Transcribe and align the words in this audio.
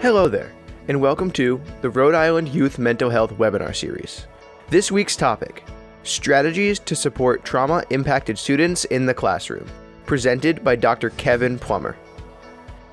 Hello 0.00 0.28
there, 0.28 0.52
and 0.86 1.00
welcome 1.00 1.28
to 1.32 1.60
the 1.80 1.90
Rhode 1.90 2.14
Island 2.14 2.50
Youth 2.50 2.78
Mental 2.78 3.10
Health 3.10 3.32
webinar 3.32 3.74
series. 3.74 4.28
This 4.68 4.92
week's 4.92 5.16
topic 5.16 5.64
Strategies 6.04 6.78
to 6.78 6.94
Support 6.94 7.44
Trauma 7.44 7.82
Impacted 7.90 8.38
Students 8.38 8.84
in 8.84 9.06
the 9.06 9.12
Classroom, 9.12 9.66
presented 10.06 10.62
by 10.62 10.76
Dr. 10.76 11.10
Kevin 11.10 11.58
Plummer. 11.58 11.96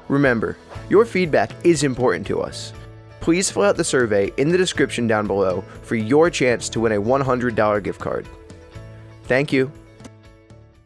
Remember, 0.07 0.57
your 0.89 1.05
feedback 1.05 1.51
is 1.63 1.83
important 1.83 2.25
to 2.25 2.41
us. 2.41 2.73
Please 3.19 3.51
fill 3.51 3.61
out 3.61 3.77
the 3.77 3.83
survey 3.83 4.31
in 4.37 4.49
the 4.49 4.57
description 4.57 5.05
down 5.05 5.27
below 5.27 5.63
for 5.83 5.93
your 5.93 6.31
chance 6.31 6.69
to 6.69 6.79
win 6.79 6.93
a 6.93 7.01
$100 7.01 7.83
gift 7.83 8.01
card. 8.01 8.27
Thank 9.25 9.53
you. 9.53 9.71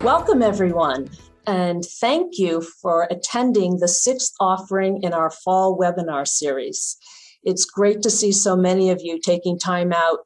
Welcome, 0.01 0.43
everyone, 0.43 1.09
and 1.49 1.83
thank 1.83 2.37
you 2.37 2.61
for 2.61 3.07
attending 3.09 3.79
the 3.79 3.87
sixth 3.87 4.33
offering 4.39 5.01
in 5.01 5.13
our 5.13 5.31
fall 5.31 5.75
webinar 5.75 6.27
series. 6.27 6.95
It's 7.43 7.65
great 7.65 8.03
to 8.03 8.11
see 8.11 8.31
so 8.31 8.55
many 8.55 8.91
of 8.91 9.01
you 9.01 9.19
taking 9.19 9.57
time 9.57 9.91
out 9.91 10.19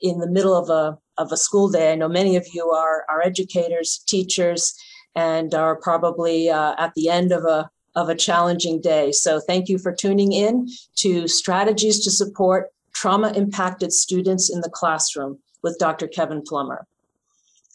in 0.00 0.20
the 0.20 0.30
middle 0.30 0.54
of 0.54 0.70
a, 0.70 0.98
of 1.18 1.32
a 1.32 1.36
school 1.36 1.68
day. 1.68 1.92
I 1.92 1.96
know 1.96 2.08
many 2.08 2.36
of 2.36 2.46
you 2.54 2.70
are, 2.70 3.04
are 3.10 3.20
educators, 3.22 4.02
teachers, 4.06 4.74
and 5.14 5.52
are 5.54 5.76
probably 5.76 6.48
uh, 6.48 6.74
at 6.78 6.94
the 6.94 7.10
end 7.10 7.30
of 7.30 7.44
a, 7.44 7.68
of 7.94 8.08
a 8.08 8.14
challenging 8.14 8.80
day. 8.80 9.12
So 9.12 9.40
thank 9.40 9.68
you 9.68 9.76
for 9.76 9.92
tuning 9.92 10.32
in 10.32 10.66
to 10.96 11.28
Strategies 11.28 12.02
to 12.04 12.10
Support 12.10 12.70
Trauma 12.94 13.34
Impacted 13.34 13.92
Students 13.92 14.50
in 14.50 14.62
the 14.62 14.70
Classroom 14.70 15.40
with 15.62 15.76
Dr. 15.78 16.08
Kevin 16.08 16.40
Plummer. 16.40 16.86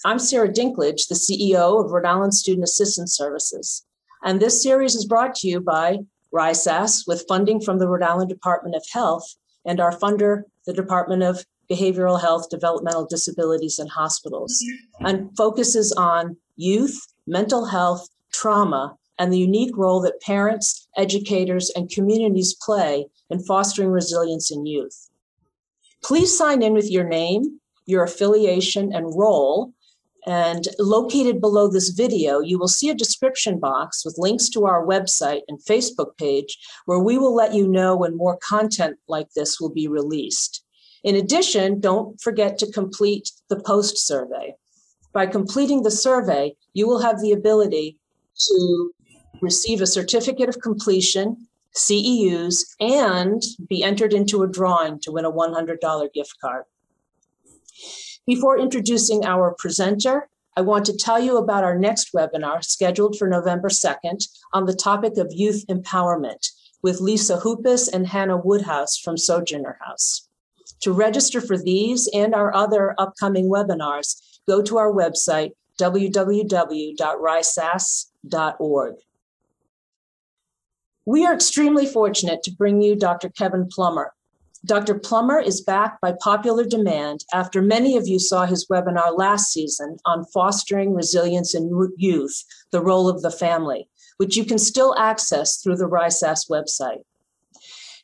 I'm 0.06 0.18
Sarah 0.18 0.48
Dinklage, 0.48 1.10
the 1.10 1.16
CEO 1.16 1.84
of 1.84 1.92
Rhode 1.92 2.06
Island 2.06 2.34
Student 2.34 2.64
Assistance 2.64 3.18
Services. 3.18 3.86
And 4.24 4.40
this 4.40 4.64
series 4.64 4.96
is 4.96 5.04
brought 5.04 5.36
to 5.36 5.48
you 5.50 5.60
by 5.60 5.98
RISAS 6.32 7.04
with 7.06 7.26
funding 7.28 7.60
from 7.60 7.80
the 7.80 7.88
Rhode 7.88 8.04
Island 8.04 8.30
Department 8.30 8.78
of 8.78 8.86
Health 8.94 9.36
and 9.66 9.82
our 9.82 9.92
funder, 9.92 10.44
the 10.66 10.72
Department 10.72 11.24
of 11.24 11.44
Behavioral 11.70 12.22
Health, 12.22 12.50
Developmental 12.50 13.08
Disabilities, 13.08 13.78
and 13.78 13.90
Hospitals, 13.90 14.64
and 15.02 15.36
focuses 15.36 15.92
on 15.92 16.38
youth, 16.56 16.98
mental 17.28 17.66
health, 17.66 18.08
trauma, 18.32 18.96
and 19.20 19.34
the 19.34 19.38
unique 19.38 19.76
role 19.76 20.00
that 20.04 20.22
parents, 20.22 20.88
educators, 20.96 21.72
and 21.76 21.92
communities 21.92 22.56
play 22.62 23.06
in 23.30 23.44
fostering 23.44 23.90
resilience 23.90 24.50
in 24.50 24.66
youth. 24.66 25.10
Please 26.02 26.38
sign 26.38 26.62
in 26.62 26.74
with 26.74 26.90
your 26.90 27.04
name, 27.04 27.60
your 27.86 28.04
affiliation, 28.04 28.94
and 28.94 29.18
role 29.18 29.74
and 30.26 30.68
located 30.78 31.40
below 31.42 31.70
this 31.70 31.90
video, 31.90 32.40
you 32.40 32.60
will 32.60 32.68
see 32.68 32.90
a 32.90 32.96
description 32.96 33.60
box 33.60 34.04
with 34.04 34.18
links 34.18 34.50
to 34.50 34.66
our 34.66 34.86
website 34.86 35.42
and 35.48 35.60
Facebook 35.60 36.18
page 36.18 36.58
where 36.86 37.00
we 37.00 37.18
will 37.18 37.34
let 37.34 37.54
you 37.54 37.68
know 37.68 37.96
when 37.96 38.18
more 38.18 38.38
content 38.38 38.98
like 39.08 39.28
this 39.36 39.60
will 39.60 39.72
be 39.72 39.88
released. 39.88 40.64
In 41.04 41.16
addition, 41.16 41.80
don't 41.80 42.20
forget 42.20 42.58
to 42.58 42.72
complete 42.72 43.32
the 43.50 43.60
post 43.60 43.98
survey. 43.98 44.56
By 45.14 45.26
completing 45.26 45.84
the 45.84 45.92
survey, 45.92 46.56
you 46.74 46.88
will 46.88 47.00
have 47.00 47.22
the 47.22 47.32
ability 47.32 47.98
to 48.48 48.92
receive 49.42 49.82
a 49.82 49.88
certificate 49.88 50.50
of 50.50 50.62
completion, 50.62 51.48
CEUs, 51.76 52.58
and 52.80 53.42
be 53.68 53.84
entered 53.84 54.14
into 54.14 54.44
a 54.44 54.48
drawing 54.48 55.00
to 55.02 55.12
win 55.12 55.26
a 55.26 55.32
$100 55.32 56.14
gift 56.14 56.36
card. 56.42 56.66
Before 58.30 58.60
introducing 58.60 59.26
our 59.26 59.56
presenter, 59.58 60.30
I 60.56 60.62
want 60.62 60.86
to 60.86 60.96
tell 60.96 61.20
you 61.20 61.38
about 61.38 61.64
our 61.64 61.76
next 61.76 62.14
webinar 62.14 62.64
scheduled 62.64 63.18
for 63.18 63.28
November 63.28 63.70
2nd 63.70 64.24
on 64.54 64.68
the 64.68 64.76
topic 64.76 65.18
of 65.18 65.34
youth 65.34 65.66
empowerment 65.68 66.52
with 66.84 67.02
Lisa 67.02 67.38
Hoopus 67.38 67.88
and 67.88 68.06
Hannah 68.06 68.38
Woodhouse 68.38 69.00
from 69.00 69.18
Sojourner 69.18 69.80
House. 69.82 70.30
To 70.82 70.92
register 70.92 71.42
for 71.42 71.58
these 71.58 72.08
and 72.14 72.36
our 72.36 72.56
other 72.56 72.94
upcoming 73.00 73.50
webinars, 73.50 74.22
go 74.48 74.62
to 74.62 74.78
our 74.78 74.94
website, 74.94 75.54
www.risas.org. 75.80 76.96
We 81.06 81.26
are 81.26 81.34
extremely 81.34 81.88
fortunate 81.88 82.44
to 82.44 82.52
bring 82.52 82.80
you 82.84 82.96
Dr. 82.96 83.30
Kevin 83.30 83.68
Plummer, 83.68 84.14
Dr. 84.66 85.00
Plummer 85.00 85.40
is 85.40 85.62
back 85.62 86.02
by 86.02 86.14
popular 86.22 86.66
demand 86.66 87.24
after 87.34 87.62
many 87.62 87.96
of 87.96 88.08
you 88.08 88.20
saw 88.20 88.46
his 88.46 88.68
webinar 88.68 89.18
last 89.18 89.54
season 89.54 89.98
on 90.06 90.26
fostering 90.34 90.94
resilience 90.94 91.56
in 91.56 91.72
youth, 91.98 92.44
the 92.72 92.82
role 92.82 93.08
of 93.08 93.22
the 93.22 93.32
family, 93.32 93.88
which 94.18 94.36
you 94.36 94.44
can 94.44 94.58
still 94.58 94.98
access 94.98 95.62
through 95.62 95.78
the 95.78 95.88
RISAS 95.88 96.48
website. 96.50 97.04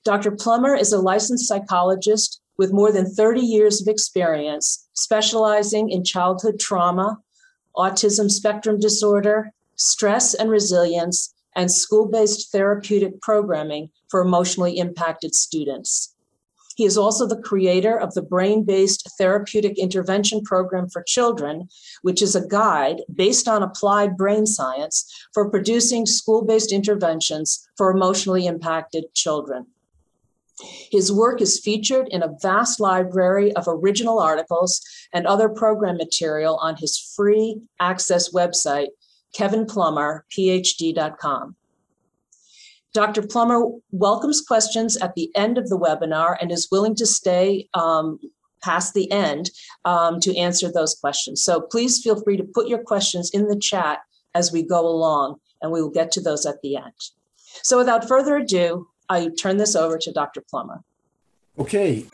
Dr. 0.05 0.31
Plummer 0.31 0.73
is 0.73 0.93
a 0.93 1.01
licensed 1.01 1.45
psychologist 1.45 2.39
with 2.57 2.71
more 2.71 2.91
than 2.91 3.13
30 3.13 3.41
years 3.41 3.81
of 3.81 3.89
experience 3.89 4.87
specializing 4.93 5.89
in 5.89 6.05
childhood 6.05 6.57
trauma, 6.57 7.17
autism 7.75 8.31
spectrum 8.31 8.79
disorder, 8.79 9.51
stress 9.75 10.33
and 10.33 10.49
resilience, 10.49 11.33
and 11.53 11.69
school 11.69 12.07
based 12.07 12.49
therapeutic 12.53 13.21
programming 13.21 13.89
for 14.09 14.21
emotionally 14.21 14.77
impacted 14.77 15.35
students. 15.35 16.14
He 16.75 16.85
is 16.85 16.97
also 16.97 17.25
the 17.25 17.41
creator 17.41 17.97
of 17.97 18.13
the 18.13 18.21
Brain 18.21 18.63
Based 18.63 19.09
Therapeutic 19.17 19.79
Intervention 19.79 20.43
Program 20.43 20.89
for 20.89 21.01
Children, 21.03 21.69
which 22.01 22.21
is 22.21 22.35
a 22.35 22.45
guide 22.45 23.01
based 23.13 23.47
on 23.47 23.63
applied 23.63 24.17
brain 24.17 24.45
science 24.45 25.09
for 25.33 25.49
producing 25.49 26.05
school 26.05 26.43
based 26.43 26.73
interventions 26.73 27.65
for 27.77 27.91
emotionally 27.91 28.45
impacted 28.45 29.05
children. 29.13 29.67
His 30.91 31.11
work 31.11 31.41
is 31.41 31.59
featured 31.59 32.07
in 32.09 32.21
a 32.23 32.33
vast 32.41 32.79
library 32.79 33.51
of 33.53 33.65
original 33.67 34.19
articles 34.19 34.81
and 35.13 35.27
other 35.27 35.49
program 35.49 35.97
material 35.97 36.55
on 36.57 36.77
his 36.77 36.97
free 36.97 37.61
access 37.79 38.31
website, 38.31 38.87
kevinplummerphd.com. 39.37 41.55
Dr. 42.95 43.23
Plummer 43.23 43.61
welcomes 43.91 44.39
questions 44.39 44.95
at 44.95 45.15
the 45.15 45.29
end 45.35 45.57
of 45.57 45.67
the 45.67 45.77
webinar 45.77 46.37
and 46.39 46.49
is 46.49 46.69
willing 46.71 46.95
to 46.95 47.05
stay 47.05 47.67
um, 47.73 48.17
past 48.63 48.93
the 48.93 49.11
end 49.11 49.51
um, 49.83 50.21
to 50.21 50.33
answer 50.37 50.71
those 50.71 50.95
questions. 50.95 51.43
So 51.43 51.59
please 51.59 52.01
feel 52.01 52.23
free 52.23 52.37
to 52.37 52.45
put 52.45 52.69
your 52.69 52.81
questions 52.81 53.31
in 53.33 53.49
the 53.49 53.59
chat 53.59 53.99
as 54.33 54.53
we 54.53 54.63
go 54.63 54.87
along, 54.87 55.41
and 55.61 55.73
we 55.73 55.81
will 55.81 55.89
get 55.89 56.09
to 56.13 56.21
those 56.21 56.45
at 56.45 56.61
the 56.63 56.77
end. 56.77 56.93
So 57.63 57.77
without 57.77 58.07
further 58.07 58.37
ado, 58.37 58.87
I 59.09 59.27
turn 59.37 59.57
this 59.57 59.75
over 59.75 59.97
to 59.97 60.11
Dr. 60.13 60.41
Plummer. 60.49 60.81
Okay. 61.59 62.05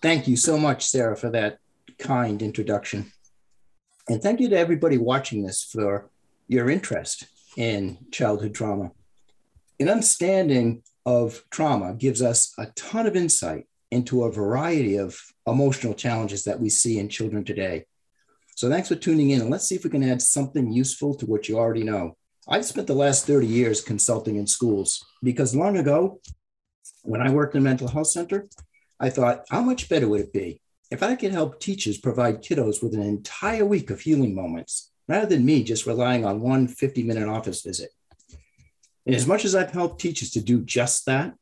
Thank 0.00 0.26
you 0.26 0.36
so 0.36 0.56
much, 0.56 0.86
Sarah, 0.86 1.16
for 1.16 1.28
that 1.28 1.58
kind 1.98 2.40
introduction. 2.40 3.12
And 4.08 4.22
thank 4.22 4.40
you 4.40 4.48
to 4.48 4.58
everybody 4.58 4.96
watching 4.96 5.42
this 5.42 5.62
for 5.62 6.10
your 6.48 6.70
interest 6.70 7.26
in 7.58 7.98
childhood 8.10 8.54
trauma. 8.54 8.92
An 9.82 9.88
understanding 9.88 10.84
of 11.04 11.42
trauma 11.50 11.94
gives 11.94 12.22
us 12.22 12.54
a 12.56 12.66
ton 12.76 13.04
of 13.04 13.16
insight 13.16 13.66
into 13.90 14.22
a 14.22 14.30
variety 14.30 14.96
of 14.96 15.20
emotional 15.44 15.92
challenges 15.92 16.44
that 16.44 16.60
we 16.60 16.68
see 16.68 17.00
in 17.00 17.08
children 17.08 17.42
today. 17.42 17.86
So 18.54 18.70
thanks 18.70 18.86
for 18.86 18.94
tuning 18.94 19.30
in 19.30 19.40
and 19.40 19.50
let's 19.50 19.66
see 19.66 19.74
if 19.74 19.82
we 19.82 19.90
can 19.90 20.04
add 20.04 20.22
something 20.22 20.70
useful 20.70 21.16
to 21.16 21.26
what 21.26 21.48
you 21.48 21.58
already 21.58 21.82
know. 21.82 22.16
I've 22.46 22.64
spent 22.64 22.86
the 22.86 22.94
last 22.94 23.26
30 23.26 23.44
years 23.48 23.80
consulting 23.80 24.36
in 24.36 24.46
schools 24.46 25.04
because 25.20 25.52
long 25.52 25.76
ago, 25.76 26.20
when 27.02 27.20
I 27.20 27.32
worked 27.32 27.56
in 27.56 27.62
a 27.62 27.64
mental 27.64 27.88
health 27.88 28.06
center, 28.06 28.48
I 29.00 29.10
thought, 29.10 29.46
how 29.50 29.62
much 29.62 29.88
better 29.88 30.06
would 30.06 30.20
it 30.20 30.32
be 30.32 30.60
if 30.92 31.02
I 31.02 31.16
could 31.16 31.32
help 31.32 31.58
teachers 31.58 31.98
provide 31.98 32.44
kiddos 32.44 32.84
with 32.84 32.94
an 32.94 33.02
entire 33.02 33.66
week 33.66 33.90
of 33.90 34.00
healing 34.00 34.32
moments 34.32 34.92
rather 35.08 35.26
than 35.26 35.44
me 35.44 35.64
just 35.64 35.86
relying 35.86 36.24
on 36.24 36.40
one 36.40 36.68
50 36.68 37.02
minute 37.02 37.26
office 37.26 37.62
visit? 37.62 37.90
And 39.06 39.14
as 39.14 39.26
much 39.26 39.44
as 39.44 39.54
I've 39.54 39.72
helped 39.72 40.00
teachers 40.00 40.30
to 40.32 40.40
do 40.40 40.62
just 40.62 41.06
that, 41.06 41.34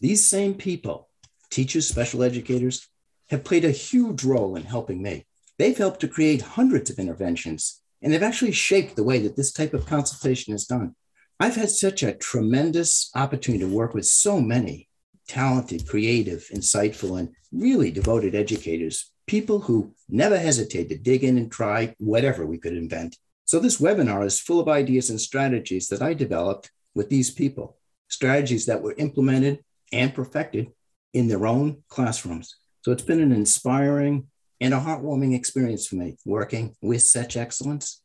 these 0.00 0.28
same 0.28 0.54
people, 0.54 1.08
teachers, 1.50 1.88
special 1.88 2.22
educators, 2.22 2.88
have 3.30 3.44
played 3.44 3.64
a 3.64 3.70
huge 3.70 4.24
role 4.24 4.56
in 4.56 4.64
helping 4.64 5.02
me. 5.02 5.26
They've 5.58 5.76
helped 5.76 6.00
to 6.00 6.08
create 6.08 6.42
hundreds 6.42 6.90
of 6.90 6.98
interventions, 6.98 7.80
and 8.02 8.12
they've 8.12 8.22
actually 8.22 8.52
shaped 8.52 8.96
the 8.96 9.04
way 9.04 9.18
that 9.20 9.36
this 9.36 9.52
type 9.52 9.72
of 9.72 9.86
consultation 9.86 10.54
is 10.54 10.66
done. 10.66 10.94
I've 11.40 11.56
had 11.56 11.70
such 11.70 12.02
a 12.02 12.14
tremendous 12.14 13.10
opportunity 13.14 13.64
to 13.64 13.70
work 13.70 13.94
with 13.94 14.06
so 14.06 14.40
many 14.40 14.88
talented, 15.26 15.88
creative, 15.88 16.46
insightful, 16.52 17.18
and 17.18 17.30
really 17.50 17.90
devoted 17.90 18.34
educators, 18.34 19.10
people 19.26 19.60
who 19.60 19.94
never 20.08 20.38
hesitate 20.38 20.88
to 20.90 20.98
dig 20.98 21.24
in 21.24 21.38
and 21.38 21.50
try 21.50 21.94
whatever 21.98 22.44
we 22.44 22.58
could 22.58 22.74
invent. 22.74 23.16
So, 23.46 23.58
this 23.58 23.80
webinar 23.80 24.24
is 24.24 24.40
full 24.40 24.60
of 24.60 24.68
ideas 24.68 25.10
and 25.10 25.20
strategies 25.20 25.88
that 25.88 26.02
I 26.02 26.14
developed 26.14 26.70
with 26.94 27.08
these 27.08 27.30
people, 27.30 27.76
strategies 28.08 28.66
that 28.66 28.82
were 28.82 28.94
implemented 28.98 29.64
and 29.92 30.14
perfected 30.14 30.72
in 31.12 31.28
their 31.28 31.46
own 31.46 31.82
classrooms. 31.88 32.56
So 32.82 32.92
it's 32.92 33.02
been 33.02 33.20
an 33.20 33.32
inspiring 33.32 34.28
and 34.60 34.74
a 34.74 34.80
heartwarming 34.80 35.34
experience 35.34 35.86
for 35.86 35.96
me 35.96 36.16
working 36.24 36.74
with 36.80 37.02
such 37.02 37.36
excellence. 37.36 38.02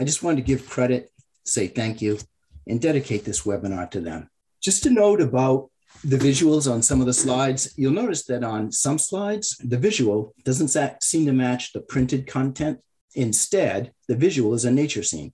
I 0.00 0.04
just 0.04 0.22
wanted 0.22 0.36
to 0.36 0.42
give 0.42 0.68
credit, 0.68 1.10
say 1.44 1.68
thank 1.68 2.02
you, 2.02 2.18
and 2.66 2.80
dedicate 2.80 3.24
this 3.24 3.42
webinar 3.42 3.90
to 3.92 4.00
them. 4.00 4.30
Just 4.60 4.86
a 4.86 4.90
note 4.90 5.20
about 5.20 5.70
the 6.04 6.18
visuals 6.18 6.70
on 6.70 6.82
some 6.82 7.00
of 7.00 7.06
the 7.06 7.14
slides, 7.14 7.72
you'll 7.76 7.92
notice 7.92 8.24
that 8.24 8.44
on 8.44 8.72
some 8.72 8.98
slides, 8.98 9.56
the 9.58 9.78
visual 9.78 10.34
doesn't 10.44 10.76
seem 11.02 11.26
to 11.26 11.32
match 11.32 11.72
the 11.72 11.80
printed 11.80 12.26
content. 12.26 12.80
Instead, 13.14 13.92
the 14.08 14.16
visual 14.16 14.52
is 14.54 14.64
a 14.64 14.70
nature 14.70 15.02
scene. 15.02 15.32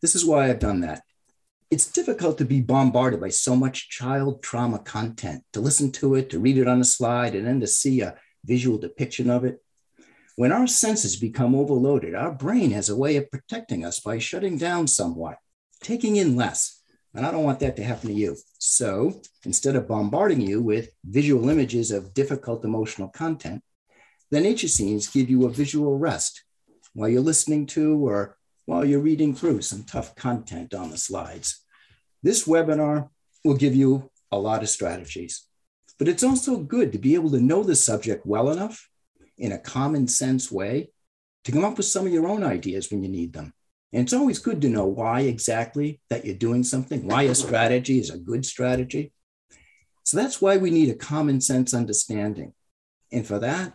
This 0.00 0.16
is 0.16 0.24
why 0.24 0.48
I've 0.48 0.58
done 0.58 0.80
that. 0.80 1.02
It's 1.72 1.90
difficult 1.90 2.36
to 2.36 2.44
be 2.44 2.60
bombarded 2.60 3.18
by 3.18 3.30
so 3.30 3.56
much 3.56 3.88
child 3.88 4.42
trauma 4.42 4.78
content, 4.78 5.42
to 5.54 5.60
listen 5.60 5.90
to 5.92 6.16
it, 6.16 6.28
to 6.28 6.38
read 6.38 6.58
it 6.58 6.68
on 6.68 6.82
a 6.82 6.84
slide, 6.84 7.34
and 7.34 7.46
then 7.46 7.60
to 7.60 7.66
see 7.66 8.02
a 8.02 8.14
visual 8.44 8.76
depiction 8.76 9.30
of 9.30 9.46
it. 9.46 9.64
When 10.36 10.52
our 10.52 10.66
senses 10.66 11.16
become 11.16 11.54
overloaded, 11.54 12.14
our 12.14 12.30
brain 12.30 12.72
has 12.72 12.90
a 12.90 12.96
way 12.96 13.16
of 13.16 13.30
protecting 13.30 13.86
us 13.86 14.00
by 14.00 14.18
shutting 14.18 14.58
down 14.58 14.86
somewhat, 14.86 15.38
taking 15.80 16.16
in 16.16 16.36
less. 16.36 16.82
And 17.14 17.24
I 17.24 17.30
don't 17.30 17.42
want 17.42 17.60
that 17.60 17.76
to 17.76 17.84
happen 17.84 18.10
to 18.10 18.14
you. 18.14 18.36
So 18.58 19.22
instead 19.46 19.74
of 19.74 19.88
bombarding 19.88 20.42
you 20.42 20.60
with 20.60 20.90
visual 21.06 21.48
images 21.48 21.90
of 21.90 22.12
difficult 22.12 22.66
emotional 22.66 23.08
content, 23.08 23.62
the 24.30 24.42
nature 24.42 24.68
scenes 24.68 25.08
give 25.08 25.30
you 25.30 25.46
a 25.46 25.50
visual 25.50 25.96
rest 25.96 26.44
while 26.92 27.08
you're 27.08 27.22
listening 27.22 27.64
to 27.68 28.06
or 28.06 28.36
while 28.66 28.84
you're 28.84 29.00
reading 29.00 29.34
through 29.34 29.62
some 29.62 29.84
tough 29.84 30.14
content 30.14 30.74
on 30.74 30.90
the 30.90 30.98
slides. 30.98 31.61
This 32.22 32.46
webinar 32.46 33.08
will 33.44 33.56
give 33.56 33.74
you 33.74 34.10
a 34.30 34.38
lot 34.38 34.62
of 34.62 34.68
strategies, 34.68 35.46
but 35.98 36.08
it's 36.08 36.22
also 36.22 36.58
good 36.58 36.92
to 36.92 36.98
be 36.98 37.14
able 37.14 37.30
to 37.30 37.40
know 37.40 37.62
the 37.62 37.76
subject 37.76 38.24
well 38.26 38.50
enough 38.50 38.88
in 39.36 39.52
a 39.52 39.58
common 39.58 40.06
sense 40.06 40.50
way 40.50 40.90
to 41.44 41.52
come 41.52 41.64
up 41.64 41.76
with 41.76 41.86
some 41.86 42.06
of 42.06 42.12
your 42.12 42.28
own 42.28 42.44
ideas 42.44 42.90
when 42.90 43.02
you 43.02 43.08
need 43.08 43.32
them. 43.32 43.52
And 43.92 44.02
it's 44.04 44.12
always 44.12 44.38
good 44.38 44.62
to 44.62 44.68
know 44.68 44.86
why 44.86 45.22
exactly 45.22 46.00
that 46.08 46.24
you're 46.24 46.34
doing 46.34 46.64
something, 46.64 47.06
why 47.06 47.24
a 47.24 47.34
strategy 47.34 47.98
is 47.98 48.10
a 48.10 48.18
good 48.18 48.46
strategy. 48.46 49.12
So 50.04 50.16
that's 50.16 50.40
why 50.40 50.56
we 50.56 50.70
need 50.70 50.90
a 50.90 50.94
common 50.94 51.40
sense 51.40 51.74
understanding. 51.74 52.54
And 53.10 53.26
for 53.26 53.38
that, 53.40 53.74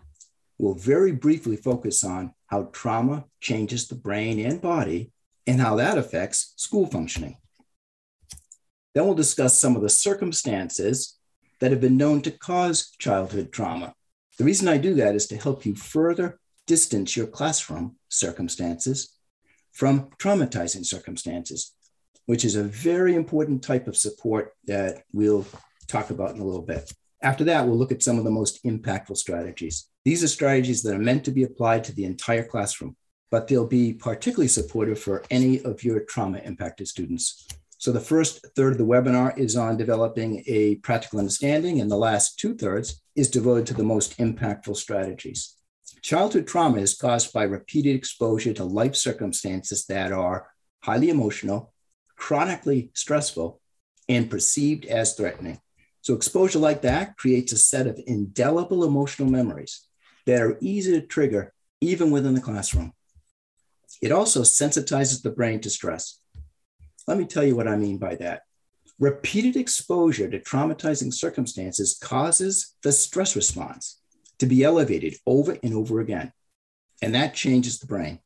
we'll 0.57 0.73
very 0.73 1.11
briefly 1.11 1.55
focus 1.55 2.03
on 2.03 2.33
how 2.47 2.69
trauma 2.71 3.25
changes 3.41 3.87
the 3.87 3.95
brain 3.95 4.39
and 4.39 4.61
body 4.61 5.11
and 5.45 5.61
how 5.61 5.75
that 5.75 5.97
affects 5.97 6.53
school 6.55 6.87
functioning. 6.87 7.37
Then 8.97 9.05
we'll 9.05 9.13
discuss 9.13 9.59
some 9.59 9.75
of 9.75 9.83
the 9.83 9.89
circumstances 9.89 11.19
that 11.59 11.69
have 11.69 11.79
been 11.79 11.97
known 11.97 12.23
to 12.23 12.31
cause 12.31 12.89
childhood 12.97 13.51
trauma. 13.51 13.93
The 14.39 14.43
reason 14.43 14.67
I 14.67 14.79
do 14.79 14.95
that 14.95 15.13
is 15.13 15.27
to 15.27 15.37
help 15.37 15.67
you 15.67 15.75
further 15.75 16.39
distance 16.65 17.15
your 17.15 17.27
classroom 17.27 17.97
circumstances 18.09 19.15
from 19.71 20.09
traumatizing 20.17 20.83
circumstances, 20.83 21.75
which 22.25 22.43
is 22.43 22.55
a 22.55 22.63
very 22.63 23.13
important 23.13 23.61
type 23.61 23.87
of 23.87 23.95
support 23.95 24.53
that 24.65 25.03
we'll 25.13 25.45
talk 25.85 26.09
about 26.09 26.33
in 26.33 26.41
a 26.41 26.43
little 26.43 26.63
bit. 26.63 26.91
After 27.21 27.43
that, 27.43 27.67
we'll 27.67 27.77
look 27.77 27.91
at 27.91 28.01
some 28.01 28.17
of 28.17 28.23
the 28.23 28.31
most 28.31 28.63
impactful 28.63 29.17
strategies. 29.17 29.89
These 30.05 30.23
are 30.23 30.27
strategies 30.27 30.81
that 30.81 30.95
are 30.95 30.97
meant 30.97 31.23
to 31.25 31.31
be 31.31 31.43
applied 31.43 31.83
to 31.83 31.93
the 31.93 32.05
entire 32.05 32.45
classroom, 32.45 32.95
but 33.29 33.47
they'll 33.47 33.67
be 33.67 33.93
particularly 33.93 34.47
supportive 34.47 34.99
for 34.99 35.23
any 35.29 35.61
of 35.61 35.83
your 35.83 35.99
trauma 35.99 36.39
impacted 36.39 36.87
students. 36.87 37.47
So 37.87 37.93
the 37.93 38.01
first 38.01 38.45
third 38.53 38.73
of 38.73 38.77
the 38.79 38.85
webinar 38.85 39.37
is 39.37 39.55
on 39.55 39.77
developing 39.77 40.43
a 40.45 40.75
practical 40.75 41.19
understanding, 41.19 41.79
and 41.79 41.89
the 41.89 41.95
last 41.95 42.37
two 42.37 42.53
thirds 42.53 43.01
is 43.15 43.29
devoted 43.29 43.65
to 43.67 43.73
the 43.73 43.85
most 43.85 44.17
impactful 44.17 44.75
strategies. 44.75 45.55
Childhood 46.01 46.47
trauma 46.47 46.79
is 46.79 46.97
caused 46.97 47.31
by 47.31 47.43
repeated 47.43 47.95
exposure 47.95 48.51
to 48.55 48.65
life 48.65 48.93
circumstances 48.97 49.85
that 49.85 50.11
are 50.11 50.49
highly 50.83 51.09
emotional, 51.09 51.71
chronically 52.17 52.91
stressful, 52.93 53.61
and 54.09 54.29
perceived 54.29 54.83
as 54.83 55.13
threatening. 55.13 55.61
So, 56.01 56.13
exposure 56.13 56.59
like 56.59 56.81
that 56.81 57.15
creates 57.15 57.53
a 57.53 57.57
set 57.57 57.87
of 57.87 58.01
indelible 58.05 58.83
emotional 58.83 59.29
memories 59.29 59.87
that 60.25 60.41
are 60.41 60.57
easy 60.59 60.91
to 60.99 61.07
trigger 61.07 61.53
even 61.79 62.11
within 62.11 62.33
the 62.33 62.41
classroom. 62.41 62.91
It 64.01 64.11
also 64.11 64.41
sensitizes 64.41 65.21
the 65.21 65.31
brain 65.31 65.61
to 65.61 65.69
stress. 65.69 66.19
Let 67.07 67.17
me 67.17 67.25
tell 67.25 67.43
you 67.43 67.55
what 67.55 67.69
I 67.69 67.77
mean 67.77 67.97
by 67.97 68.15
that. 68.15 68.41
Repeated 68.99 69.55
exposure 69.55 70.29
to 70.29 70.39
traumatizing 70.39 71.13
circumstances 71.13 71.97
causes 72.01 72.75
the 72.83 72.91
stress 72.91 73.35
response 73.35 74.01
to 74.39 74.45
be 74.45 74.63
elevated 74.63 75.15
over 75.25 75.57
and 75.63 75.73
over 75.73 75.99
again. 75.99 76.33
And 77.01 77.15
that 77.15 77.33
changes 77.33 77.79
the 77.79 77.87
brain. 77.87 78.19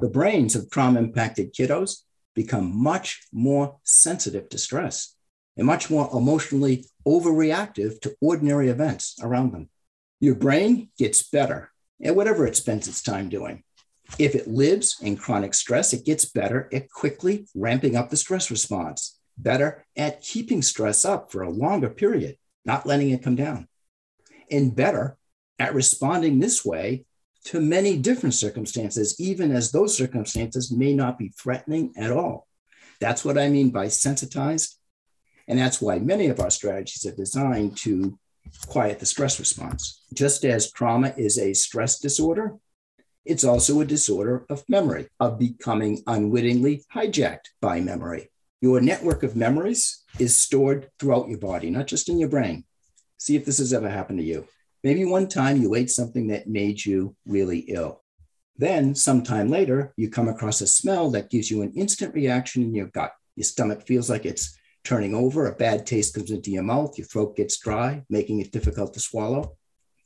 The 0.00 0.08
brains 0.08 0.54
of 0.54 0.70
trauma 0.70 1.00
impacted 1.00 1.54
kiddos 1.54 2.02
become 2.34 2.74
much 2.74 3.26
more 3.32 3.78
sensitive 3.82 4.48
to 4.50 4.58
stress 4.58 5.16
and 5.56 5.66
much 5.66 5.90
more 5.90 6.08
emotionally 6.12 6.86
overreactive 7.06 8.00
to 8.02 8.14
ordinary 8.20 8.68
events 8.68 9.16
around 9.22 9.52
them. 9.52 9.68
Your 10.20 10.34
brain 10.34 10.90
gets 10.98 11.28
better 11.28 11.72
at 12.02 12.14
whatever 12.14 12.46
it 12.46 12.56
spends 12.56 12.86
its 12.86 13.02
time 13.02 13.28
doing. 13.28 13.64
If 14.18 14.34
it 14.34 14.48
lives 14.48 14.98
in 15.00 15.16
chronic 15.16 15.54
stress, 15.54 15.92
it 15.92 16.04
gets 16.04 16.24
better 16.24 16.68
at 16.72 16.90
quickly 16.90 17.46
ramping 17.54 17.96
up 17.96 18.10
the 18.10 18.16
stress 18.16 18.50
response, 18.50 19.18
better 19.38 19.84
at 19.96 20.22
keeping 20.22 20.62
stress 20.62 21.04
up 21.04 21.32
for 21.32 21.42
a 21.42 21.50
longer 21.50 21.88
period, 21.88 22.36
not 22.64 22.86
letting 22.86 23.10
it 23.10 23.22
come 23.22 23.36
down, 23.36 23.68
and 24.50 24.76
better 24.76 25.16
at 25.58 25.74
responding 25.74 26.38
this 26.38 26.64
way 26.64 27.04
to 27.44 27.60
many 27.60 27.96
different 27.96 28.34
circumstances, 28.34 29.18
even 29.18 29.50
as 29.52 29.72
those 29.72 29.96
circumstances 29.96 30.70
may 30.70 30.94
not 30.94 31.18
be 31.18 31.32
threatening 31.40 31.92
at 31.96 32.10
all. 32.10 32.46
That's 33.00 33.24
what 33.24 33.38
I 33.38 33.48
mean 33.48 33.70
by 33.70 33.88
sensitized. 33.88 34.76
And 35.48 35.58
that's 35.58 35.80
why 35.80 35.98
many 35.98 36.26
of 36.26 36.38
our 36.38 36.50
strategies 36.50 37.06
are 37.06 37.16
designed 37.16 37.76
to 37.78 38.18
quiet 38.66 38.98
the 38.98 39.06
stress 39.06 39.38
response. 39.38 40.02
Just 40.12 40.44
as 40.44 40.70
trauma 40.70 41.14
is 41.16 41.38
a 41.38 41.54
stress 41.54 41.98
disorder, 41.98 42.56
it's 43.24 43.44
also 43.44 43.80
a 43.80 43.84
disorder 43.84 44.44
of 44.48 44.68
memory, 44.68 45.08
of 45.18 45.38
becoming 45.38 46.02
unwittingly 46.06 46.84
hijacked 46.94 47.50
by 47.60 47.80
memory. 47.80 48.30
Your 48.60 48.80
network 48.80 49.22
of 49.22 49.36
memories 49.36 50.04
is 50.18 50.36
stored 50.36 50.90
throughout 50.98 51.28
your 51.28 51.38
body, 51.38 51.70
not 51.70 51.86
just 51.86 52.08
in 52.08 52.18
your 52.18 52.28
brain. 52.28 52.64
See 53.18 53.36
if 53.36 53.44
this 53.44 53.58
has 53.58 53.72
ever 53.72 53.88
happened 53.88 54.18
to 54.18 54.24
you. 54.24 54.46
Maybe 54.82 55.04
one 55.04 55.28
time 55.28 55.60
you 55.60 55.74
ate 55.74 55.90
something 55.90 56.28
that 56.28 56.48
made 56.48 56.84
you 56.84 57.14
really 57.26 57.60
ill. 57.60 58.02
Then, 58.56 58.94
sometime 58.94 59.48
later, 59.48 59.92
you 59.96 60.10
come 60.10 60.28
across 60.28 60.60
a 60.60 60.66
smell 60.66 61.10
that 61.10 61.30
gives 61.30 61.50
you 61.50 61.62
an 61.62 61.72
instant 61.72 62.14
reaction 62.14 62.62
in 62.62 62.74
your 62.74 62.86
gut. 62.86 63.12
Your 63.36 63.44
stomach 63.44 63.86
feels 63.86 64.10
like 64.10 64.26
it's 64.26 64.58
turning 64.84 65.14
over, 65.14 65.46
a 65.46 65.54
bad 65.54 65.86
taste 65.86 66.14
comes 66.14 66.30
into 66.30 66.50
your 66.50 66.62
mouth, 66.62 66.96
your 66.98 67.06
throat 67.06 67.36
gets 67.36 67.58
dry, 67.58 68.04
making 68.10 68.40
it 68.40 68.52
difficult 68.52 68.94
to 68.94 69.00
swallow. 69.00 69.56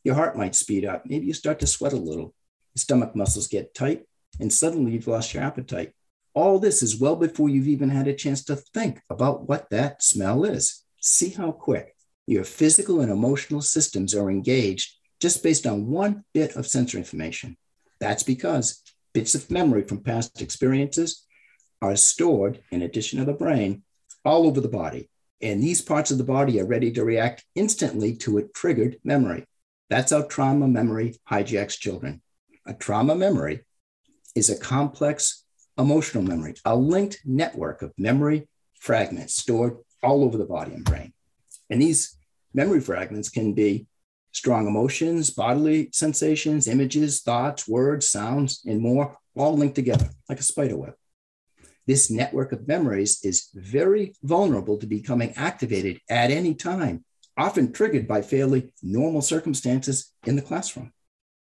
Your 0.05 0.15
heart 0.15 0.37
might 0.37 0.55
speed 0.55 0.85
up. 0.85 1.05
Maybe 1.07 1.27
you 1.27 1.35
start 1.35 1.59
to 1.61 1.67
sweat 1.67 1.93
a 1.93 1.97
little. 1.97 2.35
Stomach 2.77 3.15
muscles 3.15 3.49
get 3.49 3.75
tight, 3.75 4.05
and 4.41 4.53
suddenly 4.53 4.93
you've 4.93 5.07
lost 5.07 5.35
your 5.35 5.43
appetite. 5.43 5.93
All 6.35 6.59
this 6.59 6.83
is 6.83 6.99
well 6.99 7.17
before 7.17 7.49
you've 7.49 7.69
even 7.69 7.89
had 7.89 8.09
a 8.09 8.15
chance 8.15 8.45
to 8.45 8.57
think 8.57 9.01
about 9.09 9.49
what 9.49 9.71
that 9.71 10.03
smell 10.03 10.45
is. 10.45 10.83
See 11.01 11.31
how 11.31 11.53
quick 11.53 11.95
your 12.27 12.45
physical 12.45 13.01
and 13.01 13.13
emotional 13.13 13.61
systems 13.61 14.15
are 14.15 14.31
engaged 14.31 14.97
just 15.21 15.43
based 15.43 15.67
on 15.67 15.87
one 15.87 16.25
bit 16.35 16.57
of 16.57 16.67
sensory 16.67 17.01
information. 17.01 17.57
That's 18.01 18.23
because 18.23 18.83
bits 19.13 19.35
of 19.35 19.51
memory 19.51 19.83
from 19.83 20.03
past 20.03 20.43
experiences 20.43 21.25
are 21.81 21.97
stored, 21.97 22.61
in 22.71 22.83
addition 22.83 23.19
to 23.21 23.25
the 23.25 23.33
brain, 23.33 23.85
all 24.25 24.47
over 24.47 24.61
the 24.61 24.69
body. 24.69 25.09
And 25.41 25.63
these 25.63 25.83
parts 25.83 26.11
of 26.11 26.19
the 26.19 26.25
body 26.25 26.61
are 26.61 26.67
ready 26.67 26.91
to 26.93 27.05
react 27.05 27.45
instantly 27.55 28.17
to 28.17 28.39
a 28.39 28.49
triggered 28.49 28.99
memory. 29.05 29.45
That's 29.91 30.13
how 30.13 30.23
trauma 30.23 30.67
memory 30.67 31.17
hijacks 31.31 31.79
children. 31.79 32.23
A 32.67 32.73
trauma 32.73 33.15
memory 33.15 33.61
is 34.35 34.49
a 34.49 34.59
complex 34.59 35.45
emotional 35.77 36.23
memory, 36.23 36.55
a 36.65 36.75
linked 36.75 37.21
network 37.25 37.83
of 37.83 37.93
memory 37.99 38.49
fragments 38.81 39.37
stored 39.37 39.77
all 40.03 40.25
over 40.25 40.39
the 40.39 40.47
body 40.47 40.73
and 40.73 40.85
brain. 40.85 41.13
And 41.69 41.83
these 41.83 42.17
memory 42.55 42.81
fragments 42.81 43.29
can 43.29 43.53
be 43.53 43.87
strong 44.33 44.67
emotions, 44.67 45.31
bodily 45.31 45.91
sensations, 45.93 46.67
images, 46.67 47.21
thoughts, 47.21 47.69
words, 47.69 48.09
sounds, 48.09 48.63
and 48.65 48.81
more, 48.81 49.19
all 49.37 49.57
linked 49.57 49.75
together 49.75 50.09
like 50.31 50.41
a 50.41 50.43
spider 50.43 50.77
web. 50.77 50.95
This 51.87 52.11
network 52.11 52.53
of 52.53 52.67
memories 52.67 53.23
is 53.23 53.51
very 53.55 54.15
vulnerable 54.23 54.79
to 54.79 54.87
becoming 54.87 55.35
activated 55.37 56.01
at 56.09 56.31
any 56.31 56.55
time, 56.55 57.05
often 57.37 57.73
triggered 57.73 58.09
by 58.09 58.23
fairly 58.23 58.73
normal 58.83 59.21
circumstances 59.21 60.13
in 60.25 60.37
the 60.37 60.43
classroom. 60.43 60.94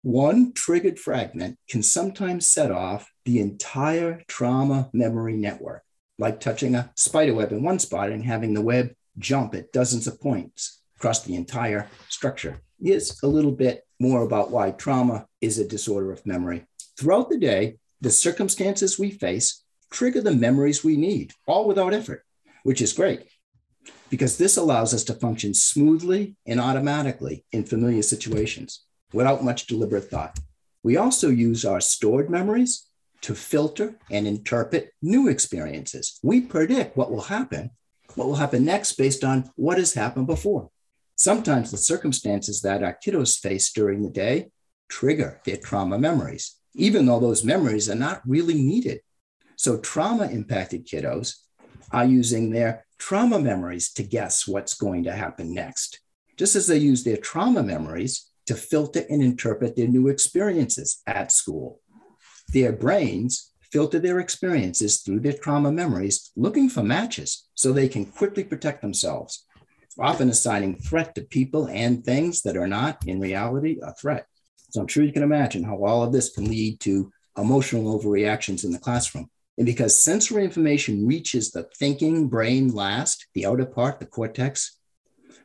One 0.03 0.53
triggered 0.53 0.99
fragment 0.99 1.59
can 1.69 1.85
sometimes 1.85 2.49
set 2.49 2.73
off 2.73 3.09
the 3.25 3.39
entire 3.39 4.23
trauma 4.27 4.91
memory 4.93 5.37
network, 5.37 5.85
like 6.19 6.41
touching 6.41 6.75
a 6.75 6.91
spider 6.97 7.35
web 7.35 7.53
in 7.53 7.63
one 7.63 7.79
spot 7.79 8.11
and 8.11 8.25
having 8.25 8.53
the 8.53 8.63
web 8.63 8.95
jump 9.19 9.55
at 9.55 9.73
dozens 9.73 10.09
of 10.09 10.21
points 10.21 10.83
across 10.97 11.23
the 11.23 11.37
entire 11.37 11.89
structure. 12.09 12.61
Is 12.81 13.21
a 13.23 13.29
little 13.29 13.53
bit 13.53 13.87
more 14.01 14.23
about 14.23 14.51
why 14.51 14.73
trauma 14.73 15.27
is 15.41 15.61
a 15.61 15.69
disorder 15.69 16.11
of 16.11 16.27
memory. 16.27 16.67
Throughout 16.99 17.31
the 17.31 17.39
day, 17.39 17.77
the 18.01 18.11
circumstances 18.11 18.99
we 18.99 19.13
face 19.13 19.63
trigger 19.93 20.21
the 20.21 20.35
memories 20.35 20.83
we 20.83 20.97
need, 20.97 21.31
all 21.47 21.69
without 21.69 21.95
effort, 21.95 22.25
which 22.65 22.83
is 22.83 22.93
great. 22.93 23.29
because 24.11 24.37
this 24.37 24.59
allows 24.59 24.93
us 24.93 25.05
to 25.05 25.15
function 25.15 25.55
smoothly 25.55 26.37
and 26.47 26.61
automatically 26.61 27.47
in 27.51 27.65
familiar 27.65 28.03
situations 28.03 28.85
without 29.13 29.45
much 29.45 29.67
deliberate 29.67 30.11
thought. 30.11 30.39
We 30.83 30.97
also 30.97 31.29
use 31.29 31.65
our 31.65 31.81
stored 31.81 32.29
memories 32.29 32.89
to 33.23 33.35
filter 33.35 33.97
and 34.11 34.27
interpret 34.27 34.93
new 35.01 35.29
experiences. 35.29 36.19
We 36.23 36.41
predict 36.41 36.97
what 36.97 37.11
will 37.11 37.23
happen, 37.23 37.71
what 38.17 38.27
will 38.27 38.37
happen 38.37 38.65
next 38.65 38.95
based 38.95 39.23
on 39.23 39.51
what 39.57 39.79
has 39.79 39.95
happened 39.95 40.27
before. 40.27 40.71
Sometimes 41.17 41.71
the 41.71 41.79
circumstances 41.79 42.63
that 42.63 42.83
our 42.83 42.99
kiddos 43.05 43.39
face 43.39 43.73
during 43.73 44.03
the 44.03 44.11
day 44.11 44.51
trigger 44.89 45.41
their 45.45 45.57
trauma 45.57 45.99
memories, 45.99 46.57
even 46.75 47.07
though 47.07 47.21
those 47.21 47.45
memories 47.45 47.89
are 47.89 47.95
not 47.95 48.23
really 48.27 48.55
needed. 48.55 49.01
So, 49.57 49.79
trauma 49.79 50.27
impacted 50.27 50.87
kiddos 50.87 51.37
are 51.93 52.05
using 52.05 52.51
their 52.51 52.85
trauma 52.99 53.39
memories 53.39 53.93
to 53.93 54.03
guess 54.03 54.49
what's 54.49 54.75
going 54.75 55.05
to 55.05 55.13
happen 55.13 55.55
next, 55.55 56.01
just 56.37 56.57
as 56.57 56.67
they 56.67 56.79
use 56.79 57.05
their 57.05 57.17
trauma 57.17 57.63
memories 57.63 58.32
to 58.47 58.55
filter 58.55 59.05
and 59.09 59.23
interpret 59.23 59.77
their 59.77 59.89
new 59.89 60.09
experiences 60.09 61.03
at 61.07 61.33
school. 61.33 61.81
Their 62.49 62.73
brains 62.73 63.53
filter 63.73 63.99
their 63.99 64.21
experiences 64.21 65.01
through 65.01 65.21
their 65.21 65.33
trauma 65.33 65.73
memories, 65.73 66.31
looking 66.37 66.69
for 66.69 66.83
matches 66.83 67.49
so 67.55 67.73
they 67.73 67.89
can 67.89 68.05
quickly 68.05 68.45
protect 68.45 68.83
themselves, 68.83 69.47
often 69.99 70.29
assigning 70.29 70.77
threat 70.77 71.15
to 71.15 71.23
people 71.23 71.67
and 71.69 72.05
things 72.05 72.43
that 72.43 72.57
are 72.57 72.67
not, 72.67 72.99
in 73.07 73.19
reality, 73.19 73.79
a 73.83 73.95
threat. 73.95 74.27
So 74.71 74.81
I'm 74.81 74.89
sure 74.89 75.05
you 75.05 75.13
can 75.13 75.23
imagine 75.23 75.65
how 75.65 75.85
all 75.85 76.03
of 76.03 76.13
this 76.13 76.31
can 76.31 76.49
lead 76.49 76.81
to 76.81 77.11
emotional 77.39 77.99
overreactions 77.99 78.65
in 78.65 78.73
the 78.73 78.79
classroom. 78.79 79.31
And 79.59 79.67
because 79.67 80.03
sensory 80.03 80.45
information 80.45 81.07
reaches 81.07 81.51
the 81.51 81.69
thinking 81.79 82.29
brain 82.29 82.69
last, 82.75 83.27
the 83.35 83.47
outer 83.47 83.67
part, 83.67 84.01
the 84.01 84.07
cortex, 84.07 84.79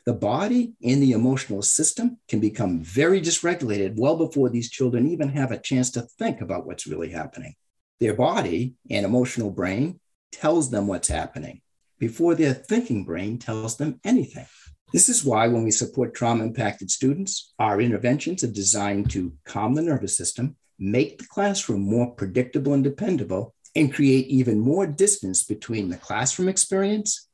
the 0.08 0.14
body 0.14 0.72
and 0.82 1.04
the 1.04 1.12
emotional 1.12 1.62
system 1.62 2.18
can 2.30 2.40
become 2.40 2.82
very 2.82 3.20
dysregulated 3.20 3.98
well 3.98 4.16
before 4.16 4.50
these 4.50 4.72
children 4.72 5.06
even 5.06 5.28
have 5.28 5.52
a 5.52 5.60
chance 5.60 5.92
to 5.92 6.02
think 6.02 6.40
about 6.40 6.66
what's 6.66 6.88
really 6.88 7.10
happening. 7.10 7.54
Their 8.00 8.14
body 8.14 8.76
and 8.90 9.06
emotional 9.06 9.52
brain 9.52 10.00
tells 10.32 10.72
them 10.72 10.88
what's 10.88 11.10
happening 11.10 11.60
before 12.00 12.36
their 12.36 12.54
thinking 12.54 13.04
brain 13.04 13.38
tells 13.38 13.76
them 13.76 14.00
anything. 14.06 14.46
This 14.94 15.10
is 15.10 15.26
why, 15.26 15.50
when 15.50 15.66
we 15.66 15.72
support 15.72 16.14
trauma 16.14 16.46
impacted 16.46 16.90
students, 16.90 17.54
our 17.60 17.82
interventions 17.82 18.46
are 18.46 18.62
designed 18.62 19.10
to 19.10 19.34
calm 19.44 19.74
the 19.74 19.82
nervous 19.82 20.16
system, 20.16 20.56
make 20.80 21.18
the 21.18 21.28
classroom 21.28 21.82
more 21.82 22.12
predictable 22.12 22.74
and 22.74 22.84
dependable, 22.84 23.54
and 23.76 23.94
create 23.94 24.28
even 24.28 24.58
more 24.58 24.88
distance 24.88 25.44
between 25.44 25.90
the 25.90 25.98
classroom 25.98 26.48
experience 26.48 27.27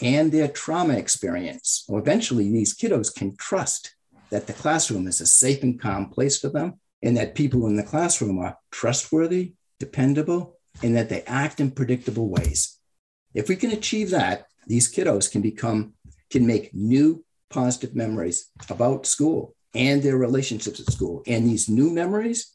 and 0.00 0.32
their 0.32 0.48
trauma 0.48 0.94
experience. 0.94 1.84
Well, 1.88 2.00
eventually, 2.00 2.50
these 2.50 2.76
kiddos 2.76 3.14
can 3.14 3.36
trust 3.36 3.94
that 4.30 4.46
the 4.46 4.52
classroom 4.52 5.06
is 5.06 5.20
a 5.20 5.26
safe 5.26 5.62
and 5.62 5.80
calm 5.80 6.08
place 6.08 6.38
for 6.38 6.48
them, 6.48 6.80
and 7.02 7.16
that 7.16 7.34
people 7.34 7.66
in 7.66 7.76
the 7.76 7.82
classroom 7.82 8.38
are 8.38 8.58
trustworthy, 8.70 9.54
dependable, 9.78 10.58
and 10.82 10.96
that 10.96 11.08
they 11.08 11.22
act 11.22 11.60
in 11.60 11.70
predictable 11.70 12.28
ways. 12.28 12.78
If 13.34 13.48
we 13.48 13.56
can 13.56 13.70
achieve 13.70 14.10
that, 14.10 14.46
these 14.66 14.92
kiddos 14.92 15.30
can 15.30 15.42
become, 15.42 15.94
can 16.30 16.46
make 16.46 16.74
new 16.74 17.24
positive 17.48 17.94
memories 17.94 18.50
about 18.68 19.06
school 19.06 19.54
and 19.74 20.02
their 20.02 20.16
relationships 20.16 20.80
at 20.80 20.92
school. 20.92 21.22
And 21.26 21.46
these 21.46 21.68
new 21.68 21.90
memories 21.90 22.54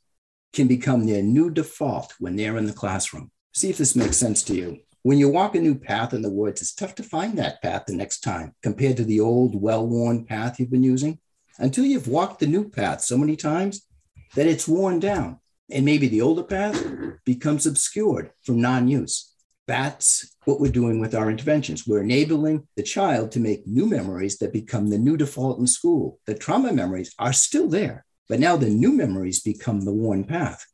can 0.53 0.67
become 0.67 1.05
their 1.05 1.21
new 1.21 1.49
default 1.49 2.13
when 2.19 2.35
they're 2.35 2.57
in 2.57 2.65
the 2.65 2.73
classroom. 2.73 3.31
See 3.53 3.69
if 3.69 3.77
this 3.77 3.95
makes 3.95 4.17
sense 4.17 4.43
to 4.43 4.55
you. 4.55 4.79
When 5.05 5.19
you 5.19 5.29
walk 5.29 5.53
a 5.53 5.59
new 5.59 5.75
path 5.75 6.15
in 6.15 6.23
the 6.23 6.31
woods, 6.31 6.63
it's 6.63 6.73
tough 6.73 6.95
to 6.95 7.03
find 7.03 7.37
that 7.37 7.61
path 7.61 7.83
the 7.85 7.95
next 7.95 8.21
time 8.21 8.55
compared 8.63 8.97
to 8.97 9.03
the 9.03 9.19
old, 9.19 9.53
well 9.53 9.85
worn 9.85 10.25
path 10.25 10.59
you've 10.59 10.71
been 10.71 10.81
using 10.81 11.19
until 11.59 11.85
you've 11.85 12.07
walked 12.07 12.39
the 12.39 12.47
new 12.47 12.67
path 12.67 13.01
so 13.01 13.15
many 13.15 13.35
times 13.35 13.85
that 14.33 14.47
it's 14.47 14.67
worn 14.67 14.99
down. 14.99 15.39
And 15.69 15.85
maybe 15.85 16.07
the 16.07 16.21
older 16.21 16.41
path 16.41 16.83
becomes 17.23 17.67
obscured 17.67 18.31
from 18.41 18.59
non 18.59 18.87
use. 18.87 19.31
That's 19.67 20.35
what 20.45 20.59
we're 20.59 20.71
doing 20.71 20.99
with 20.99 21.13
our 21.13 21.29
interventions. 21.29 21.85
We're 21.85 22.01
enabling 22.01 22.67
the 22.75 22.81
child 22.81 23.31
to 23.33 23.39
make 23.39 23.67
new 23.67 23.85
memories 23.85 24.39
that 24.39 24.53
become 24.53 24.89
the 24.89 24.97
new 24.97 25.17
default 25.17 25.59
in 25.59 25.67
school. 25.67 26.17
The 26.25 26.33
trauma 26.33 26.73
memories 26.73 27.13
are 27.19 27.31
still 27.31 27.67
there, 27.67 28.07
but 28.27 28.39
now 28.39 28.57
the 28.57 28.71
new 28.71 28.91
memories 28.91 29.43
become 29.43 29.81
the 29.81 29.93
worn 29.93 30.23
path. 30.23 30.65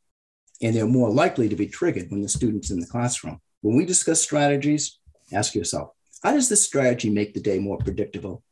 And 0.62 0.74
they're 0.74 0.86
more 0.86 1.10
likely 1.10 1.50
to 1.50 1.56
be 1.56 1.66
triggered 1.66 2.10
when 2.10 2.22
the 2.22 2.30
student's 2.30 2.70
in 2.70 2.80
the 2.80 2.86
classroom. 2.86 3.38
When 3.62 3.76
we 3.76 3.86
discuss 3.86 4.20
strategies, 4.20 4.98
ask 5.32 5.54
yourself 5.54 5.92
how 6.22 6.32
does 6.32 6.48
this 6.48 6.64
strategy 6.64 7.10
make 7.10 7.32
the 7.32 7.40
day 7.40 7.58
more 7.58 7.78
predictable? 7.78 8.42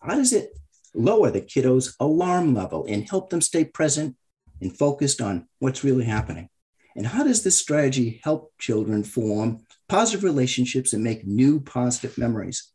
How 0.00 0.16
does 0.16 0.32
it 0.32 0.56
lower 0.94 1.30
the 1.30 1.40
kiddo's 1.40 1.96
alarm 1.98 2.54
level 2.54 2.84
and 2.88 3.08
help 3.08 3.30
them 3.30 3.40
stay 3.40 3.64
present 3.64 4.16
and 4.60 4.76
focused 4.76 5.20
on 5.20 5.48
what's 5.60 5.84
really 5.84 6.04
happening? 6.04 6.48
And 6.96 7.06
how 7.06 7.24
does 7.24 7.42
this 7.42 7.58
strategy 7.58 8.20
help 8.22 8.52
children 8.58 9.04
form 9.04 9.64
positive 9.88 10.24
relationships 10.24 10.92
and 10.92 11.02
make 11.02 11.26
new 11.26 11.60
positive 11.60 12.18
memories? 12.18 12.72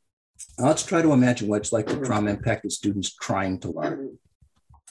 Now 0.57 0.67
let's 0.67 0.85
try 0.85 1.01
to 1.01 1.11
imagine 1.11 1.47
what 1.47 1.61
it's 1.61 1.73
like 1.73 1.89
for 1.89 2.03
trauma 2.03 2.31
impacted 2.31 2.71
students 2.71 3.13
trying 3.13 3.59
to 3.59 3.71
learn. 3.71 4.17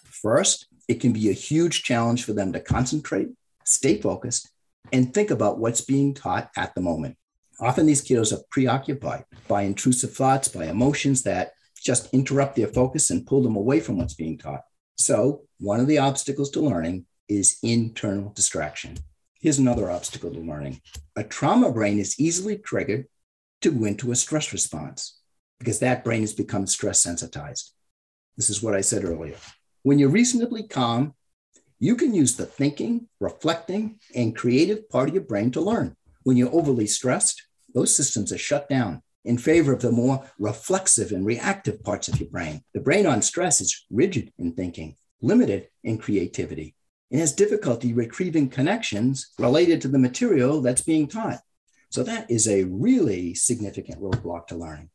First, 0.04 0.66
it 0.88 1.00
can 1.00 1.12
be 1.12 1.30
a 1.30 1.34
huge 1.34 1.82
challenge 1.82 2.24
for 2.24 2.32
them 2.32 2.52
to 2.52 2.60
concentrate, 2.60 3.28
stay 3.64 4.00
focused, 4.00 4.50
and 4.92 5.12
think 5.12 5.30
about 5.30 5.58
what's 5.58 5.80
being 5.80 6.14
taught 6.14 6.50
at 6.56 6.74
the 6.74 6.80
moment. 6.80 7.16
Often 7.60 7.86
these 7.86 8.04
kiddos 8.04 8.32
are 8.32 8.42
preoccupied 8.50 9.24
by 9.48 9.62
intrusive 9.62 10.14
thoughts, 10.14 10.48
by 10.48 10.66
emotions 10.66 11.22
that 11.22 11.52
just 11.82 12.12
interrupt 12.12 12.56
their 12.56 12.66
focus 12.66 13.10
and 13.10 13.26
pull 13.26 13.42
them 13.42 13.56
away 13.56 13.80
from 13.80 13.98
what's 13.98 14.14
being 14.14 14.38
taught. 14.38 14.62
So, 14.96 15.42
one 15.58 15.80
of 15.80 15.86
the 15.86 15.98
obstacles 15.98 16.50
to 16.50 16.60
learning 16.60 17.06
is 17.28 17.58
internal 17.62 18.30
distraction. 18.30 18.98
Here's 19.40 19.58
another 19.58 19.90
obstacle 19.90 20.32
to 20.32 20.40
learning 20.40 20.80
a 21.16 21.24
trauma 21.24 21.72
brain 21.72 21.98
is 21.98 22.18
easily 22.18 22.58
triggered 22.58 23.06
to 23.62 23.70
go 23.70 23.84
into 23.84 24.12
a 24.12 24.16
stress 24.16 24.52
response 24.52 25.18
because 25.58 25.78
that 25.80 26.04
brain 26.04 26.20
has 26.20 26.34
become 26.34 26.66
stress 26.66 27.00
sensitized. 27.00 27.72
This 28.36 28.50
is 28.50 28.62
what 28.62 28.74
I 28.74 28.82
said 28.82 29.04
earlier. 29.04 29.36
When 29.82 29.98
you're 29.98 30.10
reasonably 30.10 30.66
calm 30.66 31.14
you 31.78 31.96
can 31.96 32.14
use 32.14 32.36
the 32.36 32.46
thinking, 32.46 33.08
reflecting, 33.20 33.98
and 34.14 34.36
creative 34.36 34.88
part 34.88 35.08
of 35.08 35.14
your 35.14 35.24
brain 35.24 35.50
to 35.52 35.60
learn. 35.60 35.96
When 36.22 36.36
you're 36.36 36.54
overly 36.54 36.86
stressed, 36.86 37.42
those 37.74 37.94
systems 37.94 38.32
are 38.32 38.38
shut 38.38 38.68
down 38.68 39.02
in 39.24 39.36
favor 39.36 39.72
of 39.72 39.82
the 39.82 39.92
more 39.92 40.24
reflexive 40.38 41.12
and 41.12 41.26
reactive 41.26 41.82
parts 41.82 42.08
of 42.08 42.18
your 42.18 42.30
brain. 42.30 42.62
The 42.72 42.80
brain 42.80 43.06
on 43.06 43.20
stress 43.22 43.60
is 43.60 43.84
rigid 43.90 44.32
in 44.38 44.52
thinking, 44.52 44.96
limited 45.20 45.68
in 45.84 45.98
creativity, 45.98 46.74
and 47.10 47.20
has 47.20 47.32
difficulty 47.32 47.92
retrieving 47.92 48.48
connections 48.48 49.32
related 49.38 49.80
to 49.82 49.88
the 49.88 49.98
material 49.98 50.62
that's 50.62 50.82
being 50.82 51.08
taught. 51.08 51.40
So 51.90 52.02
that 52.04 52.30
is 52.30 52.48
a 52.48 52.64
really 52.64 53.34
significant 53.34 54.00
roadblock 54.00 54.46
to 54.48 54.56
learning. 54.56 54.90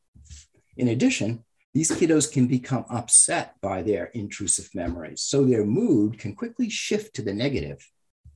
In 0.78 0.88
addition, 0.88 1.44
these 1.74 1.92
kiddos 1.92 2.32
can 2.32 2.48
become 2.48 2.86
upset 2.90 3.56
by 3.62 3.82
their 3.82 4.06
intrusive 4.08 4.70
memories. 4.74 5.22
So 5.22 5.46
their 5.46 5.66
mood 5.66 6.20
can 6.20 6.36
quickly 6.36 6.70
shift 6.70 7.16
to 7.16 7.22
the 7.22 7.34
negative, 7.34 7.88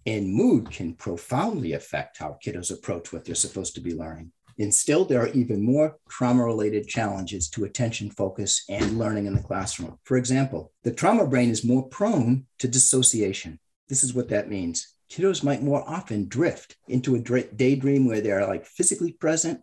and 0.05 0.33
mood 0.33 0.71
can 0.71 0.93
profoundly 0.93 1.73
affect 1.73 2.19
how 2.19 2.37
kiddos 2.43 2.71
approach 2.71 3.11
what 3.11 3.25
they're 3.25 3.35
supposed 3.35 3.75
to 3.75 3.81
be 3.81 3.93
learning. 3.93 4.31
And 4.57 4.73
still, 4.73 5.03
there 5.03 5.21
are 5.21 5.29
even 5.29 5.61
more 5.61 5.97
trauma 6.07 6.45
related 6.45 6.87
challenges 6.87 7.49
to 7.49 7.65
attention 7.65 8.09
focus 8.09 8.63
and 8.69 8.97
learning 8.97 9.25
in 9.25 9.35
the 9.35 9.43
classroom. 9.43 9.99
For 10.05 10.15
example, 10.15 10.71
the 10.83 10.93
trauma 10.93 11.27
brain 11.27 11.49
is 11.49 11.65
more 11.65 11.89
prone 11.89 12.45
to 12.59 12.67
dissociation. 12.69 13.59
This 13.89 14.03
is 14.03 14.13
what 14.13 14.29
that 14.29 14.49
means. 14.49 14.95
Kiddos 15.11 15.43
might 15.43 15.61
more 15.61 15.83
often 15.87 16.29
drift 16.29 16.77
into 16.87 17.15
a 17.15 17.19
daydream 17.19 18.07
where 18.07 18.21
they're 18.21 18.47
like 18.47 18.65
physically 18.65 19.11
present, 19.11 19.59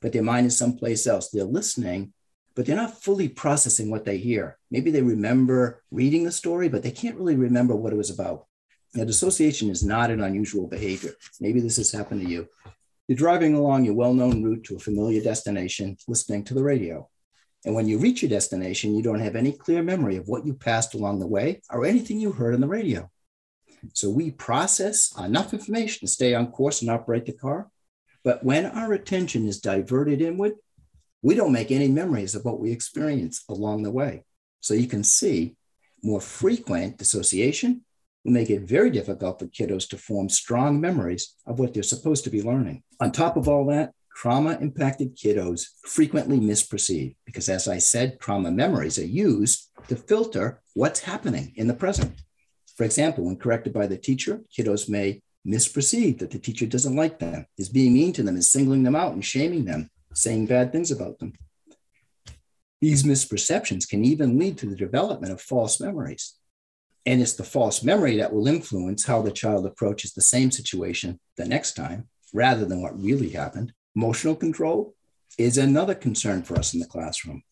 but 0.00 0.12
their 0.12 0.24
mind 0.24 0.46
is 0.46 0.58
someplace 0.58 1.06
else. 1.06 1.30
They're 1.30 1.44
listening, 1.44 2.12
but 2.54 2.66
they're 2.66 2.76
not 2.76 3.02
fully 3.02 3.28
processing 3.28 3.90
what 3.90 4.04
they 4.04 4.18
hear. 4.18 4.58
Maybe 4.70 4.90
they 4.90 5.02
remember 5.02 5.82
reading 5.90 6.24
the 6.24 6.32
story, 6.32 6.68
but 6.68 6.82
they 6.82 6.90
can't 6.90 7.16
really 7.16 7.36
remember 7.36 7.74
what 7.74 7.92
it 7.92 7.96
was 7.96 8.10
about. 8.10 8.46
Now, 8.94 9.04
dissociation 9.04 9.70
is 9.70 9.82
not 9.82 10.10
an 10.10 10.22
unusual 10.22 10.66
behavior. 10.66 11.14
Maybe 11.40 11.60
this 11.60 11.78
has 11.78 11.92
happened 11.92 12.22
to 12.22 12.28
you. 12.28 12.48
You're 13.08 13.16
driving 13.16 13.54
along 13.54 13.84
your 13.84 13.94
well 13.94 14.14
known 14.14 14.42
route 14.42 14.64
to 14.64 14.76
a 14.76 14.80
familiar 14.80 15.22
destination, 15.22 15.96
listening 16.06 16.44
to 16.44 16.54
the 16.54 16.62
radio. 16.62 17.08
And 17.64 17.74
when 17.74 17.88
you 17.88 17.98
reach 17.98 18.22
your 18.22 18.28
destination, 18.28 18.94
you 18.94 19.02
don't 19.02 19.20
have 19.20 19.36
any 19.36 19.52
clear 19.52 19.82
memory 19.82 20.16
of 20.16 20.28
what 20.28 20.44
you 20.44 20.54
passed 20.54 20.94
along 20.94 21.20
the 21.20 21.26
way 21.26 21.62
or 21.70 21.86
anything 21.86 22.20
you 22.20 22.32
heard 22.32 22.54
on 22.54 22.60
the 22.60 22.68
radio. 22.68 23.10
So 23.94 24.10
we 24.10 24.30
process 24.30 25.12
enough 25.18 25.52
information 25.52 26.00
to 26.00 26.12
stay 26.12 26.34
on 26.34 26.52
course 26.52 26.82
and 26.82 26.90
operate 26.90 27.26
the 27.26 27.32
car. 27.32 27.70
But 28.24 28.44
when 28.44 28.66
our 28.66 28.92
attention 28.92 29.48
is 29.48 29.60
diverted 29.60 30.20
inward, 30.20 30.52
we 31.22 31.34
don't 31.34 31.52
make 31.52 31.70
any 31.70 31.88
memories 31.88 32.34
of 32.34 32.44
what 32.44 32.60
we 32.60 32.72
experience 32.72 33.44
along 33.48 33.82
the 33.82 33.90
way. 33.90 34.24
So 34.60 34.74
you 34.74 34.88
can 34.88 35.04
see 35.04 35.56
more 36.02 36.20
frequent 36.20 36.98
dissociation 36.98 37.82
will 38.24 38.32
make 38.32 38.50
it 38.50 38.62
very 38.62 38.90
difficult 38.90 39.38
for 39.38 39.46
kiddos 39.46 39.88
to 39.88 39.96
form 39.96 40.28
strong 40.28 40.80
memories 40.80 41.34
of 41.46 41.58
what 41.58 41.74
they're 41.74 41.82
supposed 41.82 42.24
to 42.24 42.30
be 42.30 42.42
learning. 42.42 42.82
On 43.00 43.10
top 43.10 43.36
of 43.36 43.48
all 43.48 43.66
that, 43.66 43.92
trauma 44.14 44.58
impacted 44.60 45.16
kiddos 45.16 45.66
frequently 45.84 46.38
misperceive 46.38 47.16
because, 47.24 47.48
as 47.48 47.66
I 47.66 47.78
said, 47.78 48.20
trauma 48.20 48.50
memories 48.50 48.98
are 48.98 49.06
used 49.06 49.70
to 49.88 49.96
filter 49.96 50.60
what's 50.74 51.00
happening 51.00 51.52
in 51.56 51.66
the 51.66 51.74
present. 51.74 52.12
For 52.76 52.84
example, 52.84 53.24
when 53.24 53.36
corrected 53.36 53.72
by 53.72 53.86
the 53.86 53.96
teacher, 53.96 54.40
kiddos 54.56 54.88
may 54.88 55.22
misperceive 55.46 56.18
that 56.18 56.30
the 56.30 56.38
teacher 56.38 56.66
doesn't 56.66 56.96
like 56.96 57.18
them, 57.18 57.46
is 57.58 57.68
being 57.68 57.92
mean 57.92 58.12
to 58.12 58.22
them, 58.22 58.36
is 58.36 58.52
singling 58.52 58.82
them 58.82 58.96
out 58.96 59.12
and 59.12 59.24
shaming 59.24 59.64
them, 59.64 59.90
saying 60.14 60.46
bad 60.46 60.72
things 60.72 60.90
about 60.90 61.18
them. 61.18 61.32
These 62.80 63.04
misperceptions 63.04 63.88
can 63.88 64.04
even 64.04 64.38
lead 64.38 64.58
to 64.58 64.66
the 64.66 64.76
development 64.76 65.32
of 65.32 65.40
false 65.40 65.80
memories. 65.80 66.34
And 67.06 67.20
it's 67.20 67.34
the 67.34 67.44
false 67.44 67.82
memory 67.82 68.16
that 68.18 68.32
will 68.32 68.48
influence 68.48 69.04
how 69.06 69.22
the 69.22 69.30
child 69.30 69.66
approaches 69.66 70.12
the 70.12 70.22
same 70.22 70.50
situation 70.50 71.20
the 71.36 71.44
next 71.44 71.74
time 71.74 72.08
rather 72.32 72.64
than 72.64 72.80
what 72.80 73.00
really 73.00 73.30
happened. 73.30 73.72
Emotional 73.94 74.34
control 74.34 74.94
is 75.38 75.58
another 75.58 75.94
concern 75.94 76.42
for 76.42 76.58
us 76.58 76.74
in 76.74 76.80
the 76.80 76.86
classroom. 76.86 77.42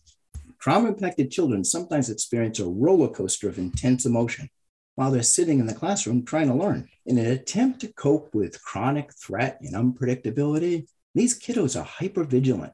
Trauma 0.61 0.88
impacted 0.88 1.31
children 1.31 1.64
sometimes 1.64 2.11
experience 2.11 2.59
a 2.59 2.67
roller 2.67 3.09
coaster 3.09 3.49
of 3.49 3.59
intense 3.59 4.05
emotion 4.05 4.49
while 4.95 5.11
they're 5.11 5.23
sitting 5.23 5.61
in 5.61 5.67
the 5.67 5.75
classroom 5.75 6.25
trying 6.25 6.49
to 6.49 6.55
learn. 6.55 6.88
In 7.07 7.19
an 7.19 7.26
attempt 7.26 7.81
to 7.81 7.93
cope 7.93 8.35
with 8.35 8.62
chronic 8.62 9.11
threat 9.14 9.59
and 9.62 9.75
unpredictability, 9.75 10.87
these 11.14 11.38
kiddos 11.38 11.81
are 11.81 11.87
hypervigilant 11.87 12.73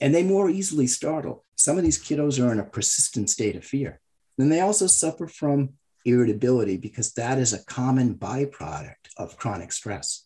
and 0.00 0.14
they 0.14 0.22
more 0.22 0.50
easily 0.50 0.86
startle. 0.86 1.44
Some 1.56 1.78
of 1.78 1.84
these 1.84 2.02
kiddos 2.02 2.44
are 2.44 2.52
in 2.52 2.60
a 2.60 2.64
persistent 2.64 3.30
state 3.30 3.56
of 3.56 3.64
fear. 3.64 4.00
Then 4.38 4.48
they 4.50 4.60
also 4.60 4.86
suffer 4.86 5.26
from 5.26 5.70
irritability 6.04 6.76
because 6.76 7.12
that 7.14 7.38
is 7.38 7.52
a 7.52 7.64
common 7.64 8.14
byproduct 8.14 8.94
of 9.16 9.36
chronic 9.36 9.72
stress. 9.72 10.22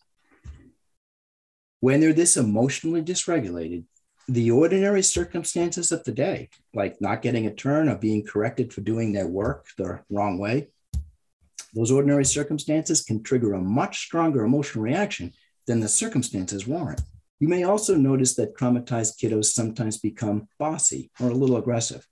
When 1.79 1.99
they're 1.99 2.13
this 2.13 2.37
emotionally 2.37 3.01
dysregulated, 3.01 3.85
the 4.27 4.51
ordinary 4.51 5.01
circumstances 5.01 5.91
of 5.91 6.03
the 6.03 6.11
day, 6.11 6.49
like 6.73 7.01
not 7.01 7.23
getting 7.23 7.47
a 7.47 7.53
turn 7.53 7.89
or 7.89 7.95
being 7.95 8.23
corrected 8.23 8.71
for 8.71 8.81
doing 8.81 9.11
their 9.11 9.27
work 9.27 9.65
the 9.77 10.01
wrong 10.11 10.37
way, 10.37 10.69
those 11.73 11.91
ordinary 11.91 12.25
circumstances 12.25 13.01
can 13.01 13.23
trigger 13.23 13.53
a 13.53 13.61
much 13.61 14.05
stronger 14.05 14.43
emotional 14.43 14.83
reaction 14.83 15.33
than 15.65 15.79
the 15.79 15.87
circumstances 15.87 16.67
warrant. 16.67 17.01
You 17.41 17.47
may 17.47 17.63
also 17.63 17.95
notice 17.95 18.35
that 18.35 18.55
traumatized 18.55 19.17
kiddos 19.17 19.45
sometimes 19.45 19.97
become 19.97 20.47
bossy 20.59 21.09
or 21.19 21.29
a 21.29 21.33
little 21.33 21.57
aggressive. 21.57 22.05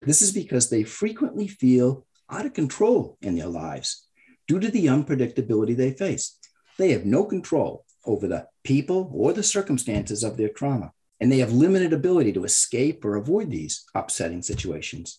This 0.00 0.22
is 0.22 0.30
because 0.30 0.70
they 0.70 0.84
frequently 0.84 1.48
feel 1.48 2.06
out 2.30 2.46
of 2.46 2.54
control 2.54 3.18
in 3.20 3.34
their 3.34 3.48
lives 3.48 4.06
due 4.46 4.60
to 4.60 4.68
the 4.70 4.86
unpredictability 4.86 5.76
they 5.76 5.90
face. 5.90 6.38
They 6.78 6.92
have 6.92 7.04
no 7.04 7.24
control 7.24 7.84
over 8.04 8.28
the 8.28 8.46
people 8.62 9.10
or 9.12 9.32
the 9.32 9.42
circumstances 9.42 10.22
of 10.22 10.36
their 10.36 10.50
trauma, 10.50 10.92
and 11.18 11.32
they 11.32 11.38
have 11.38 11.50
limited 11.50 11.92
ability 11.92 12.32
to 12.34 12.44
escape 12.44 13.04
or 13.04 13.16
avoid 13.16 13.50
these 13.50 13.84
upsetting 13.92 14.42
situations. 14.42 15.18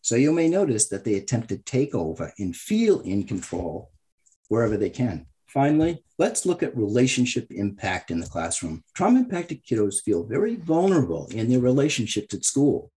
So 0.00 0.16
you 0.16 0.32
may 0.32 0.48
notice 0.48 0.88
that 0.88 1.04
they 1.04 1.16
attempt 1.16 1.50
to 1.50 1.58
take 1.58 1.94
over 1.94 2.32
and 2.38 2.56
feel 2.56 3.00
in 3.00 3.24
control 3.24 3.90
wherever 4.48 4.78
they 4.78 4.88
can. 4.88 5.26
Finally, 5.52 6.02
let's 6.18 6.46
look 6.46 6.62
at 6.62 6.74
relationship 6.74 7.46
impact 7.50 8.10
in 8.10 8.20
the 8.20 8.26
classroom. 8.26 8.82
Trauma 8.94 9.20
impacted 9.20 9.62
kiddos 9.66 10.02
feel 10.02 10.24
very 10.24 10.56
vulnerable 10.56 11.28
in 11.30 11.50
their 11.50 11.60
relationships 11.60 12.32
at 12.32 12.44
school. 12.44 12.90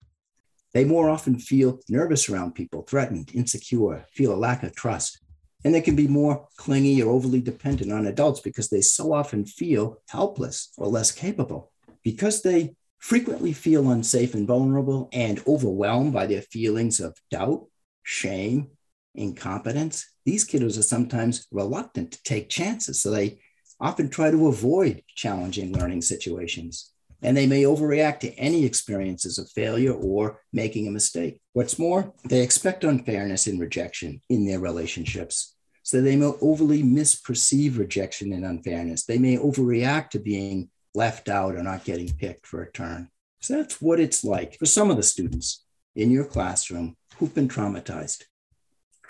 They 0.74 0.84
more 0.84 1.08
often 1.08 1.38
feel 1.38 1.80
nervous 1.88 2.28
around 2.28 2.54
people, 2.54 2.82
threatened, 2.82 3.30
insecure, 3.32 4.04
feel 4.12 4.34
a 4.34 4.36
lack 4.36 4.62
of 4.62 4.74
trust. 4.74 5.18
And 5.64 5.74
they 5.74 5.80
can 5.80 5.96
be 5.96 6.06
more 6.08 6.46
clingy 6.58 7.02
or 7.02 7.12
overly 7.12 7.40
dependent 7.40 7.90
on 7.90 8.06
adults 8.06 8.40
because 8.40 8.68
they 8.68 8.82
so 8.82 9.14
often 9.14 9.46
feel 9.46 10.02
helpless 10.10 10.72
or 10.76 10.88
less 10.88 11.10
capable. 11.10 11.72
Because 12.02 12.42
they 12.42 12.74
frequently 12.98 13.54
feel 13.54 13.90
unsafe 13.90 14.34
and 14.34 14.46
vulnerable 14.46 15.08
and 15.12 15.42
overwhelmed 15.46 16.12
by 16.12 16.26
their 16.26 16.42
feelings 16.42 17.00
of 17.00 17.16
doubt, 17.30 17.66
shame, 18.02 18.72
incompetence, 19.14 20.06
these 20.24 20.46
kiddos 20.46 20.78
are 20.78 20.82
sometimes 20.82 21.46
reluctant 21.50 22.12
to 22.12 22.22
take 22.22 22.48
chances. 22.48 23.02
So 23.02 23.10
they 23.10 23.40
often 23.80 24.08
try 24.08 24.30
to 24.30 24.48
avoid 24.48 25.02
challenging 25.14 25.72
learning 25.72 26.02
situations. 26.02 26.90
And 27.24 27.36
they 27.36 27.46
may 27.46 27.62
overreact 27.62 28.20
to 28.20 28.34
any 28.34 28.64
experiences 28.64 29.38
of 29.38 29.50
failure 29.50 29.92
or 29.92 30.40
making 30.52 30.88
a 30.88 30.92
mistake. 30.92 31.40
What's 31.52 31.78
more, 31.78 32.12
they 32.28 32.42
expect 32.42 32.84
unfairness 32.84 33.46
and 33.46 33.60
rejection 33.60 34.20
in 34.28 34.44
their 34.44 34.58
relationships. 34.58 35.54
So 35.84 36.00
they 36.00 36.16
may 36.16 36.32
overly 36.40 36.82
misperceive 36.82 37.78
rejection 37.78 38.32
and 38.32 38.44
unfairness. 38.44 39.04
They 39.04 39.18
may 39.18 39.36
overreact 39.36 40.10
to 40.10 40.20
being 40.20 40.70
left 40.94 41.28
out 41.28 41.54
or 41.54 41.62
not 41.62 41.84
getting 41.84 42.12
picked 42.12 42.46
for 42.46 42.62
a 42.62 42.72
turn. 42.72 43.08
So 43.40 43.56
that's 43.56 43.80
what 43.80 43.98
it's 43.98 44.24
like 44.24 44.58
for 44.58 44.66
some 44.66 44.90
of 44.90 44.96
the 44.96 45.02
students 45.02 45.64
in 45.96 46.10
your 46.10 46.24
classroom 46.24 46.96
who've 47.16 47.34
been 47.34 47.48
traumatized 47.48 48.24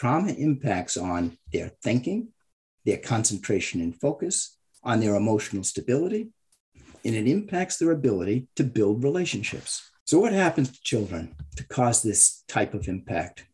trauma 0.02 0.32
impacts 0.32 0.96
on 0.96 1.38
their 1.52 1.70
thinking, 1.80 2.26
their 2.84 2.96
concentration 2.96 3.80
and 3.80 3.94
focus, 4.00 4.58
on 4.82 4.98
their 4.98 5.14
emotional 5.14 5.62
stability, 5.62 6.28
and 7.04 7.14
it 7.14 7.28
impacts 7.28 7.76
their 7.76 7.92
ability 7.92 8.48
to 8.56 8.64
build 8.64 9.04
relationships. 9.04 9.88
So, 10.04 10.18
what 10.18 10.32
happens 10.32 10.72
to 10.72 10.82
children 10.82 11.36
to 11.54 11.64
cause 11.68 12.02
this 12.02 12.42
type 12.48 12.74
of 12.74 12.88
impact? 12.88 13.44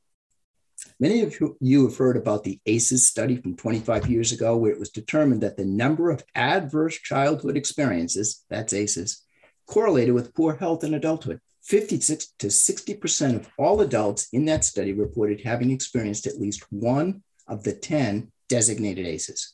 Many 0.99 1.21
of 1.21 1.39
you 1.61 1.85
have 1.87 1.99
heard 1.99 2.17
about 2.17 2.45
the 2.45 2.59
ACEs 2.65 3.07
study 3.07 3.37
from 3.37 3.55
25 3.55 4.09
years 4.09 4.33
ago, 4.33 4.57
where 4.57 4.73
it 4.73 4.81
was 4.81 4.89
determined 4.89 5.43
that 5.43 5.59
the 5.59 5.67
number 5.67 6.09
of 6.11 6.25
adverse 6.35 6.99
childhood 6.99 7.59
experiences, 7.59 8.47
that's 8.49 8.73
ACEs, 8.73 9.23
correlated 9.67 10.15
with 10.15 10.35
poor 10.35 10.57
health 10.57 10.83
in 10.83 10.95
adulthood. 10.95 11.43
56 11.69 12.33
to 12.39 12.47
60% 12.47 13.37
of 13.37 13.51
all 13.59 13.83
adults 13.83 14.29
in 14.33 14.47
that 14.47 14.65
study 14.65 14.95
reported 14.95 15.43
having 15.43 15.71
experienced 15.71 16.27
at 16.27 16.41
least 16.41 16.65
one 16.73 17.23
of 17.47 17.63
the 17.63 17.75
10 17.75 18.33
designated 18.49 19.07
ACEs. 19.07 19.53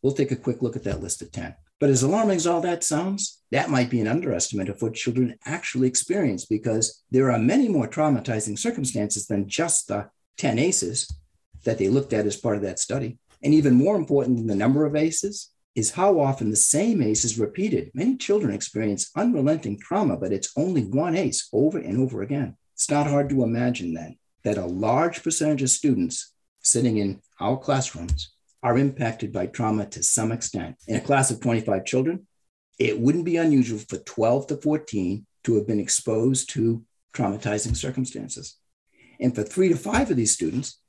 We'll 0.00 0.12
take 0.12 0.30
a 0.30 0.36
quick 0.36 0.62
look 0.62 0.76
at 0.76 0.84
that 0.84 1.02
list 1.02 1.22
of 1.22 1.32
10. 1.32 1.56
But 1.80 1.90
as 1.90 2.04
alarming 2.04 2.36
as 2.36 2.46
all 2.46 2.60
that 2.60 2.84
sounds, 2.84 3.42
that 3.50 3.68
might 3.68 3.90
be 3.90 4.00
an 4.00 4.06
underestimate 4.06 4.68
of 4.68 4.80
what 4.80 4.94
children 4.94 5.36
actually 5.44 5.88
experience 5.88 6.46
because 6.46 7.02
there 7.10 7.32
are 7.32 7.38
many 7.38 7.68
more 7.68 7.88
traumatizing 7.88 8.56
circumstances 8.56 9.26
than 9.26 9.48
just 9.48 9.88
the 9.88 10.08
10 10.38 10.60
ACEs 10.60 11.12
that 11.64 11.78
they 11.78 11.88
looked 11.88 12.12
at 12.12 12.26
as 12.26 12.36
part 12.36 12.54
of 12.54 12.62
that 12.62 12.78
study. 12.78 13.18
And 13.42 13.52
even 13.52 13.74
more 13.74 13.96
important 13.96 14.36
than 14.36 14.46
the 14.46 14.54
number 14.54 14.86
of 14.86 14.94
ACEs 14.94 15.50
is 15.76 15.90
how 15.92 16.18
often 16.18 16.48
the 16.48 16.56
same 16.56 17.02
ACE 17.02 17.24
is 17.24 17.38
repeated. 17.38 17.90
Many 17.92 18.16
children 18.16 18.52
experience 18.52 19.10
unrelenting 19.14 19.78
trauma, 19.78 20.16
but 20.16 20.32
it's 20.32 20.52
only 20.56 20.82
one 20.82 21.14
ACE 21.14 21.48
over 21.52 21.76
and 21.78 21.98
over 21.98 22.22
again. 22.22 22.56
It's 22.72 22.90
not 22.90 23.06
hard 23.06 23.28
to 23.28 23.42
imagine 23.42 23.92
then 23.92 24.16
that 24.42 24.56
a 24.56 24.64
large 24.64 25.22
percentage 25.22 25.62
of 25.62 25.68
students 25.68 26.32
sitting 26.62 26.96
in 26.96 27.20
our 27.40 27.58
classrooms 27.58 28.32
are 28.62 28.78
impacted 28.78 29.32
by 29.32 29.46
trauma 29.46 29.86
to 29.86 30.02
some 30.02 30.32
extent. 30.32 30.76
In 30.88 30.96
a 30.96 31.00
class 31.00 31.30
of 31.30 31.40
25 31.40 31.84
children, 31.84 32.26
it 32.78 32.98
wouldn't 32.98 33.26
be 33.26 33.36
unusual 33.36 33.78
for 33.78 33.98
12 33.98 34.46
to 34.48 34.56
14 34.56 35.26
to 35.44 35.54
have 35.56 35.66
been 35.66 35.78
exposed 35.78 36.50
to 36.50 36.84
traumatizing 37.14 37.76
circumstances. 37.76 38.56
And 39.20 39.34
for 39.34 39.42
three 39.42 39.68
to 39.68 39.76
five 39.76 40.10
of 40.10 40.16
these 40.16 40.32
students 40.32 40.80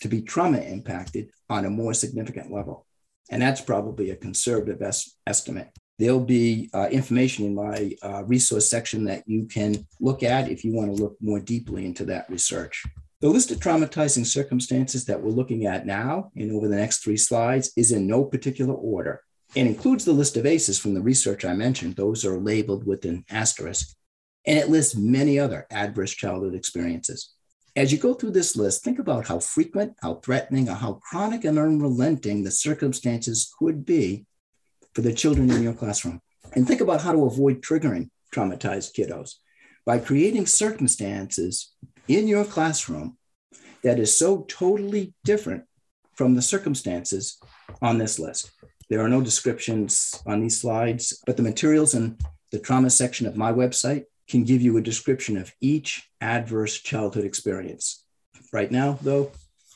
to 0.00 0.08
be 0.08 0.22
trauma 0.22 0.58
impacted 0.58 1.30
on 1.50 1.64
a 1.66 1.70
more 1.70 1.94
significant 1.94 2.50
level. 2.50 2.86
And 3.32 3.40
that's 3.40 3.62
probably 3.62 4.10
a 4.10 4.16
conservative 4.16 4.82
es- 4.82 5.16
estimate. 5.26 5.70
There'll 5.98 6.20
be 6.20 6.68
uh, 6.74 6.88
information 6.90 7.46
in 7.46 7.54
my 7.54 7.96
uh, 8.02 8.24
resource 8.24 8.68
section 8.68 9.04
that 9.04 9.24
you 9.26 9.46
can 9.46 9.86
look 10.00 10.22
at 10.22 10.50
if 10.50 10.64
you 10.64 10.74
want 10.74 10.94
to 10.94 11.02
look 11.02 11.16
more 11.20 11.40
deeply 11.40 11.86
into 11.86 12.04
that 12.06 12.28
research. 12.28 12.84
The 13.20 13.28
list 13.28 13.50
of 13.50 13.58
traumatizing 13.58 14.26
circumstances 14.26 15.06
that 15.06 15.22
we're 15.22 15.30
looking 15.30 15.64
at 15.64 15.86
now 15.86 16.30
and 16.36 16.52
over 16.52 16.68
the 16.68 16.76
next 16.76 16.98
three 16.98 17.16
slides 17.16 17.72
is 17.76 17.90
in 17.90 18.06
no 18.06 18.24
particular 18.24 18.74
order 18.74 19.22
and 19.56 19.68
includes 19.68 20.04
the 20.04 20.12
list 20.12 20.36
of 20.36 20.44
ACEs 20.44 20.78
from 20.78 20.94
the 20.94 21.00
research 21.00 21.44
I 21.44 21.54
mentioned. 21.54 21.96
Those 21.96 22.24
are 22.24 22.38
labeled 22.38 22.86
with 22.86 23.04
an 23.04 23.24
asterisk. 23.30 23.94
And 24.44 24.58
it 24.58 24.68
lists 24.68 24.96
many 24.96 25.38
other 25.38 25.66
adverse 25.70 26.12
childhood 26.12 26.54
experiences. 26.54 27.32
As 27.74 27.90
you 27.90 27.96
go 27.96 28.12
through 28.12 28.32
this 28.32 28.54
list, 28.54 28.84
think 28.84 28.98
about 28.98 29.28
how 29.28 29.38
frequent, 29.38 29.94
how 30.02 30.16
threatening, 30.16 30.68
or 30.68 30.74
how 30.74 30.94
chronic 30.94 31.44
and 31.44 31.58
unrelenting 31.58 32.44
the 32.44 32.50
circumstances 32.50 33.50
could 33.58 33.86
be 33.86 34.26
for 34.94 35.00
the 35.00 35.12
children 35.12 35.50
in 35.50 35.62
your 35.62 35.72
classroom. 35.72 36.20
And 36.54 36.66
think 36.66 36.82
about 36.82 37.00
how 37.00 37.12
to 37.12 37.24
avoid 37.24 37.62
triggering 37.62 38.10
traumatized 38.34 38.94
kiddos 38.94 39.36
by 39.86 39.98
creating 39.98 40.46
circumstances 40.46 41.72
in 42.08 42.28
your 42.28 42.44
classroom 42.44 43.16
that 43.82 43.98
is 43.98 44.18
so 44.18 44.44
totally 44.48 45.14
different 45.24 45.64
from 46.14 46.34
the 46.34 46.42
circumstances 46.42 47.38
on 47.80 47.96
this 47.96 48.18
list. 48.18 48.50
There 48.90 49.00
are 49.00 49.08
no 49.08 49.22
descriptions 49.22 50.22
on 50.26 50.40
these 50.40 50.60
slides, 50.60 51.22
but 51.24 51.38
the 51.38 51.42
materials 51.42 51.94
in 51.94 52.18
the 52.50 52.58
trauma 52.58 52.90
section 52.90 53.26
of 53.26 53.36
my 53.36 53.50
website 53.50 54.04
can 54.32 54.44
give 54.44 54.62
you 54.62 54.76
a 54.76 54.88
description 54.90 55.36
of 55.36 55.52
each 55.60 56.08
adverse 56.20 56.80
childhood 56.80 57.24
experience. 57.24 58.04
Right 58.52 58.70
now, 58.72 58.98
though, 59.02 59.30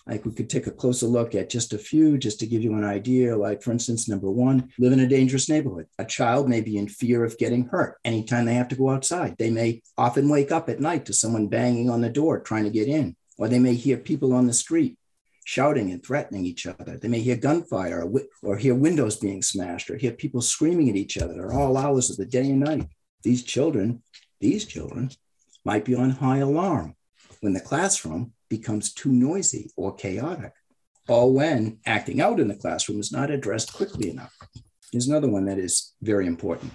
Like 0.07 0.25
we 0.25 0.33
could 0.33 0.49
take 0.49 0.69
a 0.69 0.71
closer 0.71 1.07
look 1.07 1.35
at 1.35 1.51
just 1.51 1.73
a 1.73 1.79
few, 1.79 2.17
just 2.17 2.39
to 2.41 2.47
give 2.47 2.63
you 2.63 2.75
an 2.75 2.85
idea. 2.85 3.37
Like, 3.37 3.63
for 3.63 3.73
instance, 3.73 4.09
number 4.09 4.31
one, 4.31 4.71
live 4.79 4.93
in 4.93 5.01
a 5.01 5.09
dangerous 5.09 5.49
neighborhood. 5.49 5.87
A 5.99 6.05
child 6.05 6.49
may 6.49 6.61
be 6.61 6.77
in 6.77 6.87
fear 6.89 7.25
of 7.25 7.39
getting 7.39 7.67
hurt 7.67 7.99
anytime 8.05 8.45
they 8.45 8.55
have 8.55 8.69
to 8.69 8.77
go 8.77 8.91
outside. 8.91 9.37
They 9.37 9.51
may 9.51 9.83
often 9.99 10.29
wake 10.29 10.53
up 10.53 10.69
at 10.69 10.81
night 10.81 11.07
to 11.07 11.13
someone 11.13 11.49
banging 11.49 11.91
on 11.91 12.03
the 12.03 12.09
door 12.09 12.41
trying 12.41 12.65
to 12.65 12.71
get 12.71 12.87
in, 12.87 13.17
or 13.37 13.49
they 13.49 13.59
may 13.59 13.75
hear 13.75 13.97
people 13.97 14.33
on 14.33 14.47
the 14.47 14.53
street 14.53 14.97
shouting 15.45 15.91
and 15.93 16.05
threatening 16.05 16.45
each 16.45 16.67
other. 16.67 16.97
They 16.97 17.09
may 17.09 17.21
hear 17.21 17.37
gunfire 17.37 18.03
or, 18.03 18.23
or 18.43 18.57
hear 18.57 18.75
windows 18.75 19.17
being 19.17 19.43
smashed 19.43 19.91
or 19.91 19.97
hear 19.97 20.11
people 20.13 20.41
screaming 20.41 20.89
at 20.89 20.97
each 20.97 21.19
other 21.19 21.47
at 21.47 21.55
all 21.55 21.77
hours 21.77 22.11
of 22.11 22.17
the 22.17 22.27
day 22.27 22.51
and 22.51 22.61
night. 22.61 22.89
These 23.23 23.45
children, 23.45 24.03
these 24.41 24.65
children 24.65 25.11
might 25.65 25.85
be 25.85 25.95
on 25.95 26.11
high 26.11 26.39
alarm 26.39 26.95
when 27.41 27.53
the 27.53 27.61
classroom 27.61 28.33
becomes 28.49 28.93
too 28.93 29.11
noisy 29.11 29.71
or 29.77 29.95
chaotic, 29.95 30.53
or 31.09 31.33
when 31.33 31.79
acting 31.87 32.21
out 32.21 32.41
in 32.41 32.49
the 32.49 32.55
classroom 32.55 33.01
is 33.01 33.13
not 33.13 33.31
addressed 33.31 33.73
quickly 33.73 34.11
enough. 34.11 34.35
Here's 34.93 35.09
another 35.09 35.29
one 35.29 35.45
that 35.47 35.59
is 35.59 35.95
very 36.03 36.27
important. 36.27 36.73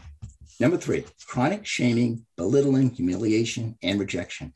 Number 0.60 0.78
three, 0.78 1.06
chronic 1.26 1.66
shaming, 1.66 2.26
belittling, 2.38 2.92
humiliation, 2.92 3.78
and 3.82 4.00
rejection. 4.00 4.54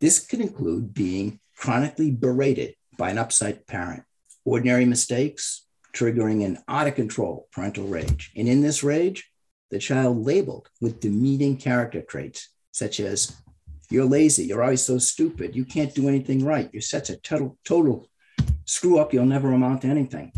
This 0.00 0.18
could 0.18 0.40
include 0.40 0.94
being 0.94 1.40
chronically 1.56 2.10
berated 2.10 2.74
by 2.96 3.10
an 3.10 3.18
upset 3.18 3.66
parent, 3.66 4.04
ordinary 4.44 4.84
mistakes 4.84 5.66
triggering 5.94 6.44
an 6.44 6.58
out 6.68 6.86
of 6.86 6.94
control 6.94 7.48
parental 7.52 7.86
rage. 7.86 8.32
And 8.34 8.48
in 8.48 8.62
this 8.62 8.82
rage, 8.82 9.30
the 9.72 9.78
child 9.78 10.24
labeled 10.24 10.68
with 10.82 11.00
demeaning 11.00 11.56
character 11.56 12.02
traits 12.02 12.50
such 12.72 13.00
as 13.00 13.34
you're 13.90 14.04
lazy, 14.04 14.44
you're 14.44 14.62
always 14.62 14.84
so 14.84 14.98
stupid, 14.98 15.56
you 15.56 15.64
can't 15.64 15.94
do 15.94 16.08
anything 16.08 16.44
right, 16.44 16.70
you're 16.72 16.82
such 16.82 17.08
a 17.08 17.16
total, 17.16 17.58
total 17.64 18.08
screw 18.66 18.98
up, 18.98 19.12
you'll 19.12 19.24
never 19.24 19.50
amount 19.50 19.82
to 19.82 19.88
anything. 19.88 20.30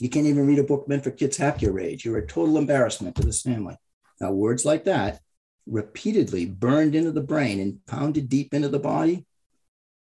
You 0.00 0.10
can't 0.10 0.26
even 0.26 0.46
read 0.46 0.58
a 0.58 0.64
book 0.64 0.88
meant 0.88 1.04
for 1.04 1.12
kids 1.12 1.36
half 1.36 1.62
your 1.62 1.80
age. 1.80 2.04
You're 2.04 2.18
a 2.18 2.26
total 2.26 2.58
embarrassment 2.58 3.16
to 3.16 3.22
this 3.22 3.42
family. 3.42 3.76
Now, 4.20 4.32
words 4.32 4.64
like 4.64 4.84
that, 4.84 5.20
repeatedly 5.66 6.46
burned 6.46 6.94
into 6.94 7.12
the 7.12 7.22
brain 7.22 7.60
and 7.60 7.84
pounded 7.86 8.28
deep 8.28 8.52
into 8.52 8.68
the 8.68 8.78
body, 8.78 9.24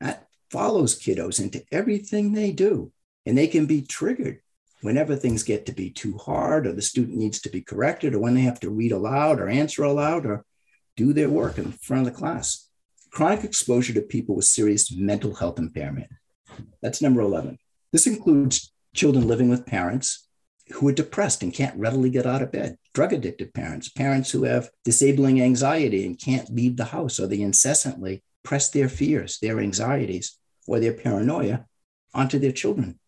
that 0.01 0.29
follows 0.51 0.99
kiddos 0.99 1.41
into 1.41 1.63
everything 1.71 2.33
they 2.33 2.53
do. 2.53 2.93
And 3.27 3.37
they 3.37 3.49
can 3.49 3.67
be 3.67 3.83
triggered 3.83 4.41
whenever 4.83 5.17
things 5.17 5.43
get 5.43 5.67
to 5.67 5.73
be 5.73 5.91
too 5.91 6.19
hard 6.19 6.67
or 6.67 6.73
the 6.73 6.83
student 6.83 7.17
needs 7.17 7.41
to 7.41 7.51
be 7.51 7.63
corrected 7.63 8.15
or 8.15 8.19
when 8.19 8.35
they 8.35 8.43
have 8.43 8.61
to 8.61 8.71
read 8.71 8.93
aloud 8.93 9.41
or 9.41 9.49
answer 9.49 9.83
aloud 9.85 10.27
or 10.27 10.45
do 10.97 11.13
their 11.13 11.31
work 11.31 11.59
in 11.59 11.73
front 11.73 12.07
of 12.07 12.13
the 12.13 12.19
class. 12.19 12.69
Chronic 13.11 13.45
exposure 13.45 13.95
to 13.95 14.03
people 14.03 14.37
with 14.37 14.45
serious 14.45 14.93
mental 14.93 15.35
health 15.35 15.59
impairment. 15.59 16.09
That's 16.83 17.01
number 17.01 17.21
11. 17.21 17.59
This 17.93 18.07
includes 18.07 18.73
children 18.95 19.27
living 19.27 19.49
with 19.49 19.67
parents 19.67 20.29
who 20.73 20.89
are 20.89 20.93
depressed 20.93 21.43
and 21.43 21.53
can't 21.53 21.79
readily 21.79 22.11
get 22.11 22.27
out 22.27 22.43
of 22.43 22.53
bed, 22.53 22.77
drug 22.95 23.13
addicted 23.13 23.53
parents, 23.53 23.89
parents 23.89 24.31
who 24.31 24.45
have 24.45 24.71
disabling 24.85 25.41
anxiety 25.41 26.07
and 26.07 26.19
can't 26.19 26.55
leave 26.55 26.77
the 26.77 26.87
house, 26.87 27.21
or 27.21 27.27
they 27.27 27.41
incessantly 27.41 28.23
press 28.43 28.71
their 28.71 28.89
fears, 28.89 29.39
their 29.41 29.61
anxieties, 29.61 30.39
or 30.67 30.81
their 30.81 30.93
paranoia 30.93 31.67
onto 32.15 32.39
their 32.39 32.53
children. 32.53 32.99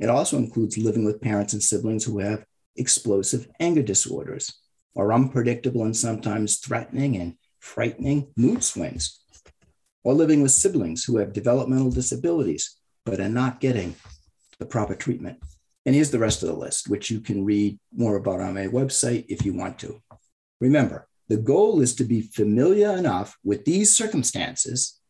It 0.00 0.08
also 0.08 0.38
includes 0.38 0.78
living 0.78 1.04
with 1.04 1.20
parents 1.20 1.52
and 1.52 1.62
siblings 1.62 2.04
who 2.04 2.18
have 2.18 2.44
explosive 2.76 3.46
anger 3.60 3.82
disorders 3.82 4.52
or 4.94 5.12
unpredictable 5.12 5.84
and 5.84 5.96
sometimes 5.96 6.58
threatening 6.58 7.16
and 7.16 7.34
frightening 7.60 8.32
mood 8.36 8.64
swings, 8.64 9.20
or 10.02 10.14
living 10.14 10.42
with 10.42 10.50
siblings 10.50 11.04
who 11.04 11.18
have 11.18 11.34
developmental 11.34 11.90
disabilities 11.90 12.78
but 13.04 13.20
are 13.20 13.28
not 13.28 13.60
getting 13.60 13.94
the 14.58 14.66
proper 14.66 14.94
treatment. 14.94 15.38
And 15.84 15.94
here's 15.94 16.10
the 16.10 16.18
rest 16.18 16.42
of 16.42 16.48
the 16.48 16.56
list, 16.56 16.88
which 16.88 17.10
you 17.10 17.20
can 17.20 17.44
read 17.44 17.78
more 17.94 18.16
about 18.16 18.40
on 18.40 18.54
my 18.54 18.66
website 18.66 19.26
if 19.28 19.44
you 19.44 19.54
want 19.54 19.78
to. 19.80 20.00
Remember, 20.60 21.06
the 21.28 21.36
goal 21.36 21.80
is 21.80 21.94
to 21.96 22.04
be 22.04 22.22
familiar 22.22 22.90
enough 22.96 23.36
with 23.44 23.64
these 23.64 23.96
circumstances 23.96 25.00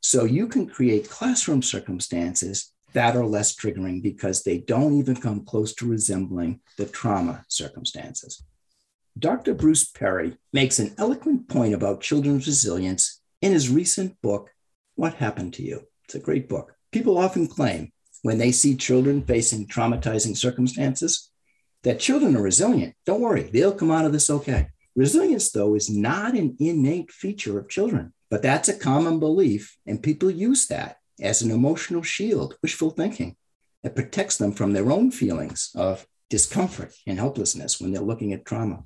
so 0.00 0.24
you 0.24 0.48
can 0.48 0.66
create 0.68 1.08
classroom 1.08 1.62
circumstances 1.62 2.72
that 2.94 3.16
are 3.16 3.26
less 3.26 3.54
triggering 3.54 4.02
because 4.02 4.42
they 4.42 4.58
don't 4.58 4.98
even 4.98 5.16
come 5.16 5.44
close 5.44 5.74
to 5.74 5.88
resembling 5.88 6.60
the 6.78 6.86
trauma 6.86 7.44
circumstances. 7.48 8.44
Dr. 9.18 9.54
Bruce 9.54 9.84
Perry 9.84 10.36
makes 10.52 10.78
an 10.78 10.94
eloquent 10.96 11.48
point 11.48 11.74
about 11.74 12.00
children's 12.00 12.46
resilience 12.46 13.20
in 13.40 13.52
his 13.52 13.68
recent 13.68 14.20
book, 14.22 14.50
What 14.94 15.14
Happened 15.14 15.54
to 15.54 15.62
You? 15.62 15.86
It's 16.04 16.14
a 16.14 16.20
great 16.20 16.48
book. 16.48 16.74
People 16.92 17.18
often 17.18 17.46
claim 17.46 17.92
when 18.22 18.38
they 18.38 18.52
see 18.52 18.74
children 18.74 19.22
facing 19.22 19.66
traumatizing 19.66 20.36
circumstances 20.36 21.30
that 21.82 22.00
children 22.00 22.36
are 22.36 22.42
resilient. 22.42 22.94
Don't 23.04 23.20
worry, 23.20 23.42
they'll 23.42 23.74
come 23.74 23.90
out 23.90 24.04
of 24.04 24.12
this 24.12 24.30
okay. 24.30 24.68
Resilience, 24.94 25.50
though, 25.50 25.74
is 25.74 25.90
not 25.90 26.34
an 26.34 26.56
innate 26.58 27.10
feature 27.10 27.58
of 27.58 27.68
children, 27.68 28.12
but 28.30 28.42
that's 28.42 28.68
a 28.68 28.78
common 28.78 29.18
belief, 29.18 29.76
and 29.86 30.02
people 30.02 30.30
use 30.30 30.66
that 30.68 30.98
as 31.20 31.42
an 31.42 31.50
emotional 31.50 32.02
shield, 32.02 32.56
wishful 32.62 32.90
thinking. 32.90 33.36
It 33.82 33.94
protects 33.96 34.36
them 34.36 34.52
from 34.52 34.72
their 34.72 34.90
own 34.90 35.10
feelings 35.10 35.70
of 35.74 36.06
discomfort 36.30 36.94
and 37.06 37.18
helplessness 37.18 37.80
when 37.80 37.92
they're 37.92 38.02
looking 38.02 38.32
at 38.32 38.44
trauma. 38.44 38.84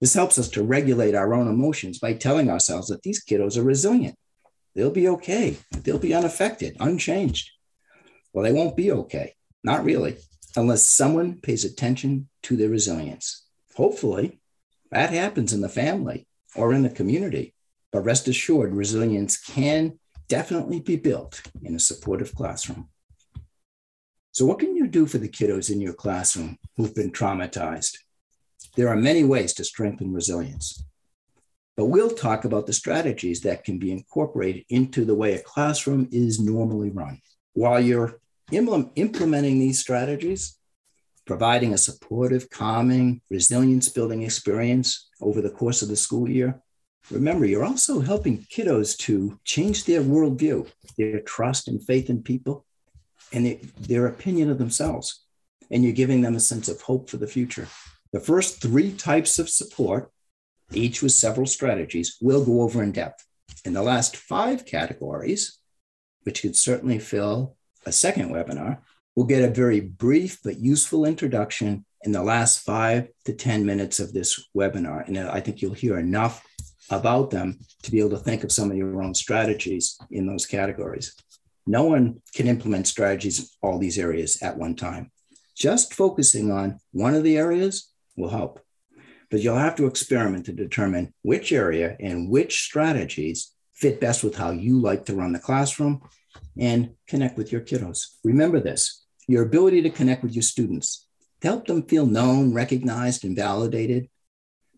This 0.00 0.14
helps 0.14 0.38
us 0.38 0.48
to 0.50 0.62
regulate 0.62 1.14
our 1.14 1.32
own 1.34 1.48
emotions 1.48 1.98
by 1.98 2.14
telling 2.14 2.50
ourselves 2.50 2.88
that 2.88 3.02
these 3.02 3.24
kiddos 3.24 3.56
are 3.56 3.62
resilient. 3.62 4.16
They'll 4.74 4.90
be 4.90 5.08
okay. 5.08 5.58
They'll 5.70 5.98
be 5.98 6.14
unaffected, 6.14 6.76
unchanged. 6.80 7.50
Well, 8.32 8.44
they 8.44 8.52
won't 8.52 8.76
be 8.76 8.90
okay. 8.90 9.34
Not 9.62 9.84
really, 9.84 10.16
unless 10.56 10.84
someone 10.84 11.40
pays 11.40 11.64
attention 11.64 12.28
to 12.42 12.56
their 12.56 12.68
resilience. 12.68 13.46
Hopefully, 13.76 14.40
that 14.90 15.10
happens 15.10 15.52
in 15.52 15.60
the 15.60 15.68
family 15.68 16.26
or 16.54 16.72
in 16.72 16.82
the 16.82 16.90
community. 16.90 17.54
But 17.92 18.04
rest 18.04 18.26
assured, 18.28 18.74
resilience 18.74 19.38
can 19.38 19.98
definitely 20.32 20.80
be 20.80 20.96
built 20.96 21.42
in 21.62 21.74
a 21.74 21.78
supportive 21.78 22.34
classroom. 22.34 22.88
So, 24.30 24.46
what 24.46 24.60
can 24.60 24.74
you 24.74 24.86
do 24.86 25.04
for 25.06 25.18
the 25.18 25.28
kiddos 25.28 25.70
in 25.70 25.78
your 25.78 25.92
classroom 25.92 26.56
who've 26.74 26.94
been 26.94 27.12
traumatized? 27.12 27.98
There 28.74 28.88
are 28.88 28.96
many 28.96 29.24
ways 29.24 29.52
to 29.54 29.64
strengthen 29.64 30.10
resilience, 30.10 30.82
but 31.76 31.90
we'll 31.92 32.14
talk 32.26 32.46
about 32.46 32.66
the 32.66 32.72
strategies 32.72 33.42
that 33.42 33.62
can 33.62 33.78
be 33.78 33.92
incorporated 33.92 34.64
into 34.70 35.04
the 35.04 35.14
way 35.14 35.34
a 35.34 35.42
classroom 35.42 36.08
is 36.10 36.40
normally 36.40 36.88
run. 36.88 37.20
While 37.52 37.80
you're 37.80 38.18
implementing 38.50 39.58
these 39.58 39.80
strategies, 39.80 40.56
providing 41.26 41.74
a 41.74 41.78
supportive, 41.78 42.48
calming, 42.48 43.20
resilience 43.28 43.90
building 43.90 44.22
experience 44.22 45.10
over 45.20 45.42
the 45.42 45.50
course 45.50 45.82
of 45.82 45.88
the 45.88 45.96
school 45.96 46.26
year. 46.26 46.62
Remember, 47.10 47.44
you're 47.44 47.64
also 47.64 48.00
helping 48.00 48.38
kiddos 48.38 48.96
to 48.98 49.38
change 49.44 49.84
their 49.84 50.02
worldview, 50.02 50.68
their 50.96 51.20
trust 51.20 51.68
and 51.68 51.84
faith 51.84 52.08
in 52.08 52.22
people, 52.22 52.64
and 53.32 53.46
their, 53.46 53.56
their 53.80 54.06
opinion 54.06 54.50
of 54.50 54.58
themselves. 54.58 55.24
And 55.70 55.82
you're 55.82 55.92
giving 55.92 56.20
them 56.20 56.36
a 56.36 56.40
sense 56.40 56.68
of 56.68 56.80
hope 56.82 57.08
for 57.08 57.16
the 57.16 57.26
future. 57.26 57.68
The 58.12 58.20
first 58.20 58.60
three 58.60 58.92
types 58.92 59.38
of 59.38 59.48
support, 59.48 60.10
each 60.72 61.02
with 61.02 61.12
several 61.12 61.46
strategies, 61.46 62.16
we'll 62.20 62.44
go 62.44 62.62
over 62.62 62.82
in 62.82 62.92
depth. 62.92 63.24
In 63.64 63.72
the 63.72 63.82
last 63.82 64.16
five 64.16 64.66
categories, 64.66 65.58
which 66.22 66.42
could 66.42 66.56
certainly 66.56 66.98
fill 66.98 67.56
a 67.84 67.92
second 67.92 68.30
webinar, 68.30 68.78
We'll 69.14 69.26
get 69.26 69.44
a 69.44 69.52
very 69.52 69.80
brief 69.80 70.40
but 70.42 70.58
useful 70.58 71.04
introduction 71.04 71.84
in 72.02 72.12
the 72.12 72.22
last 72.22 72.64
five 72.64 73.08
to 73.26 73.34
10 73.34 73.66
minutes 73.66 74.00
of 74.00 74.12
this 74.12 74.48
webinar. 74.56 75.06
And 75.06 75.18
I 75.18 75.40
think 75.40 75.60
you'll 75.60 75.74
hear 75.74 75.98
enough 75.98 76.44
about 76.90 77.30
them 77.30 77.58
to 77.82 77.90
be 77.90 78.00
able 78.00 78.10
to 78.10 78.18
think 78.18 78.44
of 78.44 78.52
some 78.52 78.70
of 78.70 78.76
your 78.76 79.02
own 79.02 79.14
strategies 79.14 79.98
in 80.10 80.26
those 80.26 80.46
categories. 80.46 81.14
No 81.66 81.84
one 81.84 82.20
can 82.34 82.48
implement 82.48 82.86
strategies 82.88 83.38
in 83.40 83.46
all 83.62 83.78
these 83.78 83.98
areas 83.98 84.42
at 84.42 84.58
one 84.58 84.74
time. 84.74 85.10
Just 85.56 85.94
focusing 85.94 86.50
on 86.50 86.80
one 86.92 87.14
of 87.14 87.22
the 87.22 87.38
areas 87.38 87.90
will 88.16 88.30
help. 88.30 88.60
But 89.30 89.40
you'll 89.40 89.56
have 89.56 89.76
to 89.76 89.86
experiment 89.86 90.46
to 90.46 90.52
determine 90.52 91.14
which 91.22 91.52
area 91.52 91.96
and 92.00 92.28
which 92.28 92.62
strategies 92.64 93.52
fit 93.72 94.00
best 94.00 94.22
with 94.22 94.36
how 94.36 94.50
you 94.50 94.78
like 94.78 95.06
to 95.06 95.14
run 95.14 95.32
the 95.32 95.38
classroom 95.38 96.02
and 96.58 96.90
connect 97.06 97.36
with 97.36 97.52
your 97.52 97.60
kiddos. 97.60 98.16
Remember 98.24 98.60
this 98.60 99.04
your 99.28 99.44
ability 99.44 99.82
to 99.82 99.90
connect 99.90 100.22
with 100.22 100.34
your 100.34 100.42
students, 100.42 101.06
to 101.40 101.48
help 101.48 101.66
them 101.66 101.84
feel 101.84 102.06
known, 102.06 102.52
recognized, 102.52 103.24
and 103.24 103.36
validated, 103.36 104.08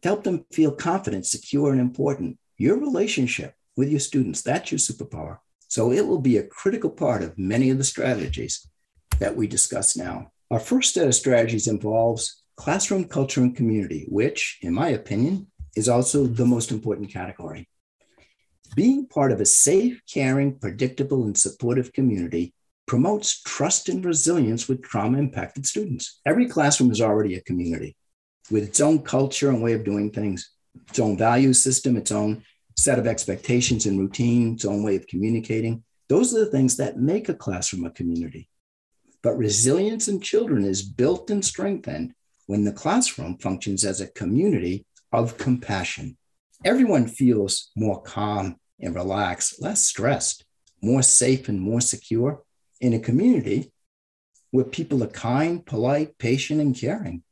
help 0.05 0.23
them 0.23 0.45
feel 0.53 0.71
confident, 0.71 1.27
secure, 1.27 1.73
and 1.73 1.81
important. 1.81 2.39
Your 2.59 2.79
relationship 2.79 3.55
with 3.77 3.89
your 3.89 4.01
students, 4.01 4.43
that's 4.43 4.71
your 4.71 4.79
superpower. 4.79 5.39
So 5.69 5.91
it 5.91 6.07
will 6.07 6.21
be 6.21 6.37
a 6.37 6.47
critical 6.47 6.91
part 6.91 7.23
of 7.23 7.39
many 7.39 7.71
of 7.71 7.79
the 7.79 7.85
strategies 7.85 8.69
that 9.19 9.35
we 9.35 9.47
discuss 9.47 9.97
now. 9.97 10.31
Our 10.51 10.61
first 10.61 10.95
set 10.95 11.07
of 11.09 11.15
strategies 11.15 11.67
involves 11.67 12.43
classroom 12.57 13.05
culture 13.07 13.41
and 13.41 13.57
community, 13.57 14.07
which, 14.09 14.59
in 14.63 14.75
my 14.75 14.91
opinion, 14.91 15.49
is 15.75 15.89
also 15.89 16.27
the 16.27 16.47
most 16.47 16.71
important 16.71 17.11
category. 17.11 17.67
Being 18.77 19.07
part 19.07 19.33
of 19.33 19.41
a 19.41 19.47
safe, 19.47 20.01
caring, 20.13 20.59
predictable, 20.59 21.25
and 21.25 21.37
supportive 21.37 21.93
community 21.93 22.55
promotes 22.87 23.43
trust 23.43 23.89
and 23.89 24.05
resilience 24.05 24.69
with 24.69 24.83
trauma 24.83 25.19
impacted 25.19 25.67
students. 25.67 26.21
Every 26.27 26.47
classroom 26.47 26.91
is 26.91 27.01
already 27.01 27.35
a 27.35 27.41
community 27.41 27.97
with 28.51 28.65
its 28.65 28.81
own 28.81 29.03
culture 29.03 29.49
and 29.49 29.63
way 29.63 29.73
of 29.73 29.85
doing 29.85 30.11
things, 30.11 30.51
its 30.89 30.99
own 30.99 31.17
value 31.17 31.53
system, 31.53 31.97
its 31.97 32.13
own 32.13 32.45
set 32.77 32.99
of 32.99 33.07
expectations 33.07 33.87
and 33.87 33.99
routine, 33.99 34.55
its 34.55 34.65
own 34.65 34.83
way 34.83 34.97
of 34.97 35.07
communicating. 35.07 35.85
Those 36.09 36.35
are 36.35 36.41
the 36.41 36.51
things 36.51 36.77
that 36.77 36.99
make 36.99 37.29
a 37.29 37.35
classroom 37.35 37.85
a 37.85 37.91
community. 37.91 38.49
But 39.23 39.39
resilience 39.39 40.09
in 40.09 40.21
children 40.21 40.65
is 40.65 40.83
built 40.83 41.31
and 41.31 41.45
strengthened 41.45 42.15
when 42.47 42.65
the 42.65 42.73
classroom 42.73 43.39
functions 43.39 43.85
as 43.85 44.01
a 44.01 44.09
community 44.09 44.85
of 45.13 45.39
compassion. 45.39 46.19
Everyone 46.65 47.07
feels 47.07 47.71
more 47.75 48.03
calm 48.03 48.57
and 48.81 48.95
relaxed, 48.95 49.63
less 49.63 49.85
stressed, 49.85 50.45
more 50.83 51.03
safe 51.03 51.49
and 51.49 51.61
more 51.61 51.81
secure 51.81 52.43
in 52.81 52.93
a 52.93 52.99
community 52.99 53.73
where 54.51 54.65
people 54.65 55.03
are 55.03 55.09
kind, 55.09 55.65
polite, 55.65 56.19
patient, 56.19 56.61
and 56.61 56.77
caring, 56.77 57.23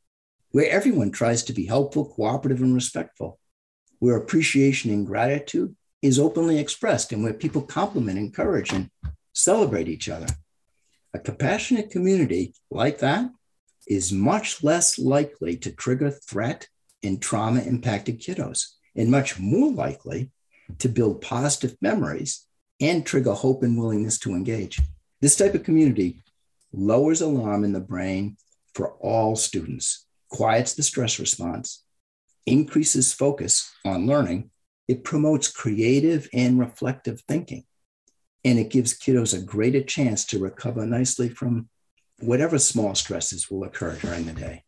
where 0.53 0.69
everyone 0.69 1.11
tries 1.11 1.43
to 1.43 1.51
be 1.51 1.65
helpful, 1.65 2.05
cooperative, 2.05 2.61
and 2.61 2.75
respectful, 2.75 3.39
where 3.97 4.15
appreciation 4.15 4.91
and 4.91 5.05
gratitude 5.05 5.75
is 6.01 6.19
openly 6.19 6.59
expressed, 6.59 7.11
and 7.11 7.23
where 7.23 7.33
people 7.33 7.61
compliment, 7.61 8.19
encourage, 8.19 8.71
and 8.71 8.89
celebrate 9.33 9.87
each 9.87 10.07
other. 10.07 10.27
A 11.13 11.19
compassionate 11.19 11.89
community 11.89 12.53
like 12.69 12.99
that 12.99 13.31
is 13.87 14.13
much 14.13 14.63
less 14.63 14.99
likely 14.99 15.57
to 15.57 15.71
trigger 15.71 16.11
threat 16.11 16.67
in 17.01 17.19
trauma 17.19 17.61
impacted 17.61 18.21
kiddos 18.21 18.73
and 18.95 19.09
much 19.09 19.39
more 19.39 19.71
likely 19.71 20.31
to 20.77 20.87
build 20.87 21.21
positive 21.21 21.75
memories 21.81 22.45
and 22.79 23.05
trigger 23.05 23.33
hope 23.33 23.63
and 23.63 23.77
willingness 23.77 24.19
to 24.19 24.33
engage. 24.33 24.79
This 25.19 25.35
type 25.35 25.55
of 25.55 25.63
community 25.63 26.21
lowers 26.71 27.21
alarm 27.21 27.63
in 27.63 27.73
the 27.73 27.79
brain 27.79 28.37
for 28.75 28.93
all 28.99 29.35
students, 29.35 30.05
quiets 30.33 30.73
the 30.73 30.83
stress 30.83 31.19
response, 31.19 31.83
increases 32.45 33.13
focus 33.13 33.71
on 33.85 34.07
learning, 34.07 34.49
it 34.87 35.03
promotes 35.03 35.47
creative 35.47 36.27
and 36.33 36.59
reflective 36.59 37.21
thinking, 37.21 37.63
and 38.43 38.57
it 38.57 38.71
gives 38.71 38.97
kiddos 38.97 39.37
a 39.37 39.41
greater 39.41 39.83
chance 39.83 40.25
to 40.25 40.39
recover 40.39 40.85
nicely 40.85 41.29
from 41.29 41.69
whatever 42.19 42.57
small 42.57 42.95
stresses 42.95 43.49
will 43.49 43.63
occur 43.63 43.95
during 44.01 44.25
the 44.25 44.33
day. 44.33 44.63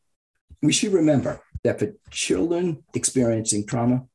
We 0.61 0.71
should 0.71 0.93
remember 0.93 1.41
that 1.63 1.79
for 1.79 1.93
children 2.11 2.83
experiencing 2.93 3.65
trauma, 3.65 4.05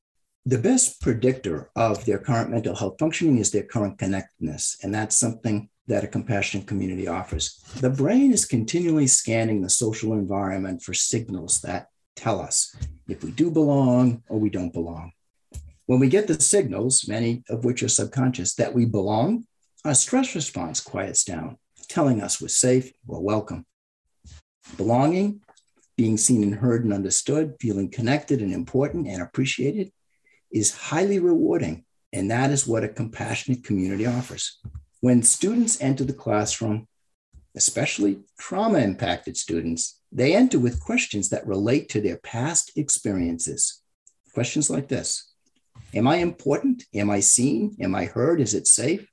the 0.46 0.58
best 0.58 1.00
predictor 1.02 1.70
of 1.76 2.04
their 2.04 2.18
current 2.18 2.50
mental 2.50 2.76
health 2.76 2.96
functioning 2.98 3.38
is 3.38 3.50
their 3.50 3.64
current 3.64 3.98
connectedness. 3.98 4.78
And 4.82 4.94
that's 4.94 5.18
something 5.18 5.68
that 5.86 6.04
a 6.04 6.08
compassionate 6.08 6.66
community 6.66 7.08
offers. 7.08 7.60
The 7.80 7.90
brain 7.90 8.32
is 8.32 8.44
continually 8.44 9.06
scanning 9.06 9.62
the 9.62 9.70
social 9.70 10.12
environment 10.12 10.82
for 10.82 10.94
signals 10.94 11.60
that 11.62 11.88
tell 12.16 12.40
us 12.40 12.74
if 13.08 13.24
we 13.24 13.30
do 13.30 13.50
belong 13.50 14.22
or 14.28 14.38
we 14.38 14.50
don't 14.50 14.72
belong. 14.72 15.12
When 15.86 15.98
we 15.98 16.08
get 16.08 16.28
the 16.28 16.40
signals, 16.40 17.08
many 17.08 17.42
of 17.48 17.64
which 17.64 17.82
are 17.82 17.88
subconscious, 17.88 18.54
that 18.54 18.74
we 18.74 18.84
belong, 18.84 19.46
our 19.84 19.94
stress 19.94 20.34
response 20.34 20.80
quiets 20.80 21.24
down, 21.24 21.58
telling 21.88 22.22
us 22.22 22.40
we're 22.40 22.48
safe, 22.48 22.92
we're 23.06 23.18
welcome. 23.18 23.66
Belonging, 24.76 25.40
being 25.96 26.16
seen 26.16 26.42
and 26.42 26.54
heard 26.54 26.84
and 26.84 26.92
understood, 26.92 27.56
feeling 27.60 27.90
connected 27.90 28.40
and 28.40 28.52
important 28.52 29.08
and 29.08 29.20
appreciated 29.20 29.90
is 30.52 30.74
highly 30.74 31.18
rewarding. 31.18 31.84
And 32.12 32.30
that 32.30 32.50
is 32.50 32.66
what 32.66 32.84
a 32.84 32.88
compassionate 32.88 33.64
community 33.64 34.06
offers. 34.06 34.60
When 35.00 35.22
students 35.22 35.80
enter 35.80 36.04
the 36.04 36.12
classroom, 36.12 36.86
especially 37.54 38.20
trauma 38.38 38.78
impacted 38.78 39.36
students, 39.36 40.00
they 40.12 40.34
enter 40.34 40.58
with 40.58 40.80
questions 40.80 41.30
that 41.30 41.46
relate 41.46 41.88
to 41.90 42.00
their 42.00 42.18
past 42.18 42.72
experiences. 42.76 43.82
Questions 44.34 44.68
like 44.68 44.88
this 44.88 45.32
Am 45.94 46.06
I 46.06 46.16
important? 46.16 46.84
Am 46.94 47.10
I 47.10 47.20
seen? 47.20 47.76
Am 47.80 47.94
I 47.94 48.04
heard? 48.04 48.40
Is 48.40 48.54
it 48.54 48.66
safe? 48.66 49.08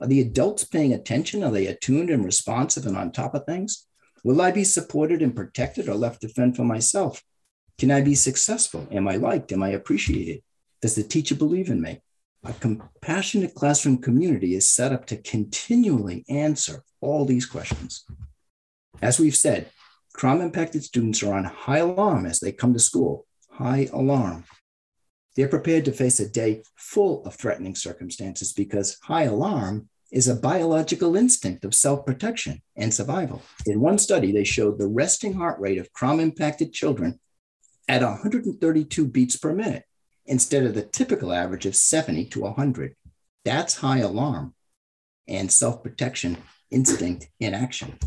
Are 0.00 0.06
the 0.06 0.20
adults 0.20 0.64
paying 0.64 0.92
attention? 0.92 1.44
Are 1.44 1.52
they 1.52 1.66
attuned 1.66 2.10
and 2.10 2.24
responsive 2.24 2.86
and 2.86 2.96
on 2.96 3.12
top 3.12 3.34
of 3.34 3.46
things? 3.46 3.86
Will 4.24 4.40
I 4.40 4.50
be 4.50 4.64
supported 4.64 5.22
and 5.22 5.36
protected 5.36 5.88
or 5.88 5.94
left 5.94 6.22
to 6.22 6.28
fend 6.28 6.56
for 6.56 6.64
myself? 6.64 7.22
Can 7.78 7.90
I 7.90 8.00
be 8.00 8.14
successful? 8.14 8.88
Am 8.90 9.06
I 9.06 9.16
liked? 9.16 9.52
Am 9.52 9.62
I 9.62 9.68
appreciated? 9.68 10.42
Does 10.82 10.94
the 10.94 11.02
teacher 11.02 11.34
believe 11.34 11.70
in 11.70 11.80
me? 11.80 12.00
A 12.46 12.52
compassionate 12.52 13.54
classroom 13.54 13.98
community 13.98 14.54
is 14.54 14.70
set 14.70 14.92
up 14.92 15.06
to 15.06 15.16
continually 15.16 16.26
answer 16.28 16.82
all 17.00 17.24
these 17.24 17.46
questions. 17.46 18.04
As 19.00 19.18
we've 19.18 19.36
said, 19.36 19.70
trauma 20.14 20.44
impacted 20.44 20.84
students 20.84 21.22
are 21.22 21.32
on 21.32 21.44
high 21.44 21.78
alarm 21.78 22.26
as 22.26 22.40
they 22.40 22.52
come 22.52 22.74
to 22.74 22.78
school. 22.78 23.26
High 23.50 23.88
alarm. 23.94 24.44
They're 25.36 25.48
prepared 25.48 25.86
to 25.86 25.92
face 25.92 26.20
a 26.20 26.28
day 26.28 26.62
full 26.76 27.24
of 27.24 27.34
threatening 27.34 27.74
circumstances 27.74 28.52
because 28.52 28.98
high 29.02 29.24
alarm 29.24 29.88
is 30.12 30.28
a 30.28 30.36
biological 30.36 31.16
instinct 31.16 31.64
of 31.64 31.74
self 31.74 32.04
protection 32.04 32.60
and 32.76 32.92
survival. 32.92 33.40
In 33.64 33.80
one 33.80 33.96
study, 33.96 34.32
they 34.32 34.44
showed 34.44 34.78
the 34.78 34.86
resting 34.86 35.32
heart 35.32 35.58
rate 35.60 35.78
of 35.78 35.92
trauma 35.94 36.22
impacted 36.22 36.74
children 36.74 37.18
at 37.88 38.02
132 38.02 39.06
beats 39.06 39.36
per 39.36 39.54
minute 39.54 39.84
instead 40.26 40.64
of 40.64 40.74
the 40.74 40.82
typical 40.82 41.32
average 41.32 41.66
of 41.66 41.76
70 41.76 42.26
to 42.26 42.40
100. 42.40 42.94
That's 43.44 43.76
high 43.76 43.98
alarm 43.98 44.54
and 45.28 45.50
self 45.52 45.82
protection 45.82 46.38
instinct 46.70 47.28
in 47.40 47.54
action. 47.54 47.98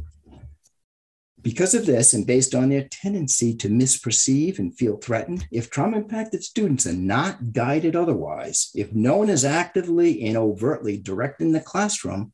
Because 1.42 1.74
of 1.74 1.86
this, 1.86 2.14
and 2.14 2.26
based 2.26 2.56
on 2.56 2.70
their 2.70 2.88
tendency 2.90 3.56
to 3.58 3.70
misperceive 3.70 4.60
and 4.60 4.76
feel 4.76 4.98
threatened, 4.98 5.48
if 5.52 5.70
trauma 5.70 5.98
impacted 5.98 6.44
students 6.44 6.86
are 6.86 6.94
not 6.94 7.54
guided 7.54 7.96
otherwise, 7.96 8.72
if 8.76 8.92
no 8.92 9.18
one 9.18 9.30
is 9.30 9.46
actively 9.46 10.24
and 10.24 10.36
overtly 10.36 10.98
directing 10.98 11.52
the 11.52 11.62
classroom 11.62 12.34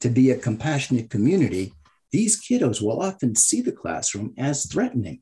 to 0.00 0.08
be 0.08 0.30
a 0.30 0.38
compassionate 0.38 1.10
community, 1.10 1.72
these 2.12 2.40
kiddos 2.40 2.80
will 2.80 3.02
often 3.02 3.34
see 3.34 3.60
the 3.60 3.72
classroom 3.72 4.32
as 4.38 4.66
threatening 4.66 5.20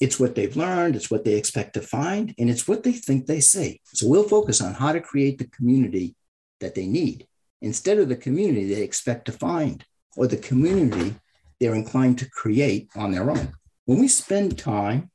it's 0.00 0.18
what 0.18 0.34
they've 0.34 0.56
learned, 0.56 0.96
it's 0.96 1.10
what 1.10 1.24
they 1.24 1.34
expect 1.34 1.74
to 1.74 1.82
find, 1.82 2.34
and 2.38 2.48
it's 2.48 2.66
what 2.66 2.82
they 2.82 2.92
think 2.92 3.26
they 3.26 3.40
see. 3.40 3.80
So 3.92 4.08
we'll 4.08 4.28
focus 4.28 4.62
on 4.62 4.74
how 4.74 4.92
to 4.92 5.00
create 5.00 5.38
the 5.38 5.48
community 5.48 6.16
that 6.60 6.74
they 6.74 6.86
need 6.86 7.26
instead 7.60 7.98
of 7.98 8.08
the 8.08 8.16
community 8.16 8.72
they 8.72 8.82
expect 8.82 9.26
to 9.26 9.32
find 9.32 9.84
or 10.16 10.26
the 10.26 10.38
community 10.38 11.14
they're 11.60 11.74
inclined 11.74 12.18
to 12.18 12.30
create 12.30 12.88
on 12.96 13.12
their 13.12 13.30
own. 13.30 13.52
When 13.84 14.00
we 14.00 14.08
spend 14.08 14.58
time 14.58 15.10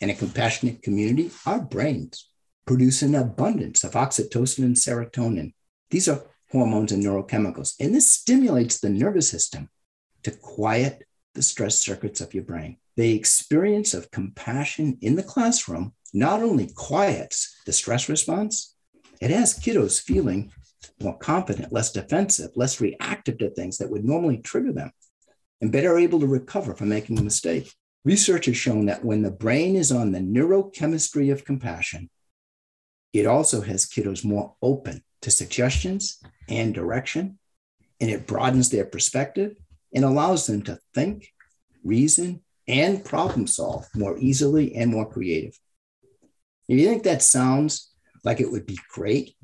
in 0.00 0.10
a 0.10 0.14
compassionate 0.14 0.82
community, 0.82 1.30
our 1.46 1.60
brains 1.60 2.28
produce 2.66 3.02
an 3.02 3.14
abundance 3.14 3.84
of 3.84 3.92
oxytocin 3.92 4.64
and 4.64 4.74
serotonin. 4.74 5.52
These 5.90 6.08
are 6.08 6.22
hormones 6.50 6.90
and 6.90 7.02
neurochemicals, 7.02 7.74
and 7.78 7.94
this 7.94 8.12
stimulates 8.12 8.80
the 8.80 8.88
nervous 8.88 9.28
system 9.28 9.70
to 10.24 10.32
quiet 10.32 11.06
the 11.34 11.42
stress 11.42 11.78
circuits 11.78 12.20
of 12.20 12.34
your 12.34 12.44
brain 12.44 12.78
the 12.96 13.14
experience 13.14 13.94
of 13.94 14.10
compassion 14.10 14.98
in 15.00 15.16
the 15.16 15.22
classroom 15.22 15.94
not 16.12 16.42
only 16.42 16.70
quiets 16.74 17.60
the 17.66 17.72
stress 17.72 18.08
response, 18.08 18.76
it 19.20 19.30
has 19.30 19.58
kiddos 19.58 20.00
feeling 20.00 20.52
more 21.00 21.18
confident, 21.18 21.72
less 21.72 21.92
defensive, 21.92 22.50
less 22.54 22.80
reactive 22.80 23.38
to 23.38 23.50
things 23.50 23.78
that 23.78 23.90
would 23.90 24.04
normally 24.04 24.38
trigger 24.38 24.72
them, 24.72 24.92
and 25.60 25.72
better 25.72 25.98
able 25.98 26.20
to 26.20 26.26
recover 26.26 26.74
from 26.74 26.88
making 26.88 27.18
a 27.18 27.22
mistake. 27.22 27.72
Research 28.04 28.46
has 28.46 28.56
shown 28.56 28.86
that 28.86 29.04
when 29.04 29.22
the 29.22 29.30
brain 29.30 29.76
is 29.76 29.90
on 29.90 30.12
the 30.12 30.20
neurochemistry 30.20 31.32
of 31.32 31.44
compassion, 31.44 32.10
it 33.12 33.26
also 33.26 33.62
has 33.62 33.86
kiddos 33.86 34.24
more 34.24 34.54
open 34.60 35.02
to 35.22 35.30
suggestions 35.30 36.22
and 36.48 36.74
direction, 36.74 37.38
and 38.00 38.10
it 38.10 38.26
broadens 38.26 38.70
their 38.70 38.84
perspective 38.84 39.56
and 39.94 40.04
allows 40.04 40.46
them 40.46 40.62
to 40.62 40.78
think, 40.92 41.28
reason, 41.82 42.43
and 42.66 43.04
problem 43.04 43.46
solve 43.46 43.86
more 43.94 44.16
easily 44.18 44.74
and 44.74 44.90
more 44.90 45.10
creative. 45.10 45.58
If 46.68 46.78
you 46.78 46.88
think 46.88 47.02
that 47.02 47.22
sounds 47.22 47.90
like 48.24 48.40
it 48.40 48.50
would 48.50 48.66
be 48.66 48.78
great 48.90 49.36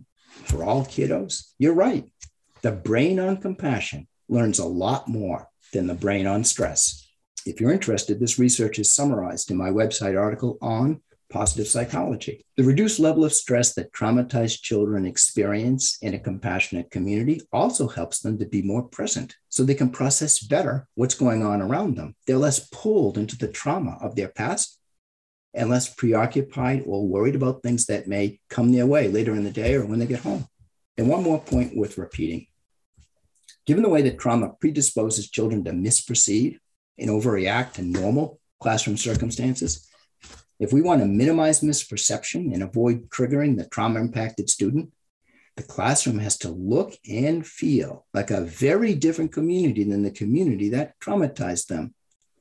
for 0.44 0.64
all 0.64 0.84
kiddos, 0.84 1.52
you're 1.58 1.74
right. 1.74 2.10
The 2.62 2.72
brain 2.72 3.18
on 3.18 3.38
compassion 3.38 4.06
learns 4.28 4.58
a 4.58 4.66
lot 4.66 5.08
more 5.08 5.48
than 5.72 5.86
the 5.86 5.94
brain 5.94 6.26
on 6.26 6.44
stress. 6.44 7.06
If 7.46 7.60
you're 7.60 7.72
interested, 7.72 8.20
this 8.20 8.38
research 8.38 8.78
is 8.78 8.94
summarized 8.94 9.50
in 9.50 9.56
my 9.56 9.70
website 9.70 10.18
article 10.18 10.58
on 10.60 11.00
positive 11.30 11.66
psychology. 11.66 12.44
The 12.56 12.64
reduced 12.64 12.98
level 12.98 13.24
of 13.24 13.32
stress 13.32 13.74
that 13.74 13.92
traumatized 13.92 14.62
children 14.62 15.06
experience 15.06 15.96
in 16.02 16.14
a 16.14 16.18
compassionate 16.18 16.90
community 16.90 17.40
also 17.52 17.88
helps 17.88 18.20
them 18.20 18.38
to 18.38 18.46
be 18.46 18.62
more 18.62 18.82
present 18.82 19.36
so 19.48 19.62
they 19.62 19.74
can 19.74 19.90
process 19.90 20.40
better 20.40 20.86
what's 20.94 21.14
going 21.14 21.44
on 21.44 21.62
around 21.62 21.96
them. 21.96 22.14
They're 22.26 22.36
less 22.36 22.68
pulled 22.68 23.16
into 23.16 23.38
the 23.38 23.48
trauma 23.48 23.98
of 24.02 24.16
their 24.16 24.28
past 24.28 24.78
and 25.54 25.70
less 25.70 25.92
preoccupied 25.92 26.82
or 26.86 27.06
worried 27.06 27.34
about 27.34 27.62
things 27.62 27.86
that 27.86 28.08
may 28.08 28.40
come 28.48 28.72
their 28.72 28.86
way 28.86 29.08
later 29.08 29.34
in 29.34 29.44
the 29.44 29.50
day 29.50 29.74
or 29.74 29.86
when 29.86 29.98
they 29.98 30.06
get 30.06 30.20
home. 30.20 30.46
And 30.96 31.08
one 31.08 31.22
more 31.22 31.40
point 31.40 31.76
worth 31.76 31.98
repeating. 31.98 32.46
Given 33.66 33.82
the 33.82 33.88
way 33.88 34.02
that 34.02 34.18
trauma 34.18 34.52
predisposes 34.60 35.30
children 35.30 35.64
to 35.64 35.70
misperceive 35.70 36.58
and 36.98 37.10
overreact 37.10 37.74
to 37.74 37.82
normal 37.82 38.40
classroom 38.60 38.96
circumstances, 38.96 39.89
if 40.60 40.74
we 40.74 40.82
want 40.82 41.00
to 41.00 41.06
minimize 41.06 41.62
misperception 41.62 42.52
and 42.52 42.62
avoid 42.62 43.08
triggering 43.08 43.56
the 43.56 43.64
trauma 43.64 43.98
impacted 43.98 44.50
student, 44.50 44.92
the 45.56 45.62
classroom 45.62 46.18
has 46.18 46.36
to 46.38 46.50
look 46.50 46.94
and 47.08 47.46
feel 47.46 48.06
like 48.14 48.30
a 48.30 48.42
very 48.42 48.94
different 48.94 49.32
community 49.32 49.84
than 49.84 50.02
the 50.02 50.10
community 50.10 50.68
that 50.68 51.00
traumatized 51.00 51.66
them. 51.66 51.94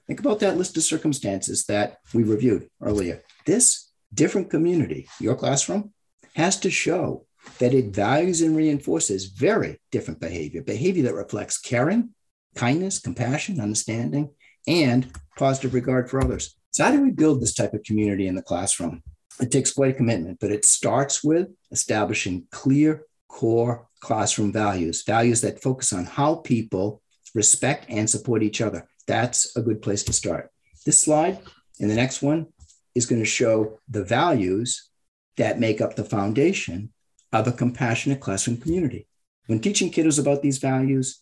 Think 0.06 0.20
about 0.20 0.42
that 0.42 0.58
list 0.58 0.76
of 0.76 0.84
circumstances 0.84 1.66
that 1.66 2.00
we 2.14 2.24
reviewed 2.24 2.70
earlier. 2.82 3.24
This 3.46 3.90
different 4.14 4.50
community, 4.50 5.08
your 5.20 5.36
classroom, 5.36 5.94
has 6.36 6.60
to 6.60 6.70
show 6.70 7.26
that 7.60 7.74
it 7.74 7.96
values 7.96 8.42
and 8.42 8.56
reinforces 8.56 9.26
very 9.28 9.80
different 9.92 10.20
behavior, 10.20 10.62
behavior 10.62 11.04
that 11.04 11.14
reflects 11.14 11.58
caring, 11.58 12.10
kindness, 12.56 13.00
compassion, 13.00 13.62
understanding, 13.62 14.32
and 14.68 15.12
positive 15.38 15.74
regard 15.74 16.10
for 16.10 16.22
others. 16.22 16.59
So, 16.72 16.84
how 16.84 16.92
do 16.92 17.02
we 17.02 17.12
build 17.12 17.42
this 17.42 17.54
type 17.54 17.74
of 17.74 17.84
community 17.84 18.28
in 18.28 18.36
the 18.36 18.42
classroom? 18.42 19.02
It 19.40 19.52
takes 19.52 19.72
quite 19.72 19.92
a 19.92 19.98
commitment, 19.98 20.40
but 20.40 20.52
it 20.52 20.66
starts 20.66 21.24
with 21.24 21.48
establishing 21.72 22.48
clear 22.52 23.06
core 23.28 23.88
classroom 24.02 24.52
values, 24.52 25.04
values 25.04 25.42
that 25.42 25.62
focus 25.62 25.94
on 25.94 26.06
how 26.06 26.36
people 26.36 27.02
respect 27.34 27.86
and 27.90 28.10
support 28.10 28.44
each 28.44 28.62
other. 28.62 28.88
That's 29.08 29.56
a 29.56 29.62
good 29.62 29.82
place 29.82 30.04
to 30.04 30.14
start. 30.14 30.52
This 30.86 31.00
slide 31.00 31.40
and 31.80 31.90
the 31.90 31.96
next 31.96 32.22
one 32.22 32.48
is 32.96 33.06
going 33.06 33.22
to 33.22 33.26
show 33.26 33.80
the 33.88 34.04
values 34.04 34.90
that 35.38 35.60
make 35.60 35.80
up 35.82 35.96
the 35.96 36.04
foundation 36.04 36.92
of 37.32 37.48
a 37.48 37.52
compassionate 37.52 38.20
classroom 38.20 38.58
community. 38.58 39.08
When 39.48 39.60
teaching 39.60 39.92
kiddos 39.92 40.20
about 40.20 40.42
these 40.42 40.58
values, 40.58 41.22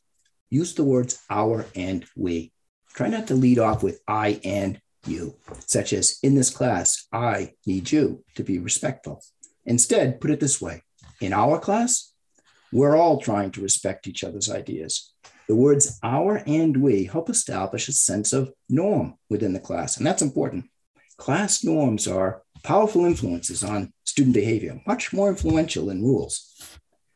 use 0.50 0.74
the 0.74 0.84
words 0.84 1.20
our 1.30 1.66
and 1.76 2.06
we. 2.16 2.52
Try 2.96 3.10
not 3.10 3.28
to 3.28 3.36
lead 3.36 3.60
off 3.60 3.84
with 3.84 4.02
I 4.08 4.40
and 4.44 4.82
you, 5.06 5.36
such 5.66 5.94
as 5.94 6.18
in 6.24 6.36
this 6.36 6.50
class, 6.50 7.08
I 7.12 7.54
need 7.66 7.92
you 7.92 8.24
to 8.36 8.44
be 8.44 8.60
respectful. 8.60 9.24
Instead, 9.66 10.22
put 10.22 10.32
it 10.32 10.40
this 10.40 10.62
way 10.62 10.82
in 11.22 11.34
our 11.34 11.60
class, 11.60 12.14
we're 12.72 12.96
all 12.96 13.20
trying 13.20 13.52
to 13.52 13.62
respect 13.62 14.08
each 14.08 14.24
other's 14.24 14.50
ideas. 14.50 15.14
The 15.48 15.56
words 15.56 15.98
our 16.04 16.44
and 16.46 16.76
we 16.78 17.06
help 17.06 17.30
establish 17.30 17.88
a 17.88 17.94
sense 17.94 18.34
of 18.34 18.52
norm 18.70 19.16
within 19.30 19.54
the 19.54 19.60
class, 19.60 19.98
and 19.98 20.06
that's 20.06 20.22
important. 20.22 20.66
Class 21.18 21.64
norms 21.64 22.08
are 22.08 22.44
powerful 22.64 23.06
influences 23.06 23.64
on 23.64 23.94
student 24.04 24.36
behavior, 24.36 24.82
much 24.86 25.14
more 25.14 25.30
influential 25.30 25.86
than 25.86 26.04
rules. 26.04 26.54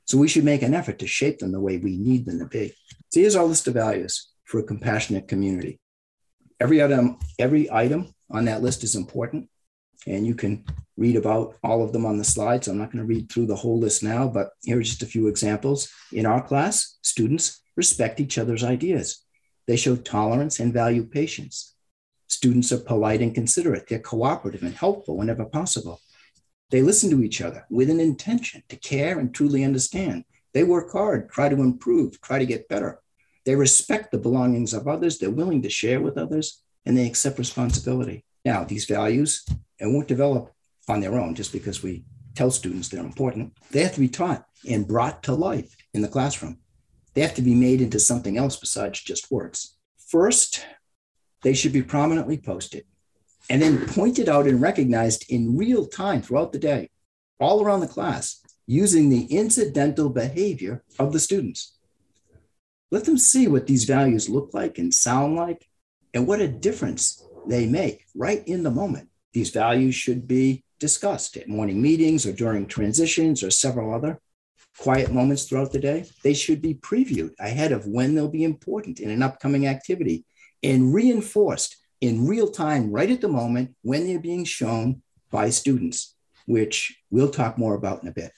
So 0.05 0.17
we 0.17 0.29
should 0.29 0.45
make 0.45 0.61
an 0.61 0.73
effort 0.73 0.99
to 0.99 1.07
shape 1.07 1.39
them 1.39 1.51
the 1.51 1.59
way 1.59 1.77
we 1.77 1.97
need 1.97 2.25
them 2.25 2.39
to 2.39 2.45
be. 2.45 2.73
So 3.09 3.19
here's 3.19 3.35
our 3.35 3.45
list 3.45 3.67
of 3.67 3.73
values 3.73 4.29
for 4.45 4.59
a 4.59 4.63
compassionate 4.63 5.27
community. 5.27 5.80
Every 6.61 6.83
item, 6.83 7.17
every 7.39 7.71
item 7.71 8.13
on 8.29 8.45
that 8.45 8.61
list 8.61 8.83
is 8.83 8.93
important, 8.93 9.49
and 10.05 10.27
you 10.27 10.35
can 10.35 10.63
read 10.95 11.15
about 11.15 11.55
all 11.63 11.83
of 11.83 11.91
them 11.91 12.05
on 12.05 12.19
the 12.19 12.23
slide. 12.23 12.63
So 12.63 12.71
I'm 12.71 12.77
not 12.77 12.91
going 12.91 13.03
to 13.03 13.13
read 13.13 13.31
through 13.31 13.47
the 13.47 13.55
whole 13.55 13.79
list 13.79 14.03
now, 14.03 14.27
but 14.27 14.51
here 14.61 14.77
are 14.77 14.83
just 14.83 15.01
a 15.01 15.07
few 15.07 15.27
examples. 15.27 15.91
In 16.13 16.27
our 16.27 16.39
class, 16.39 16.99
students 17.01 17.63
respect 17.75 18.19
each 18.19 18.37
other's 18.37 18.63
ideas. 18.63 19.25
They 19.65 19.75
show 19.75 19.95
tolerance 19.95 20.59
and 20.59 20.71
value 20.71 21.03
patience. 21.03 21.73
Students 22.27 22.71
are 22.71 22.77
polite 22.77 23.21
and 23.21 23.33
considerate. 23.33 23.87
They're 23.87 23.97
cooperative 23.97 24.61
and 24.61 24.75
helpful 24.75 25.17
whenever 25.17 25.45
possible. 25.45 25.99
They 26.69 26.83
listen 26.83 27.09
to 27.09 27.23
each 27.23 27.41
other 27.41 27.65
with 27.71 27.89
an 27.89 27.99
intention 27.99 28.61
to 28.69 28.75
care 28.75 29.17
and 29.17 29.33
truly 29.33 29.63
understand. 29.63 30.25
They 30.53 30.63
work 30.63 30.91
hard, 30.91 31.31
try 31.31 31.49
to 31.49 31.59
improve, 31.59 32.21
try 32.21 32.37
to 32.37 32.45
get 32.45 32.69
better. 32.69 33.00
They 33.45 33.55
respect 33.55 34.11
the 34.11 34.17
belongings 34.17 34.73
of 34.73 34.87
others. 34.87 35.17
They're 35.17 35.29
willing 35.29 35.61
to 35.63 35.69
share 35.69 35.99
with 35.99 36.17
others, 36.17 36.61
and 36.85 36.97
they 36.97 37.07
accept 37.07 37.39
responsibility. 37.39 38.23
Now, 38.45 38.63
these 38.63 38.85
values 38.85 39.45
and 39.79 39.93
won't 39.93 40.07
develop 40.07 40.51
on 40.87 40.99
their 40.99 41.19
own 41.19 41.35
just 41.35 41.51
because 41.51 41.83
we 41.83 42.03
tell 42.35 42.51
students 42.51 42.89
they're 42.89 43.03
important. 43.03 43.53
They 43.71 43.83
have 43.83 43.93
to 43.93 43.99
be 43.99 44.09
taught 44.09 44.45
and 44.69 44.87
brought 44.87 45.23
to 45.23 45.33
life 45.33 45.75
in 45.93 46.01
the 46.01 46.07
classroom. 46.07 46.59
They 47.13 47.21
have 47.21 47.35
to 47.35 47.41
be 47.41 47.55
made 47.55 47.81
into 47.81 47.99
something 47.99 48.37
else 48.37 48.55
besides 48.55 49.01
just 49.01 49.31
words. 49.31 49.77
First, 50.07 50.65
they 51.43 51.53
should 51.53 51.73
be 51.73 51.81
prominently 51.81 52.37
posted 52.37 52.85
and 53.49 53.61
then 53.61 53.85
pointed 53.87 54.29
out 54.29 54.47
and 54.47 54.61
recognized 54.61 55.25
in 55.29 55.57
real 55.57 55.85
time 55.87 56.21
throughout 56.21 56.51
the 56.51 56.59
day, 56.59 56.89
all 57.39 57.63
around 57.63 57.81
the 57.81 57.87
class, 57.87 58.41
using 58.67 59.09
the 59.09 59.25
incidental 59.25 60.09
behavior 60.09 60.83
of 60.99 61.11
the 61.11 61.19
students. 61.19 61.77
Let 62.91 63.05
them 63.05 63.17
see 63.17 63.47
what 63.47 63.67
these 63.67 63.85
values 63.85 64.29
look 64.29 64.53
like 64.53 64.77
and 64.77 64.93
sound 64.93 65.37
like, 65.37 65.65
and 66.13 66.27
what 66.27 66.41
a 66.41 66.47
difference 66.47 67.25
they 67.47 67.65
make 67.65 68.05
right 68.13 68.45
in 68.45 68.63
the 68.63 68.71
moment. 68.71 69.09
These 69.33 69.51
values 69.51 69.95
should 69.95 70.27
be 70.27 70.63
discussed 70.79 71.37
at 71.37 71.47
morning 71.47 71.81
meetings 71.81 72.25
or 72.25 72.33
during 72.33 72.65
transitions 72.65 73.43
or 73.43 73.49
several 73.49 73.93
other 73.93 74.19
quiet 74.77 75.11
moments 75.11 75.43
throughout 75.43 75.71
the 75.71 75.79
day. 75.79 76.05
They 76.23 76.33
should 76.33 76.61
be 76.61 76.75
previewed 76.75 77.31
ahead 77.39 77.71
of 77.71 77.87
when 77.87 78.13
they'll 78.13 78.27
be 78.27 78.43
important 78.43 78.99
in 78.99 79.09
an 79.09 79.23
upcoming 79.23 79.67
activity 79.67 80.25
and 80.63 80.93
reinforced 80.93 81.77
in 82.01 82.27
real 82.27 82.49
time, 82.49 82.91
right 82.91 83.09
at 83.09 83.21
the 83.21 83.27
moment 83.27 83.75
when 83.83 84.05
they're 84.05 84.19
being 84.19 84.43
shown 84.43 85.01
by 85.29 85.49
students, 85.49 86.15
which 86.45 86.97
we'll 87.09 87.29
talk 87.29 87.57
more 87.57 87.75
about 87.75 88.01
in 88.01 88.09
a 88.09 88.13
bit. 88.13 88.31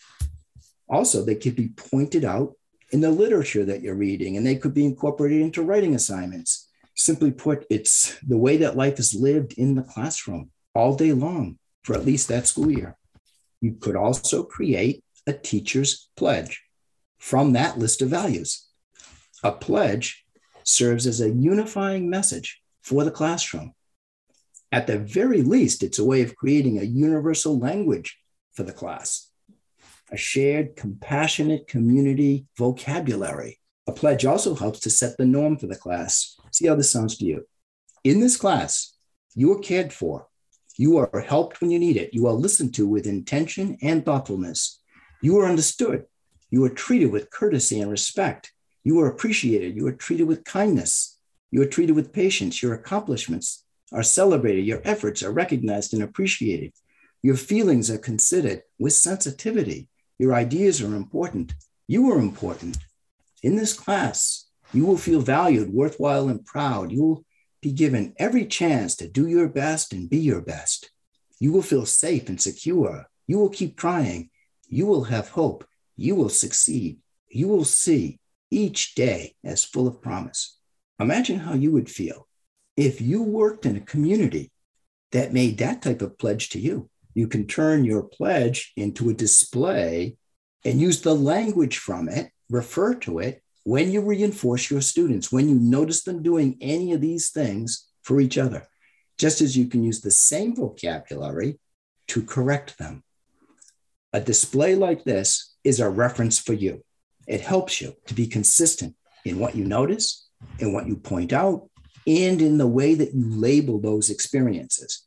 Also, 0.89 1.23
they 1.23 1.35
could 1.35 1.55
be 1.55 1.69
pointed 1.69 2.25
out 2.25 2.53
in 2.93 3.01
the 3.01 3.11
literature 3.11 3.65
that 3.65 3.81
you're 3.81 3.95
reading, 3.95 4.37
and 4.37 4.45
they 4.45 4.55
could 4.55 4.73
be 4.73 4.85
incorporated 4.85 5.41
into 5.41 5.63
writing 5.63 5.95
assignments. 5.95 6.69
Simply 6.95 7.31
put, 7.31 7.65
it's 7.69 8.19
the 8.19 8.37
way 8.37 8.57
that 8.57 8.77
life 8.77 8.99
is 8.99 9.15
lived 9.15 9.53
in 9.53 9.73
the 9.73 9.81
classroom 9.81 10.51
all 10.75 10.95
day 10.95 11.11
long 11.11 11.57
for 11.83 11.95
at 11.95 12.05
least 12.05 12.27
that 12.27 12.45
school 12.45 12.71
year. 12.71 12.95
You 13.61 13.73
could 13.73 13.95
also 13.95 14.43
create 14.43 15.03
a 15.25 15.33
teacher's 15.33 16.09
pledge 16.15 16.63
from 17.17 17.53
that 17.53 17.79
list 17.79 18.03
of 18.03 18.09
values. 18.09 18.67
A 19.43 19.51
pledge 19.51 20.23
serves 20.63 21.07
as 21.07 21.19
a 21.19 21.31
unifying 21.31 22.09
message 22.09 22.61
for 22.83 23.03
the 23.03 23.11
classroom. 23.11 23.73
At 24.71 24.85
the 24.85 24.99
very 24.99 25.41
least, 25.41 25.81
it's 25.81 25.99
a 25.99 26.05
way 26.05 26.21
of 26.21 26.35
creating 26.35 26.77
a 26.77 26.83
universal 26.83 27.57
language 27.57 28.19
for 28.53 28.63
the 28.63 28.71
class, 28.71 29.29
a 30.13 30.17
shared, 30.17 30.75
compassionate 30.75 31.67
community 31.67 32.45
vocabulary. 32.55 33.59
A 33.87 33.91
pledge 33.91 34.25
also 34.25 34.53
helps 34.53 34.79
to 34.81 34.91
set 34.91 35.17
the 35.17 35.25
norm 35.25 35.57
for 35.57 35.65
the 35.65 35.75
class. 35.75 36.37
See 36.51 36.67
how 36.67 36.75
this 36.75 36.91
sounds 36.91 37.17
to 37.17 37.25
you. 37.25 37.47
In 38.03 38.19
this 38.19 38.37
class, 38.37 38.95
you 39.33 39.51
are 39.53 39.59
cared 39.59 39.91
for. 39.91 40.27
You 40.77 40.97
are 40.97 41.25
helped 41.27 41.59
when 41.59 41.71
you 41.71 41.79
need 41.79 41.97
it. 41.97 42.13
You 42.13 42.27
are 42.27 42.33
listened 42.33 42.75
to 42.75 42.87
with 42.87 43.07
intention 43.07 43.77
and 43.81 44.05
thoughtfulness. 44.05 44.79
You 45.21 45.39
are 45.39 45.49
understood. 45.49 46.05
You 46.51 46.63
are 46.65 46.69
treated 46.69 47.11
with 47.11 47.31
courtesy 47.31 47.81
and 47.81 47.89
respect. 47.89 48.53
You 48.83 48.99
are 48.99 49.07
appreciated. 49.07 49.75
You 49.75 49.87
are 49.87 49.93
treated 49.93 50.27
with 50.27 50.43
kindness. 50.43 51.17
You 51.49 51.63
are 51.63 51.67
treated 51.67 51.95
with 51.95 52.13
patience. 52.13 52.61
Your 52.61 52.73
accomplishments 52.75 53.65
are 53.91 54.03
celebrated. 54.03 54.65
Your 54.65 54.81
efforts 54.83 55.23
are 55.23 55.31
recognized 55.31 55.93
and 55.93 56.03
appreciated. 56.03 56.73
Your 57.23 57.35
feelings 57.35 57.89
are 57.89 57.97
considered 57.97 58.61
with 58.77 58.93
sensitivity. 58.93 59.87
Your 60.19 60.33
ideas 60.33 60.81
are 60.81 60.95
important. 60.95 61.53
You 61.87 62.11
are 62.11 62.19
important. 62.19 62.77
In 63.41 63.55
this 63.55 63.73
class, 63.73 64.49
you 64.71 64.85
will 64.85 64.97
feel 64.97 65.21
valued, 65.21 65.73
worthwhile, 65.73 66.29
and 66.29 66.45
proud. 66.45 66.91
You 66.91 67.03
will 67.03 67.25
be 67.61 67.71
given 67.71 68.13
every 68.17 68.45
chance 68.45 68.95
to 68.97 69.07
do 69.07 69.27
your 69.27 69.47
best 69.47 69.93
and 69.93 70.09
be 70.09 70.17
your 70.17 70.41
best. 70.41 70.91
You 71.39 71.51
will 71.51 71.61
feel 71.61 71.85
safe 71.85 72.29
and 72.29 72.41
secure. 72.41 73.09
You 73.27 73.37
will 73.39 73.49
keep 73.49 73.77
trying. 73.77 74.29
You 74.67 74.85
will 74.85 75.05
have 75.05 75.29
hope. 75.29 75.65
You 75.95 76.15
will 76.15 76.29
succeed. 76.29 76.99
You 77.29 77.47
will 77.47 77.65
see 77.65 78.19
each 78.49 78.95
day 78.95 79.35
as 79.43 79.63
full 79.63 79.87
of 79.87 80.01
promise. 80.01 80.57
Imagine 80.99 81.39
how 81.39 81.53
you 81.53 81.71
would 81.71 81.89
feel 81.89 82.27
if 82.77 83.01
you 83.01 83.23
worked 83.23 83.65
in 83.65 83.75
a 83.75 83.81
community 83.81 84.51
that 85.11 85.33
made 85.33 85.57
that 85.57 85.81
type 85.81 86.01
of 86.01 86.17
pledge 86.17 86.49
to 86.49 86.59
you. 86.59 86.89
You 87.13 87.27
can 87.27 87.47
turn 87.47 87.85
your 87.85 88.03
pledge 88.03 88.73
into 88.75 89.09
a 89.09 89.13
display 89.13 90.17
and 90.65 90.81
use 90.81 91.01
the 91.01 91.15
language 91.15 91.77
from 91.77 92.09
it, 92.09 92.31
refer 92.49 92.95
to 92.95 93.19
it 93.19 93.43
when 93.63 93.91
you 93.91 94.01
reinforce 94.01 94.69
your 94.69 94.81
students, 94.81 95.31
when 95.31 95.47
you 95.47 95.55
notice 95.55 96.03
them 96.03 96.21
doing 96.21 96.57
any 96.59 96.93
of 96.93 97.01
these 97.01 97.29
things 97.29 97.87
for 98.01 98.19
each 98.19 98.37
other, 98.37 98.67
just 99.17 99.41
as 99.41 99.57
you 99.57 99.67
can 99.67 99.83
use 99.83 100.01
the 100.01 100.11
same 100.11 100.55
vocabulary 100.55 101.59
to 102.07 102.23
correct 102.23 102.77
them. 102.77 103.03
A 104.11 104.19
display 104.19 104.75
like 104.75 105.03
this 105.03 105.55
is 105.63 105.79
a 105.79 105.89
reference 105.89 106.39
for 106.39 106.53
you. 106.53 106.83
It 107.25 107.41
helps 107.41 107.79
you 107.79 107.95
to 108.07 108.13
be 108.13 108.27
consistent 108.27 108.95
in 109.23 109.39
what 109.39 109.55
you 109.55 109.63
notice 109.63 110.23
in 110.59 110.73
what 110.73 110.87
you 110.87 110.95
point 110.95 111.33
out 111.33 111.69
and 112.05 112.41
in 112.41 112.57
the 112.57 112.67
way 112.67 112.95
that 112.95 113.13
you 113.13 113.29
label 113.29 113.79
those 113.79 114.09
experiences. 114.09 115.05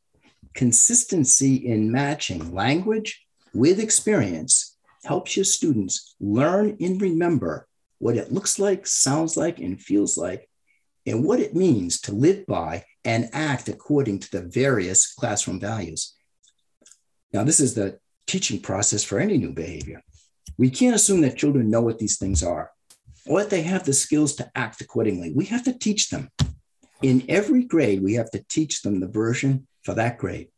Consistency 0.57 1.55
in 1.67 1.91
matching 1.91 2.51
language 2.51 3.23
with 3.53 3.79
experience 3.79 4.75
helps 5.05 5.37
your 5.37 5.45
students 5.45 6.15
learn 6.19 6.75
and 6.81 6.99
remember 6.99 7.67
what 7.99 8.17
it 8.17 8.31
looks 8.31 8.57
like, 8.57 8.87
sounds 8.87 9.37
like, 9.37 9.59
and 9.59 9.79
feels 9.79 10.17
like, 10.17 10.49
and 11.05 11.23
what 11.23 11.39
it 11.39 11.55
means 11.55 12.01
to 12.01 12.11
live 12.11 12.43
by 12.47 12.83
and 13.05 13.29
act 13.33 13.69
according 13.69 14.17
to 14.17 14.31
the 14.31 14.41
various 14.41 15.13
classroom 15.13 15.59
values. 15.59 16.15
Now, 17.31 17.43
this 17.43 17.59
is 17.59 17.75
the 17.75 17.99
teaching 18.25 18.59
process 18.59 19.03
for 19.03 19.19
any 19.19 19.37
new 19.37 19.53
behavior. 19.53 20.01
We 20.57 20.71
can't 20.71 20.95
assume 20.95 21.21
that 21.21 21.37
children 21.37 21.69
know 21.69 21.81
what 21.81 21.99
these 21.99 22.17
things 22.17 22.41
are 22.41 22.71
or 23.27 23.41
that 23.41 23.51
they 23.51 23.61
have 23.61 23.83
the 23.83 23.93
skills 23.93 24.35
to 24.37 24.49
act 24.55 24.81
accordingly. 24.81 25.33
We 25.35 25.45
have 25.45 25.63
to 25.65 25.77
teach 25.77 26.09
them. 26.09 26.31
In 27.03 27.25
every 27.29 27.63
grade, 27.63 28.01
we 28.01 28.15
have 28.15 28.31
to 28.31 28.43
teach 28.49 28.81
them 28.81 28.99
the 28.99 29.07
version 29.07 29.66
for 29.87 29.93
that 29.93 30.17
grade, 30.17 30.49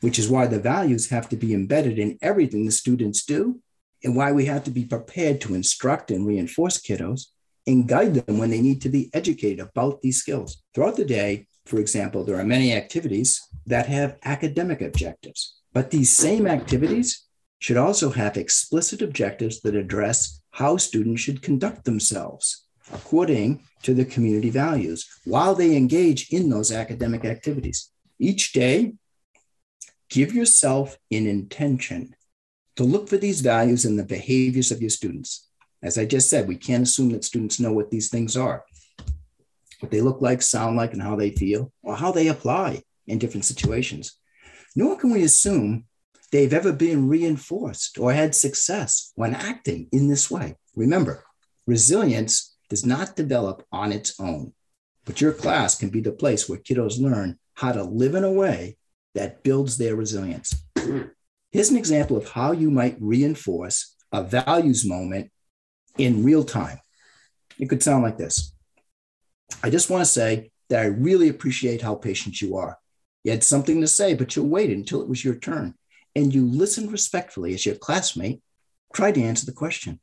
which 0.00 0.18
is 0.18 0.28
why 0.28 0.44
the 0.48 0.58
values 0.58 1.10
have 1.10 1.28
to 1.28 1.36
be 1.36 1.54
embedded 1.54 2.00
in 2.00 2.18
everything 2.20 2.64
the 2.64 2.72
students 2.72 3.24
do 3.24 3.60
and 4.02 4.16
why 4.16 4.32
we 4.32 4.46
have 4.46 4.64
to 4.64 4.72
be 4.72 4.84
prepared 4.84 5.40
to 5.40 5.54
instruct 5.54 6.10
and 6.10 6.26
reinforce 6.26 6.78
kiddos 6.80 7.26
and 7.64 7.86
guide 7.86 8.14
them 8.14 8.38
when 8.38 8.50
they 8.50 8.60
need 8.60 8.82
to 8.82 8.88
be 8.88 9.08
educated 9.14 9.60
about 9.60 10.02
these 10.02 10.18
skills. 10.18 10.64
Throughout 10.74 10.96
the 10.96 11.04
day, 11.04 11.46
for 11.64 11.78
example, 11.78 12.24
there 12.24 12.40
are 12.40 12.54
many 12.56 12.72
activities 12.72 13.40
that 13.66 13.86
have 13.86 14.18
academic 14.24 14.80
objectives, 14.80 15.60
but 15.72 15.92
these 15.92 16.10
same 16.10 16.48
activities 16.48 17.24
should 17.60 17.76
also 17.76 18.10
have 18.10 18.36
explicit 18.36 19.00
objectives 19.00 19.60
that 19.60 19.76
address 19.76 20.40
how 20.50 20.76
students 20.76 21.22
should 21.22 21.40
conduct 21.40 21.84
themselves 21.84 22.66
according 22.92 23.62
to 23.84 23.94
the 23.94 24.04
community 24.04 24.50
values 24.50 25.08
while 25.24 25.54
they 25.54 25.76
engage 25.76 26.32
in 26.32 26.50
those 26.50 26.72
academic 26.72 27.24
activities. 27.24 27.90
Each 28.18 28.52
day, 28.52 28.94
give 30.08 30.34
yourself 30.34 30.96
an 31.10 31.26
intention 31.26 32.14
to 32.76 32.84
look 32.84 33.08
for 33.08 33.16
these 33.16 33.40
values 33.40 33.84
in 33.84 33.96
the 33.96 34.04
behaviors 34.04 34.70
of 34.70 34.80
your 34.80 34.90
students. 34.90 35.48
As 35.82 35.98
I 35.98 36.04
just 36.04 36.30
said, 36.30 36.48
we 36.48 36.56
can't 36.56 36.82
assume 36.82 37.10
that 37.10 37.24
students 37.24 37.60
know 37.60 37.72
what 37.72 37.90
these 37.90 38.08
things 38.08 38.36
are, 38.36 38.64
what 39.80 39.90
they 39.90 40.00
look 40.00 40.20
like, 40.20 40.42
sound 40.42 40.76
like, 40.76 40.92
and 40.92 41.02
how 41.02 41.16
they 41.16 41.30
feel, 41.30 41.72
or 41.82 41.96
how 41.96 42.12
they 42.12 42.28
apply 42.28 42.82
in 43.06 43.18
different 43.18 43.44
situations. 43.44 44.18
Nor 44.74 44.96
can 44.96 45.10
we 45.10 45.22
assume 45.22 45.84
they've 46.32 46.52
ever 46.52 46.72
been 46.72 47.08
reinforced 47.08 47.98
or 47.98 48.12
had 48.12 48.34
success 48.34 49.12
when 49.14 49.34
acting 49.34 49.88
in 49.92 50.08
this 50.08 50.30
way. 50.30 50.56
Remember, 50.74 51.24
resilience 51.66 52.56
does 52.68 52.84
not 52.84 53.16
develop 53.16 53.64
on 53.70 53.92
its 53.92 54.18
own, 54.18 54.52
but 55.04 55.20
your 55.20 55.32
class 55.32 55.78
can 55.78 55.88
be 55.88 56.00
the 56.00 56.12
place 56.12 56.48
where 56.48 56.58
kiddos 56.58 57.00
learn 57.00 57.38
how 57.56 57.72
to 57.72 57.82
live 57.82 58.14
in 58.14 58.24
a 58.24 58.32
way 58.32 58.76
that 59.14 59.42
builds 59.42 59.76
their 59.76 59.96
resilience. 59.96 60.54
Hmm. 60.78 61.02
Here's 61.50 61.70
an 61.70 61.76
example 61.76 62.16
of 62.16 62.28
how 62.28 62.52
you 62.52 62.70
might 62.70 62.96
reinforce 63.00 63.96
a 64.12 64.22
values 64.22 64.86
moment 64.86 65.30
in 65.98 66.24
real 66.24 66.44
time. 66.44 66.78
It 67.58 67.68
could 67.68 67.82
sound 67.82 68.02
like 68.02 68.18
this 68.18 68.52
I 69.62 69.70
just 69.70 69.90
want 69.90 70.02
to 70.02 70.10
say 70.10 70.50
that 70.68 70.82
I 70.82 70.86
really 70.86 71.28
appreciate 71.28 71.82
how 71.82 71.94
patient 71.94 72.40
you 72.40 72.56
are. 72.56 72.78
You 73.24 73.32
had 73.32 73.44
something 73.44 73.80
to 73.80 73.88
say, 73.88 74.14
but 74.14 74.36
you 74.36 74.44
waited 74.44 74.76
until 74.76 75.00
it 75.00 75.08
was 75.08 75.24
your 75.24 75.36
turn 75.36 75.74
and 76.14 76.34
you 76.34 76.46
listened 76.46 76.92
respectfully 76.92 77.54
as 77.54 77.64
your 77.64 77.74
classmate 77.76 78.42
tried 78.94 79.14
to 79.14 79.22
answer 79.22 79.46
the 79.46 79.52
question. 79.52 80.00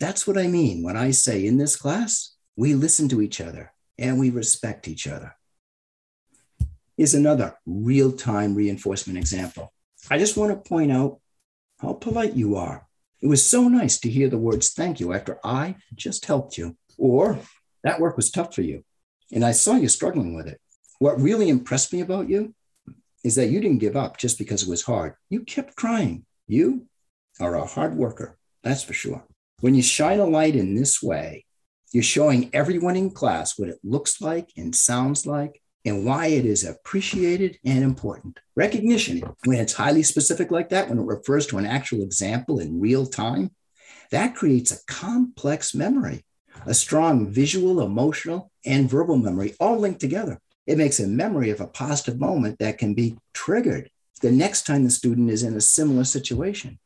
That's 0.00 0.26
what 0.26 0.38
I 0.38 0.46
mean 0.46 0.82
when 0.82 0.96
I 0.96 1.10
say 1.10 1.46
in 1.46 1.58
this 1.58 1.76
class, 1.76 2.34
we 2.56 2.74
listen 2.74 3.08
to 3.10 3.22
each 3.22 3.40
other 3.40 3.72
and 3.98 4.18
we 4.18 4.30
respect 4.30 4.88
each 4.88 5.06
other. 5.06 5.36
Is 7.02 7.14
another 7.14 7.56
real 7.66 8.12
time 8.12 8.54
reinforcement 8.54 9.18
example. 9.18 9.72
I 10.08 10.18
just 10.18 10.36
want 10.36 10.52
to 10.52 10.68
point 10.68 10.92
out 10.92 11.18
how 11.80 11.94
polite 11.94 12.34
you 12.34 12.54
are. 12.54 12.86
It 13.20 13.26
was 13.26 13.44
so 13.44 13.66
nice 13.66 13.98
to 13.98 14.08
hear 14.08 14.28
the 14.28 14.38
words 14.38 14.72
thank 14.72 15.00
you 15.00 15.12
after 15.12 15.40
I 15.42 15.74
just 15.96 16.26
helped 16.26 16.56
you. 16.56 16.76
Or 16.96 17.40
that 17.82 17.98
work 17.98 18.16
was 18.16 18.30
tough 18.30 18.54
for 18.54 18.62
you 18.62 18.84
and 19.32 19.44
I 19.44 19.50
saw 19.50 19.74
you 19.74 19.88
struggling 19.88 20.36
with 20.36 20.46
it. 20.46 20.60
What 21.00 21.20
really 21.20 21.48
impressed 21.48 21.92
me 21.92 22.02
about 22.02 22.28
you 22.28 22.54
is 23.24 23.34
that 23.34 23.48
you 23.48 23.60
didn't 23.60 23.78
give 23.78 23.96
up 23.96 24.16
just 24.16 24.38
because 24.38 24.62
it 24.62 24.70
was 24.70 24.82
hard. 24.82 25.14
You 25.28 25.40
kept 25.40 25.76
trying. 25.76 26.24
You 26.46 26.86
are 27.40 27.56
a 27.56 27.66
hard 27.66 27.96
worker, 27.96 28.38
that's 28.62 28.84
for 28.84 28.92
sure. 28.92 29.24
When 29.58 29.74
you 29.74 29.82
shine 29.82 30.20
a 30.20 30.24
light 30.24 30.54
in 30.54 30.76
this 30.76 31.02
way, 31.02 31.46
you're 31.92 32.04
showing 32.04 32.48
everyone 32.52 32.94
in 32.94 33.10
class 33.10 33.58
what 33.58 33.70
it 33.70 33.80
looks 33.82 34.20
like 34.20 34.50
and 34.56 34.72
sounds 34.72 35.26
like 35.26 35.61
and 35.84 36.04
why 36.04 36.26
it 36.26 36.44
is 36.44 36.64
appreciated 36.64 37.58
and 37.64 37.82
important. 37.82 38.38
Recognition, 38.54 39.22
when 39.44 39.58
it's 39.58 39.72
highly 39.72 40.02
specific 40.02 40.50
like 40.50 40.68
that, 40.68 40.88
when 40.88 40.98
it 40.98 41.06
refers 41.06 41.46
to 41.46 41.58
an 41.58 41.66
actual 41.66 42.02
example 42.02 42.60
in 42.60 42.80
real 42.80 43.06
time, 43.06 43.50
that 44.10 44.34
creates 44.36 44.70
a 44.70 44.84
complex 44.86 45.74
memory, 45.74 46.24
a 46.66 46.74
strong 46.74 47.30
visual, 47.30 47.80
emotional, 47.80 48.50
and 48.64 48.88
verbal 48.88 49.16
memory 49.16 49.54
all 49.58 49.78
linked 49.78 50.00
together. 50.00 50.38
It 50.66 50.78
makes 50.78 51.00
a 51.00 51.08
memory 51.08 51.50
of 51.50 51.60
a 51.60 51.66
positive 51.66 52.20
moment 52.20 52.58
that 52.60 52.78
can 52.78 52.94
be 52.94 53.16
triggered 53.34 53.90
the 54.20 54.30
next 54.30 54.66
time 54.66 54.84
the 54.84 54.90
student 54.90 55.30
is 55.30 55.42
in 55.42 55.56
a 55.56 55.60
similar 55.60 56.04
situation. 56.04 56.78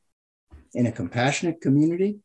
In 0.72 0.86
a 0.86 0.92
compassionate 0.92 1.60
community, 1.60 2.20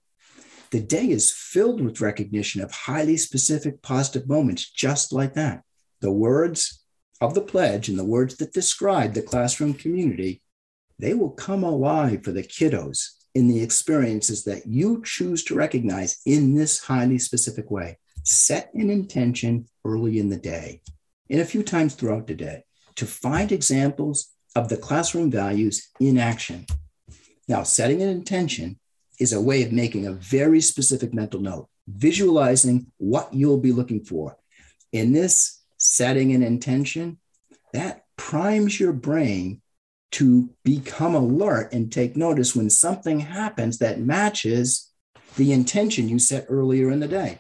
the 0.72 0.80
day 0.80 1.10
is 1.10 1.34
filled 1.34 1.82
with 1.82 2.00
recognition 2.00 2.62
of 2.62 2.72
highly 2.72 3.18
specific 3.18 3.82
positive 3.82 4.30
moments 4.30 4.70
just 4.70 5.12
like 5.12 5.34
that. 5.34 5.64
The 6.02 6.12
words 6.12 6.84
of 7.22 7.36
the 7.36 7.42
pledge 7.42 7.88
and 7.88 7.98
the 7.98 8.04
words 8.04 8.36
that 8.38 8.54
describe 8.54 9.14
the 9.14 9.22
classroom 9.22 9.76
community, 9.76 10.42
they 11.00 11.14
will 11.14 11.30
come 11.30 11.64
alive 11.64 12.24
for 12.24 12.32
the 12.32 12.44
kiddos 12.44 13.08
in 13.34 13.48
the 13.48 13.62
experiences 13.62 14.44
that 14.44 14.66
you 14.66 15.02
choose 15.06 15.44
to 15.46 15.56
recognize 15.56 16.20
in 16.26 16.56
this 16.56 16.84
highly 16.84 17.20
specific 17.20 17.72
way. 17.72 17.98
Set 18.24 18.74
an 18.74 18.90
intention 18.90 19.68
early 19.86 20.20
in 20.20 20.30
the 20.30 20.38
day 20.38 20.82
and 21.30 21.40
a 21.40 21.46
few 21.46 21.64
times 21.64 21.96
throughout 21.96 22.28
the 22.28 22.36
day 22.36 22.64
to 22.96 23.06
find 23.06 23.52
examples 23.52 24.32
of 24.56 24.68
the 24.68 24.78
classroom 24.78 25.32
values 25.32 25.90
in 26.00 26.18
action. 26.18 26.66
Now, 27.48 27.64
setting 27.64 28.02
an 28.02 28.10
intention 28.10 28.80
is 29.20 29.34
a 29.34 29.42
way 29.42 29.64
of 29.64 29.72
making 29.72 30.08
a 30.08 30.14
very 30.14 30.62
specific 30.62 31.14
mental 31.14 31.40
note, 31.40 31.70
visualizing 31.88 32.88
what 32.98 33.34
you'll 33.34 33.60
be 33.60 33.72
looking 33.72 34.04
for. 34.04 34.36
In 34.92 35.14
this 35.14 35.61
setting 35.82 36.32
an 36.34 36.44
intention, 36.44 37.18
that 37.74 38.06
primes 38.16 38.80
your 38.80 38.94
brain 38.94 39.62
to 40.12 40.50
become 40.64 41.16
alert 41.16 41.74
and 41.74 41.92
take 41.92 42.16
notice 42.16 42.56
when 42.56 42.70
something 42.70 43.20
happens 43.20 43.80
that 43.80 44.00
matches 44.00 44.92
the 45.38 45.52
intention 45.52 46.08
you 46.08 46.20
set 46.20 46.46
earlier 46.50 46.92
in 46.92 47.00
the 47.00 47.08
day. 47.08 47.40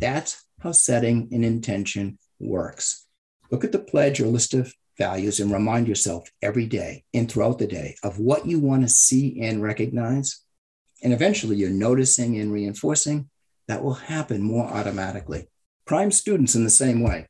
That's 0.00 0.44
how 0.60 0.72
setting 0.72 1.28
an 1.32 1.44
intention 1.44 2.18
works. 2.38 3.06
Look 3.50 3.64
at 3.64 3.72
the 3.72 3.78
pledge 3.78 4.20
or 4.20 4.26
list 4.26 4.54
of 4.54 4.72
values 4.98 5.40
and 5.40 5.52
remind 5.52 5.88
yourself 5.88 6.28
every 6.42 6.66
day 6.66 7.04
and 7.12 7.30
throughout 7.30 7.58
the 7.58 7.66
day 7.66 7.96
of 8.02 8.18
what 8.18 8.46
you 8.46 8.60
want 8.60 8.82
to 8.82 8.88
see 8.88 9.40
and 9.40 9.62
recognize. 9.62 10.40
And 11.02 11.12
eventually 11.12 11.56
you're 11.56 11.70
noticing 11.70 12.38
and 12.38 12.52
reinforcing. 12.52 13.30
That 13.66 13.82
will 13.82 13.94
happen 13.94 14.42
more 14.42 14.66
automatically. 14.66 15.48
Prime 15.86 16.12
students 16.12 16.54
in 16.54 16.64
the 16.64 16.70
same 16.70 17.02
way. 17.02 17.26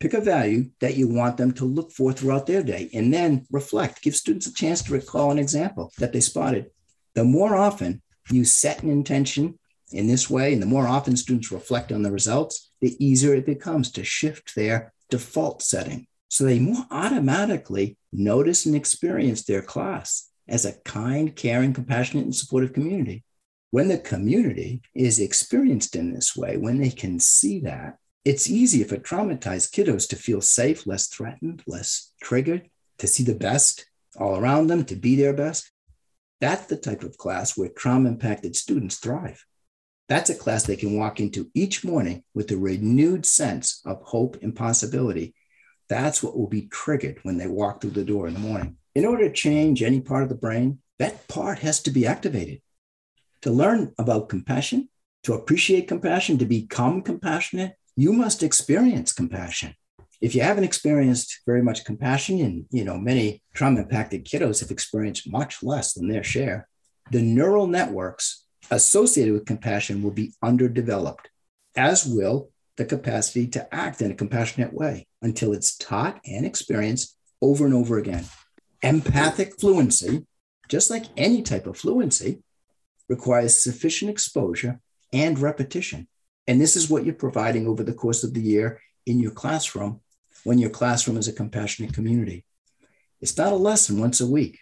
Pick 0.00 0.14
a 0.14 0.20
value 0.20 0.70
that 0.80 0.96
you 0.96 1.08
want 1.08 1.36
them 1.36 1.52
to 1.54 1.64
look 1.64 1.92
for 1.92 2.12
throughout 2.12 2.46
their 2.46 2.62
day 2.62 2.90
and 2.92 3.12
then 3.12 3.46
reflect. 3.50 4.02
Give 4.02 4.14
students 4.14 4.46
a 4.46 4.54
chance 4.54 4.82
to 4.82 4.92
recall 4.92 5.30
an 5.30 5.38
example 5.38 5.92
that 5.98 6.12
they 6.12 6.20
spotted. 6.20 6.70
The 7.14 7.24
more 7.24 7.56
often 7.56 8.02
you 8.30 8.44
set 8.44 8.82
an 8.82 8.90
intention 8.90 9.58
in 9.92 10.06
this 10.08 10.28
way, 10.28 10.52
and 10.52 10.60
the 10.60 10.66
more 10.66 10.88
often 10.88 11.16
students 11.16 11.52
reflect 11.52 11.92
on 11.92 12.02
the 12.02 12.10
results, 12.10 12.72
the 12.80 12.96
easier 13.04 13.34
it 13.34 13.46
becomes 13.46 13.92
to 13.92 14.02
shift 14.02 14.54
their 14.56 14.92
default 15.10 15.62
setting. 15.62 16.06
So 16.28 16.44
they 16.44 16.58
more 16.58 16.84
automatically 16.90 17.96
notice 18.12 18.66
and 18.66 18.74
experience 18.74 19.44
their 19.44 19.62
class 19.62 20.30
as 20.48 20.64
a 20.64 20.72
kind, 20.84 21.36
caring, 21.36 21.72
compassionate, 21.72 22.24
and 22.24 22.34
supportive 22.34 22.72
community. 22.72 23.22
When 23.70 23.88
the 23.88 23.98
community 23.98 24.82
is 24.94 25.20
experienced 25.20 25.94
in 25.96 26.12
this 26.12 26.34
way, 26.36 26.56
when 26.56 26.78
they 26.78 26.90
can 26.90 27.20
see 27.20 27.60
that, 27.60 27.98
it's 28.24 28.48
easier 28.48 28.86
for 28.86 28.96
traumatized 28.96 29.72
kiddos 29.72 30.08
to 30.08 30.16
feel 30.16 30.40
safe, 30.40 30.86
less 30.86 31.08
threatened, 31.08 31.62
less 31.66 32.12
triggered, 32.22 32.70
to 32.98 33.06
see 33.06 33.22
the 33.22 33.34
best 33.34 33.86
all 34.16 34.38
around 34.38 34.68
them, 34.68 34.84
to 34.86 34.96
be 34.96 35.16
their 35.16 35.34
best. 35.34 35.70
That's 36.40 36.66
the 36.66 36.76
type 36.76 37.02
of 37.02 37.18
class 37.18 37.56
where 37.56 37.68
trauma 37.68 38.08
impacted 38.08 38.56
students 38.56 38.96
thrive. 38.96 39.44
That's 40.08 40.30
a 40.30 40.34
class 40.34 40.64
they 40.64 40.76
can 40.76 40.98
walk 40.98 41.20
into 41.20 41.50
each 41.54 41.84
morning 41.84 42.24
with 42.34 42.50
a 42.50 42.56
renewed 42.56 43.24
sense 43.26 43.80
of 43.84 44.02
hope 44.02 44.38
and 44.42 44.54
possibility. 44.54 45.34
That's 45.88 46.22
what 46.22 46.36
will 46.36 46.48
be 46.48 46.62
triggered 46.62 47.18
when 47.22 47.38
they 47.38 47.46
walk 47.46 47.80
through 47.80 47.90
the 47.90 48.04
door 48.04 48.26
in 48.26 48.34
the 48.34 48.40
morning. 48.40 48.76
In 48.94 49.04
order 49.04 49.28
to 49.28 49.34
change 49.34 49.82
any 49.82 50.00
part 50.00 50.22
of 50.22 50.28
the 50.28 50.34
brain, 50.34 50.80
that 50.98 51.26
part 51.28 51.58
has 51.60 51.82
to 51.82 51.90
be 51.90 52.06
activated. 52.06 52.60
To 53.42 53.50
learn 53.50 53.92
about 53.98 54.28
compassion, 54.28 54.88
to 55.24 55.34
appreciate 55.34 55.88
compassion, 55.88 56.38
to 56.38 56.46
become 56.46 57.02
compassionate, 57.02 57.76
you 57.96 58.12
must 58.12 58.42
experience 58.42 59.12
compassion. 59.12 59.74
If 60.20 60.34
you 60.34 60.42
haven't 60.42 60.64
experienced 60.64 61.40
very 61.46 61.62
much 61.62 61.84
compassion, 61.84 62.40
and 62.40 62.66
you 62.70 62.84
know 62.84 62.98
many 62.98 63.42
trauma 63.54 63.82
impacted 63.82 64.24
kiddos 64.24 64.60
have 64.60 64.70
experienced 64.70 65.30
much 65.30 65.62
less 65.62 65.92
than 65.92 66.08
their 66.08 66.24
share, 66.24 66.68
the 67.10 67.22
neural 67.22 67.66
networks 67.66 68.44
associated 68.70 69.34
with 69.34 69.46
compassion 69.46 70.02
will 70.02 70.10
be 70.10 70.32
underdeveloped, 70.42 71.28
as 71.76 72.06
will 72.06 72.50
the 72.76 72.84
capacity 72.84 73.46
to 73.48 73.74
act 73.74 74.02
in 74.02 74.10
a 74.10 74.14
compassionate 74.14 74.72
way 74.72 75.06
until 75.22 75.52
it's 75.52 75.76
taught 75.76 76.20
and 76.26 76.44
experienced 76.44 77.16
over 77.40 77.64
and 77.64 77.74
over 77.74 77.98
again. 77.98 78.24
Empathic 78.82 79.60
fluency, 79.60 80.26
just 80.68 80.90
like 80.90 81.04
any 81.16 81.42
type 81.42 81.66
of 81.66 81.76
fluency, 81.76 82.42
requires 83.08 83.62
sufficient 83.62 84.10
exposure 84.10 84.80
and 85.12 85.38
repetition. 85.38 86.08
And 86.46 86.60
this 86.60 86.76
is 86.76 86.90
what 86.90 87.04
you're 87.04 87.14
providing 87.14 87.66
over 87.66 87.82
the 87.82 87.94
course 87.94 88.24
of 88.24 88.34
the 88.34 88.40
year 88.40 88.80
in 89.06 89.18
your 89.18 89.30
classroom 89.30 90.00
when 90.44 90.58
your 90.58 90.70
classroom 90.70 91.16
is 91.16 91.28
a 91.28 91.32
compassionate 91.32 91.94
community. 91.94 92.44
It's 93.20 93.36
not 93.36 93.52
a 93.52 93.56
lesson 93.56 93.98
once 93.98 94.20
a 94.20 94.26
week 94.26 94.58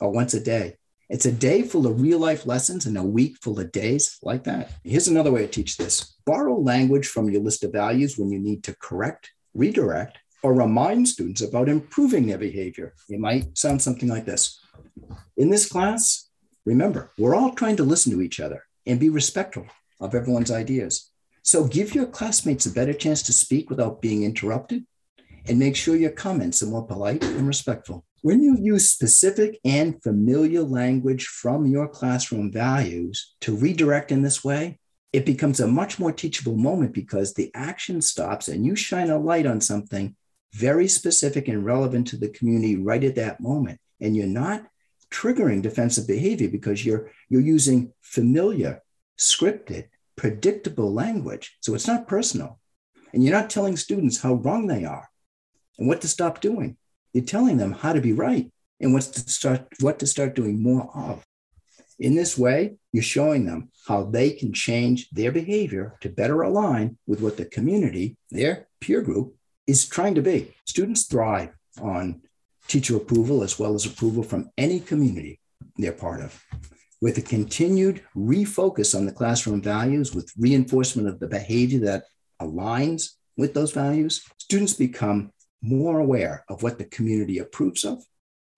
or 0.00 0.10
once 0.10 0.34
a 0.34 0.40
day. 0.40 0.76
It's 1.08 1.26
a 1.26 1.32
day 1.32 1.62
full 1.62 1.86
of 1.86 2.00
real 2.00 2.18
life 2.18 2.46
lessons 2.46 2.86
and 2.86 2.96
a 2.96 3.02
week 3.02 3.36
full 3.42 3.58
of 3.58 3.72
days 3.72 4.18
like 4.22 4.44
that. 4.44 4.70
Here's 4.84 5.08
another 5.08 5.32
way 5.32 5.42
to 5.42 5.48
teach 5.48 5.76
this 5.76 6.16
borrow 6.24 6.56
language 6.56 7.08
from 7.08 7.30
your 7.30 7.42
list 7.42 7.64
of 7.64 7.72
values 7.72 8.16
when 8.16 8.30
you 8.30 8.38
need 8.38 8.62
to 8.64 8.76
correct, 8.76 9.30
redirect, 9.54 10.18
or 10.42 10.54
remind 10.54 11.08
students 11.08 11.42
about 11.42 11.68
improving 11.68 12.26
their 12.26 12.38
behavior. 12.38 12.94
It 13.08 13.20
might 13.20 13.58
sound 13.58 13.82
something 13.82 14.08
like 14.08 14.24
this 14.24 14.60
In 15.36 15.50
this 15.50 15.68
class, 15.68 16.28
remember, 16.64 17.10
we're 17.18 17.34
all 17.34 17.54
trying 17.54 17.76
to 17.76 17.84
listen 17.84 18.12
to 18.12 18.22
each 18.22 18.40
other 18.40 18.64
and 18.86 19.00
be 19.00 19.08
respectful 19.08 19.66
of 20.00 20.14
everyone's 20.14 20.50
ideas. 20.50 21.09
So 21.42 21.66
give 21.66 21.94
your 21.94 22.06
classmates 22.06 22.66
a 22.66 22.72
better 22.72 22.92
chance 22.92 23.22
to 23.24 23.32
speak 23.32 23.70
without 23.70 24.02
being 24.02 24.24
interrupted 24.24 24.84
and 25.46 25.58
make 25.58 25.76
sure 25.76 25.96
your 25.96 26.10
comments 26.10 26.62
are 26.62 26.66
more 26.66 26.86
polite 26.86 27.24
and 27.24 27.46
respectful. 27.46 28.04
When 28.22 28.42
you 28.42 28.58
use 28.60 28.90
specific 28.90 29.58
and 29.64 30.02
familiar 30.02 30.62
language 30.62 31.26
from 31.26 31.64
your 31.66 31.88
classroom 31.88 32.52
values 32.52 33.34
to 33.40 33.56
redirect 33.56 34.12
in 34.12 34.22
this 34.22 34.44
way, 34.44 34.78
it 35.12 35.24
becomes 35.24 35.58
a 35.58 35.66
much 35.66 35.98
more 35.98 36.12
teachable 36.12 36.56
moment 36.56 36.92
because 36.92 37.34
the 37.34 37.50
action 37.54 38.02
stops 38.02 38.48
and 38.48 38.64
you 38.64 38.76
shine 38.76 39.10
a 39.10 39.18
light 39.18 39.46
on 39.46 39.60
something 39.60 40.14
very 40.52 40.86
specific 40.86 41.48
and 41.48 41.64
relevant 41.64 42.08
to 42.08 42.16
the 42.16 42.28
community 42.28 42.76
right 42.76 43.02
at 43.02 43.14
that 43.14 43.40
moment. 43.40 43.80
And 44.00 44.16
you're 44.16 44.26
not 44.26 44.66
triggering 45.10 45.62
defensive 45.62 46.06
behavior 46.06 46.48
because 46.48 46.84
you're, 46.84 47.10
you're 47.28 47.40
using 47.40 47.92
familiar, 48.02 48.82
scripted, 49.18 49.88
predictable 50.20 50.92
language. 50.92 51.56
So 51.62 51.74
it's 51.74 51.86
not 51.86 52.06
personal. 52.06 52.60
And 53.14 53.24
you're 53.24 53.32
not 53.32 53.48
telling 53.48 53.78
students 53.78 54.20
how 54.20 54.34
wrong 54.34 54.66
they 54.66 54.84
are 54.84 55.08
and 55.78 55.88
what 55.88 56.02
to 56.02 56.08
stop 56.08 56.42
doing. 56.42 56.76
You're 57.14 57.24
telling 57.24 57.56
them 57.56 57.72
how 57.72 57.94
to 57.94 58.02
be 58.02 58.12
right 58.12 58.52
and 58.80 58.92
what 58.92 59.04
to 59.04 59.20
start, 59.30 59.66
what 59.80 59.98
to 60.00 60.06
start 60.06 60.34
doing 60.34 60.62
more 60.62 60.90
of. 60.94 61.24
In 61.98 62.14
this 62.16 62.36
way, 62.36 62.76
you're 62.92 63.02
showing 63.02 63.46
them 63.46 63.70
how 63.88 64.04
they 64.04 64.32
can 64.32 64.52
change 64.52 65.08
their 65.08 65.32
behavior 65.32 65.96
to 66.02 66.10
better 66.10 66.42
align 66.42 66.98
with 67.06 67.22
what 67.22 67.38
the 67.38 67.46
community, 67.46 68.18
their 68.30 68.68
peer 68.78 69.00
group, 69.00 69.34
is 69.66 69.88
trying 69.88 70.16
to 70.16 70.22
be. 70.22 70.54
Students 70.66 71.06
thrive 71.06 71.54
on 71.80 72.20
teacher 72.68 72.96
approval 72.96 73.42
as 73.42 73.58
well 73.58 73.74
as 73.74 73.86
approval 73.86 74.22
from 74.22 74.50
any 74.58 74.80
community 74.80 75.40
they're 75.78 75.92
part 75.92 76.20
of. 76.20 76.44
With 77.00 77.16
a 77.16 77.22
continued 77.22 78.02
refocus 78.14 78.94
on 78.94 79.06
the 79.06 79.12
classroom 79.12 79.62
values, 79.62 80.14
with 80.14 80.32
reinforcement 80.38 81.08
of 81.08 81.18
the 81.18 81.28
behavior 81.28 81.80
that 81.80 82.04
aligns 82.40 83.12
with 83.38 83.54
those 83.54 83.72
values, 83.72 84.22
students 84.36 84.74
become 84.74 85.32
more 85.62 85.98
aware 85.98 86.44
of 86.48 86.62
what 86.62 86.78
the 86.78 86.84
community 86.84 87.38
approves 87.38 87.84
of, 87.84 88.02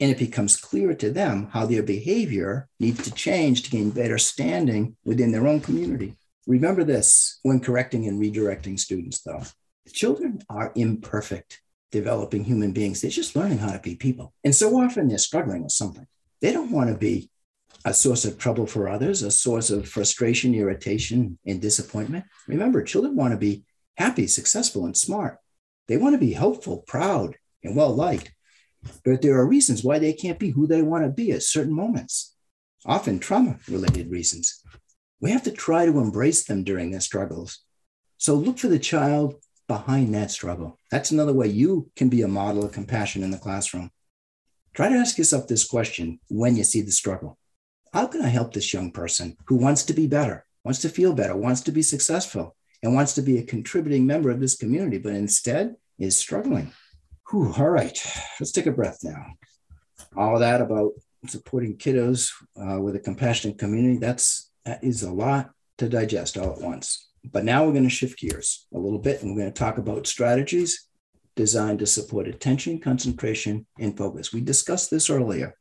and 0.01 0.11
it 0.11 0.19
becomes 0.19 0.57
clear 0.57 0.93
to 0.95 1.11
them 1.11 1.49
how 1.53 1.67
their 1.67 1.85
behavior 1.85 2.69
needs 2.81 3.05
to 3.05 3.13
change 3.13 3.63
to 3.63 3.71
gain 3.71 3.91
better 3.91 4.19
standing 4.19 4.97
within 5.05 5.31
their 5.31 5.47
own 5.47 5.61
community. 5.61 6.17
Remember 6.49 6.83
this 6.83 7.39
when 7.43 7.61
correcting 7.61 8.09
and 8.09 8.21
redirecting 8.21 8.79
students, 8.79 9.21
though. 9.21 9.43
Children 9.93 10.43
are 10.49 10.73
imperfect, 10.75 11.61
developing 11.93 12.43
human 12.43 12.73
beings. 12.73 13.01
They're 13.01 13.11
just 13.11 13.37
learning 13.37 13.59
how 13.59 13.73
to 13.73 13.79
be 13.79 13.95
people. 13.95 14.33
And 14.43 14.55
so 14.55 14.81
often 14.81 15.07
they're 15.07 15.19
struggling 15.19 15.63
with 15.63 15.73
something. 15.73 16.07
They 16.41 16.53
don't 16.53 16.73
want 16.73 16.91
to 16.91 16.97
be 16.97 17.31
a 17.85 17.95
source 17.95 18.25
of 18.25 18.39
trouble 18.39 18.67
for 18.67 18.89
others, 18.89 19.23
a 19.23 19.31
source 19.31 19.71
of 19.71 19.89
frustration, 19.89 20.55
irritation, 20.55 21.39
and 21.47 21.61
disappointment. 21.61 22.25
Remember, 22.47 22.83
children 22.83 23.17
want 23.17 23.33
to 23.33 23.39
be 23.39 23.65
happy, 23.97 24.27
successful, 24.27 24.87
and 24.87 24.97
smart. 24.97 25.39
They 25.89 25.97
want 25.97 26.15
to 26.15 26.19
be 26.19 26.33
helpful, 26.33 26.85
proud, 26.87 27.37
and 27.63 27.77
well 27.77 27.95
liked. 27.95 28.33
But 29.05 29.23
there 29.23 29.39
are 29.39 29.47
reasons 29.47 29.85
why 29.85 29.99
they 29.99 30.13
can't 30.13 30.39
be 30.39 30.51
who 30.51 30.67
they 30.67 30.83
want 30.83 31.05
to 31.05 31.11
be 31.11 31.33
at 31.33 31.43
certain 31.43 31.73
moments, 31.73 32.35
often 32.85 33.19
trauma 33.19 33.59
related 33.69 34.11
reasons. 34.11 34.61
We 35.21 35.31
have 35.31 35.45
to 35.45 35.53
try 35.53 35.87
to 35.87 36.01
embrace 36.01 36.45
them 36.45 36.65
during 36.65 36.91
their 36.91 37.01
struggles. 37.01 37.61
So 38.19 38.35
look 38.35 38.59
for 38.59 38.69
the 38.69 38.79
child 38.79 39.37
behind 39.69 40.15
that 40.15 40.31
struggle. 40.31 40.79
That's 40.91 41.11
another 41.11 41.33
way 41.33 41.49
you 41.49 41.91
can 41.97 42.09
be 42.09 42.23
a 42.23 42.29
model 42.29 42.65
of 42.65 42.73
compassion 42.73 43.23
in 43.23 43.31
the 43.31 43.39
classroom. 43.39 43.91
Try 44.75 44.89
to 44.89 44.97
ask 44.97 45.19
yourself 45.19 45.47
this 45.47 45.65
question 45.65 46.19
when 46.29 46.57
you 46.57 46.65
see 46.65 46.81
the 46.81 46.93
struggle 46.93 47.39
How 47.93 48.07
can 48.07 48.23
I 48.23 48.29
help 48.29 48.55
this 48.55 48.73
young 48.73 48.91
person 48.91 49.37
who 49.47 49.57
wants 49.57 49.83
to 49.85 49.93
be 49.93 50.07
better, 50.07 50.47
wants 50.65 50.81
to 50.81 50.89
feel 50.89 51.13
better, 51.13 51.37
wants 51.37 51.61
to 51.63 51.73
be 51.73 51.83
successful, 51.83 52.57
and 52.83 52.95
wants 52.95 53.15
to 53.15 53.23
be 53.23 53.37
a 53.37 53.43
contributing 53.43 54.07
member 54.07 54.31
of 54.31 54.41
this 54.41 54.57
community, 54.57 54.97
but 54.97 55.15
instead 55.15 55.77
is 55.99 56.17
struggling. 56.17 56.73
Whew, 57.31 57.53
all 57.57 57.69
right, 57.69 57.99
let's 58.41 58.51
take 58.51 58.67
a 58.67 58.73
breath 58.73 59.01
now. 59.05 59.35
All 60.17 60.39
that 60.39 60.63
about 60.63 60.93
supporting 61.27 61.77
kiddos 61.77 62.31
uh, 62.57 62.81
with 62.81 62.97
a 62.97 62.99
compassionate 62.99 63.59
community, 63.59 63.99
that's, 63.99 64.51
that 64.65 64.83
is 64.83 65.03
a 65.03 65.13
lot 65.13 65.51
to 65.79 65.89
digest 65.89 66.39
all 66.39 66.53
at 66.53 66.63
once. 66.63 67.11
But 67.31 67.45
now 67.45 67.65
we're 67.65 67.73
going 67.73 67.85
to 67.85 67.91
shift 67.91 68.19
gears 68.19 68.67
a 68.75 68.79
little 68.79 68.99
bit 68.99 69.23
and 69.23 69.31
we're 69.31 69.43
going 69.43 69.53
to 69.53 69.59
talk 69.59 69.77
about 69.77 70.07
strategies 70.07 70.89
designed 71.37 71.79
to 71.81 71.87
support 71.87 72.27
attention, 72.27 72.81
concentration, 72.81 73.67
and 73.79 73.97
focus. 73.97 74.33
We 74.33 74.41
discussed 74.41 74.91
this 74.91 75.11
earlier. 75.11 75.57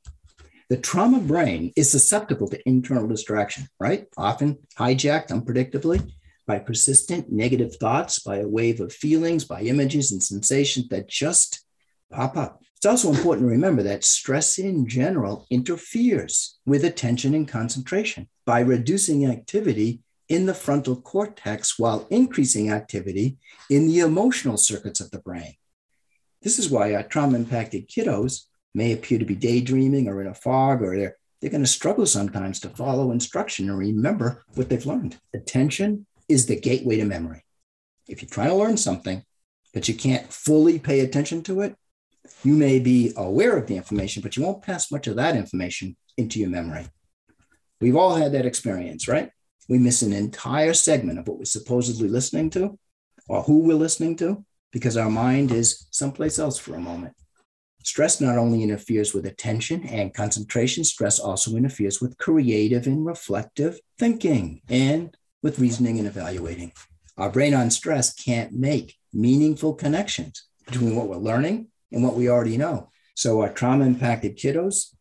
The 0.72 0.78
trauma 0.78 1.20
brain 1.20 1.74
is 1.76 1.92
susceptible 1.92 2.48
to 2.48 2.66
internal 2.66 3.06
distraction, 3.06 3.68
right? 3.78 4.08
Often 4.16 4.58
hijacked 4.80 5.28
unpredictably 5.28 6.14
by 6.48 6.60
persistent 6.60 7.30
negative 7.30 7.76
thoughts, 7.76 8.20
by 8.20 8.38
a 8.38 8.48
wave 8.48 8.80
of 8.80 8.94
feelings, 8.94 9.44
by 9.44 9.64
images 9.64 10.14
and 10.14 10.24
sensations 10.24 10.88
that 10.88 11.10
just 11.10 11.66
pop 12.10 12.38
up. 12.38 12.62
It's 12.78 12.86
also 12.86 13.10
important 13.10 13.48
to 13.48 13.52
remember 13.52 13.84
that 13.84 14.06
stress 14.06 14.58
in 14.60 14.88
general 14.88 15.46
interferes 15.50 16.58
with 16.66 16.86
attention 16.86 17.34
and 17.34 17.50
concentration 17.50 18.30
by 18.46 18.62
reducing 18.62 19.26
activity 19.26 20.00
in 20.30 20.46
the 20.46 20.54
frontal 20.54 21.02
cortex 21.02 21.78
while 21.78 22.08
increasing 22.10 22.72
activity 22.72 23.38
in 23.70 23.88
the 23.88 24.00
emotional 24.00 24.56
circuits 24.56 25.02
of 25.02 25.12
the 25.12 25.20
brain. 25.20 25.56
This 26.42 26.58
is 26.58 26.70
why 26.70 26.94
trauma 27.02 27.36
impacted 27.36 27.90
kiddos 27.90 28.46
may 28.74 28.92
appear 28.92 29.20
to 29.20 29.26
be 29.26 29.36
daydreaming 29.36 30.08
or 30.08 30.22
in 30.22 30.28
a 30.28 30.34
fog, 30.34 30.82
or 30.82 30.96
they're, 30.98 31.18
they're 31.40 31.52
going 31.52 31.64
to 31.64 31.68
struggle 31.68 32.06
sometimes 32.06 32.60
to 32.62 32.70
follow 32.70 33.12
instruction 33.12 33.70
and 33.70 33.78
remember 33.78 34.44
what 34.56 34.70
they've 34.70 34.86
learned. 34.86 35.18
Attention 35.34 36.06
is 36.30 36.46
the 36.46 36.60
gateway 36.60 36.98
to 36.98 37.06
memory. 37.06 37.44
If 38.08 38.22
you're 38.22 38.30
trying 38.30 38.50
to 38.50 38.56
learn 38.56 38.78
something, 38.78 39.24
but 39.74 39.88
you 39.88 39.96
can't 39.96 40.32
fully 40.32 40.80
pay 40.80 41.02
attention 41.02 41.44
to 41.44 41.62
it, 41.62 41.76
you 42.44 42.54
may 42.54 42.80
be 42.80 43.14
aware 43.18 43.58
of 43.58 43.68
the 43.68 43.76
information, 43.76 44.22
but 44.22 44.38
you 44.38 44.44
won't 44.44 44.64
pass 44.64 44.92
much 44.92 45.08
of 45.08 45.16
that 45.16 45.36
information 45.36 45.96
into 46.18 46.40
your 46.40 46.50
memory. 46.50 46.86
We've 47.80 47.96
all 47.96 48.16
had 48.16 48.34
that 48.34 48.46
experience, 48.46 49.08
right? 49.08 49.32
We 49.68 49.80
miss 49.80 50.02
an 50.02 50.14
entire 50.14 50.74
segment 50.74 51.20
of 51.20 51.28
what 51.28 51.38
we're 51.38 51.46
supposedly 51.46 52.10
listening 52.10 52.50
to 52.52 52.78
or 53.28 53.44
who 53.44 53.60
we're 53.60 53.76
listening 53.76 54.16
to 54.18 54.46
because 54.72 54.98
our 54.98 55.10
mind 55.10 55.52
is 55.52 55.88
someplace 55.92 56.40
else 56.40 56.58
for 56.58 56.76
a 56.76 56.80
moment. 56.80 57.14
Stress 57.84 58.22
not 58.22 58.38
only 58.38 58.62
interferes 58.62 59.14
with 59.14 59.26
attention 59.26 59.84
and 59.88 60.14
concentration, 60.14 60.84
stress 60.84 61.20
also 61.20 61.56
interferes 61.56 62.00
with 62.00 62.18
creative 62.18 62.86
and 62.86 63.06
reflective 63.06 63.80
thinking 63.98 64.62
and 64.70 65.18
with 65.42 65.60
reasoning 65.60 65.98
and 65.98 66.08
evaluating. 66.08 66.72
Our 67.18 67.32
brain 67.32 67.54
on 67.54 67.72
stress 67.72 68.14
can't 68.14 68.54
make 68.54 68.96
meaningful 69.14 69.74
connections 69.74 70.44
between 70.66 70.96
what 70.96 71.08
we're 71.08 71.18
learning 71.18 71.68
and 71.92 72.04
what 72.04 72.16
we 72.16 72.30
already 72.30 72.58
know. 72.58 72.90
So, 73.16 73.42
our 73.42 73.50
trauma 73.50 73.86
impacted 73.86 74.38
kiddos, 74.38 74.96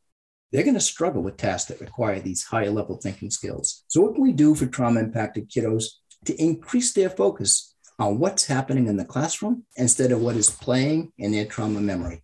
they're 0.50 0.64
going 0.64 0.74
to 0.74 0.80
struggle 0.80 1.22
with 1.22 1.36
tasks 1.36 1.68
that 1.68 1.80
require 1.80 2.18
these 2.18 2.44
higher 2.44 2.70
level 2.70 2.96
thinking 2.96 3.30
skills. 3.30 3.84
So, 3.88 4.00
what 4.00 4.14
can 4.14 4.22
we 4.22 4.32
do 4.32 4.54
for 4.54 4.66
trauma 4.66 5.00
impacted 5.00 5.50
kiddos 5.50 5.84
to 6.24 6.34
increase 6.42 6.92
their 6.92 7.10
focus 7.10 7.74
on 7.98 8.18
what's 8.18 8.46
happening 8.46 8.86
in 8.88 8.96
the 8.96 9.04
classroom 9.04 9.64
instead 9.76 10.10
of 10.10 10.20
what 10.20 10.36
is 10.36 10.50
playing 10.50 11.12
in 11.18 11.32
their 11.32 11.44
trauma 11.44 11.80
memory? 11.80 12.22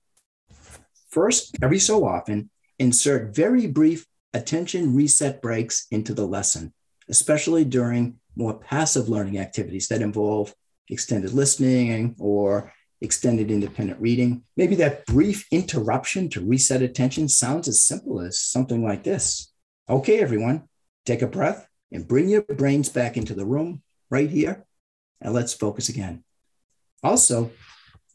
First, 1.17 1.57
every 1.63 1.79
so 1.79 2.05
often, 2.05 2.51
insert 2.79 3.35
very 3.35 3.67
brief 3.67 4.07
attention 4.35 4.95
reset 4.95 5.41
breaks 5.41 5.87
into 5.91 6.13
the 6.13 6.27
lesson 6.27 6.75
especially 7.09 7.65
during 7.65 8.19
more 8.35 8.59
passive 8.59 9.09
learning 9.09 9.39
activities 9.39 9.89
that 9.89 10.03
involve 10.03 10.55
extended 10.91 11.33
listening 11.33 12.15
or 12.19 12.73
extended 13.01 13.51
independent 13.51 14.01
reading. 14.01 14.43
Maybe 14.57 14.75
that 14.77 15.07
brief 15.07 15.47
interruption 15.51 16.29
to 16.31 16.45
reset 16.45 16.83
attention 16.83 17.29
sounds 17.29 17.69
as 17.69 17.85
simple 17.85 18.21
as 18.21 18.39
something 18.39 18.85
like 18.85 19.03
this 19.03 19.53
Okay, 19.89 20.19
everyone, 20.19 20.65
take 21.05 21.23
a 21.23 21.29
breath 21.29 21.67
and 21.93 22.09
bring 22.09 22.29
your 22.29 22.43
brains 22.43 22.89
back 22.89 23.17
into 23.17 23.35
the 23.35 23.47
room 23.47 23.83
right 24.11 24.29
here. 24.29 24.67
And 25.23 25.33
let's 25.33 25.55
focus 25.55 25.89
again. 25.89 26.25
Also, 27.05 27.53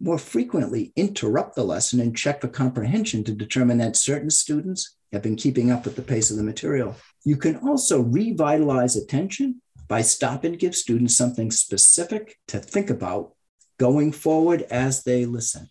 more 0.01 0.17
frequently 0.17 0.91
interrupt 0.95 1.55
the 1.55 1.63
lesson 1.63 1.99
and 1.99 2.17
check 2.17 2.41
for 2.41 2.47
comprehension 2.47 3.23
to 3.23 3.31
determine 3.31 3.77
that 3.77 3.95
certain 3.95 4.29
students 4.29 4.97
have 5.11 5.21
been 5.21 5.35
keeping 5.35 5.71
up 5.71 5.85
with 5.85 5.95
the 5.95 6.01
pace 6.01 6.31
of 6.31 6.37
the 6.37 6.43
material. 6.43 6.95
You 7.23 7.37
can 7.37 7.57
also 7.57 8.01
revitalize 8.01 8.95
attention 8.95 9.61
by 9.87 10.01
stop 10.01 10.43
and 10.43 10.57
give 10.57 10.75
students 10.75 11.15
something 11.15 11.51
specific 11.51 12.37
to 12.47 12.59
think 12.59 12.89
about 12.89 13.33
going 13.77 14.11
forward 14.11 14.63
as 14.71 15.03
they 15.03 15.25
listen. 15.25 15.69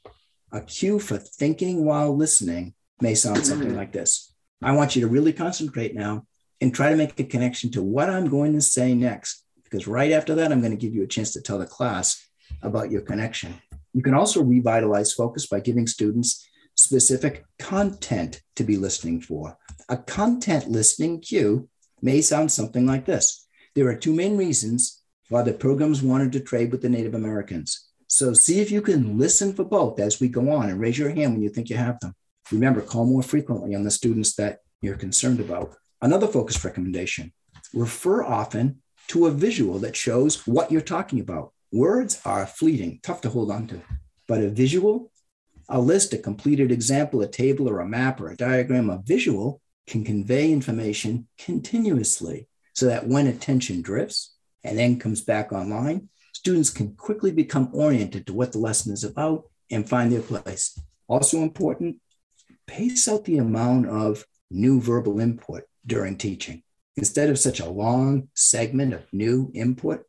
A 0.52 0.60
cue 0.60 0.98
for 0.98 1.16
thinking 1.16 1.84
while 1.84 2.16
listening 2.16 2.74
may 3.00 3.14
sound 3.14 3.46
something 3.46 3.74
like 3.74 3.92
this. 3.92 4.32
I 4.62 4.72
want 4.72 4.94
you 4.94 5.02
to 5.02 5.08
really 5.08 5.32
concentrate 5.32 5.94
now 5.94 6.26
and 6.60 6.74
try 6.74 6.90
to 6.90 6.96
make 6.96 7.18
a 7.18 7.24
connection 7.24 7.70
to 7.72 7.82
what 7.82 8.10
I'm 8.10 8.28
going 8.28 8.52
to 8.52 8.60
say 8.60 8.94
next, 8.94 9.42
because 9.64 9.86
right 9.86 10.12
after 10.12 10.34
that, 10.34 10.52
I'm 10.52 10.60
going 10.60 10.72
to 10.72 10.76
give 10.76 10.94
you 10.94 11.02
a 11.02 11.08
chance 11.08 11.32
to 11.32 11.40
tell 11.40 11.58
the 11.58 11.66
class 11.66 12.22
about 12.62 12.90
your 12.90 13.00
connection. 13.00 13.54
You 13.92 14.02
can 14.02 14.14
also 14.14 14.42
revitalize 14.42 15.12
focus 15.12 15.46
by 15.46 15.60
giving 15.60 15.86
students 15.86 16.46
specific 16.76 17.44
content 17.58 18.42
to 18.56 18.64
be 18.64 18.76
listening 18.76 19.20
for. 19.20 19.56
A 19.88 19.96
content 19.96 20.68
listening 20.68 21.20
cue 21.20 21.68
may 22.00 22.20
sound 22.20 22.50
something 22.50 22.86
like 22.86 23.04
this. 23.04 23.46
There 23.74 23.88
are 23.88 23.96
two 23.96 24.14
main 24.14 24.36
reasons 24.36 25.02
why 25.28 25.42
the 25.42 25.52
programs 25.52 26.02
wanted 26.02 26.32
to 26.32 26.40
trade 26.40 26.72
with 26.72 26.82
the 26.82 26.88
Native 26.88 27.14
Americans. 27.14 27.88
So 28.08 28.32
see 28.32 28.60
if 28.60 28.70
you 28.70 28.82
can 28.82 29.18
listen 29.18 29.52
for 29.52 29.64
both 29.64 30.00
as 30.00 30.20
we 30.20 30.28
go 30.28 30.50
on 30.50 30.68
and 30.68 30.80
raise 30.80 30.98
your 30.98 31.10
hand 31.10 31.32
when 31.32 31.42
you 31.42 31.48
think 31.48 31.70
you 31.70 31.76
have 31.76 32.00
them. 32.00 32.14
Remember, 32.50 32.80
call 32.80 33.06
more 33.06 33.22
frequently 33.22 33.74
on 33.74 33.84
the 33.84 33.90
students 33.90 34.34
that 34.34 34.58
you're 34.80 34.96
concerned 34.96 35.38
about. 35.38 35.76
Another 36.02 36.26
focus 36.26 36.64
recommendation 36.64 37.32
refer 37.72 38.24
often 38.24 38.82
to 39.08 39.26
a 39.26 39.30
visual 39.30 39.78
that 39.80 39.94
shows 39.94 40.46
what 40.46 40.72
you're 40.72 40.80
talking 40.80 41.20
about. 41.20 41.52
Words 41.72 42.20
are 42.24 42.46
fleeting, 42.46 43.00
tough 43.02 43.20
to 43.20 43.30
hold 43.30 43.50
on 43.50 43.68
to, 43.68 43.80
but 44.26 44.42
a 44.42 44.50
visual, 44.50 45.12
a 45.68 45.80
list, 45.80 46.12
a 46.12 46.18
completed 46.18 46.72
example, 46.72 47.22
a 47.22 47.28
table 47.28 47.68
or 47.68 47.80
a 47.80 47.88
map 47.88 48.20
or 48.20 48.28
a 48.28 48.36
diagram, 48.36 48.90
a 48.90 49.00
visual 49.04 49.60
can 49.86 50.04
convey 50.04 50.52
information 50.52 51.28
continuously 51.38 52.48
so 52.74 52.86
that 52.86 53.06
when 53.06 53.26
attention 53.26 53.82
drifts 53.82 54.34
and 54.64 54.78
then 54.78 54.98
comes 54.98 55.20
back 55.20 55.52
online, 55.52 56.08
students 56.32 56.70
can 56.70 56.94
quickly 56.96 57.30
become 57.30 57.70
oriented 57.72 58.26
to 58.26 58.32
what 58.32 58.52
the 58.52 58.58
lesson 58.58 58.92
is 58.92 59.04
about 59.04 59.44
and 59.70 59.88
find 59.88 60.12
their 60.12 60.22
place. 60.22 60.76
Also 61.06 61.38
important, 61.38 61.96
pace 62.66 63.06
out 63.06 63.24
the 63.24 63.38
amount 63.38 63.86
of 63.86 64.24
new 64.50 64.80
verbal 64.80 65.20
input 65.20 65.62
during 65.86 66.16
teaching. 66.16 66.62
Instead 66.96 67.30
of 67.30 67.38
such 67.38 67.60
a 67.60 67.68
long 67.68 68.28
segment 68.34 68.92
of 68.92 69.06
new 69.12 69.50
input, 69.54 70.04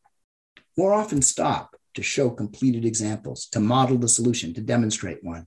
more 0.78 0.94
often 0.94 1.22
stop 1.22 1.76
to 1.94 2.04
show 2.04 2.30
completed 2.30 2.86
examples, 2.86 3.48
to 3.48 3.60
model 3.60 3.98
the 3.98 4.08
solution, 4.08 4.54
to 4.54 4.62
demonstrate 4.62 5.24
one. 5.24 5.46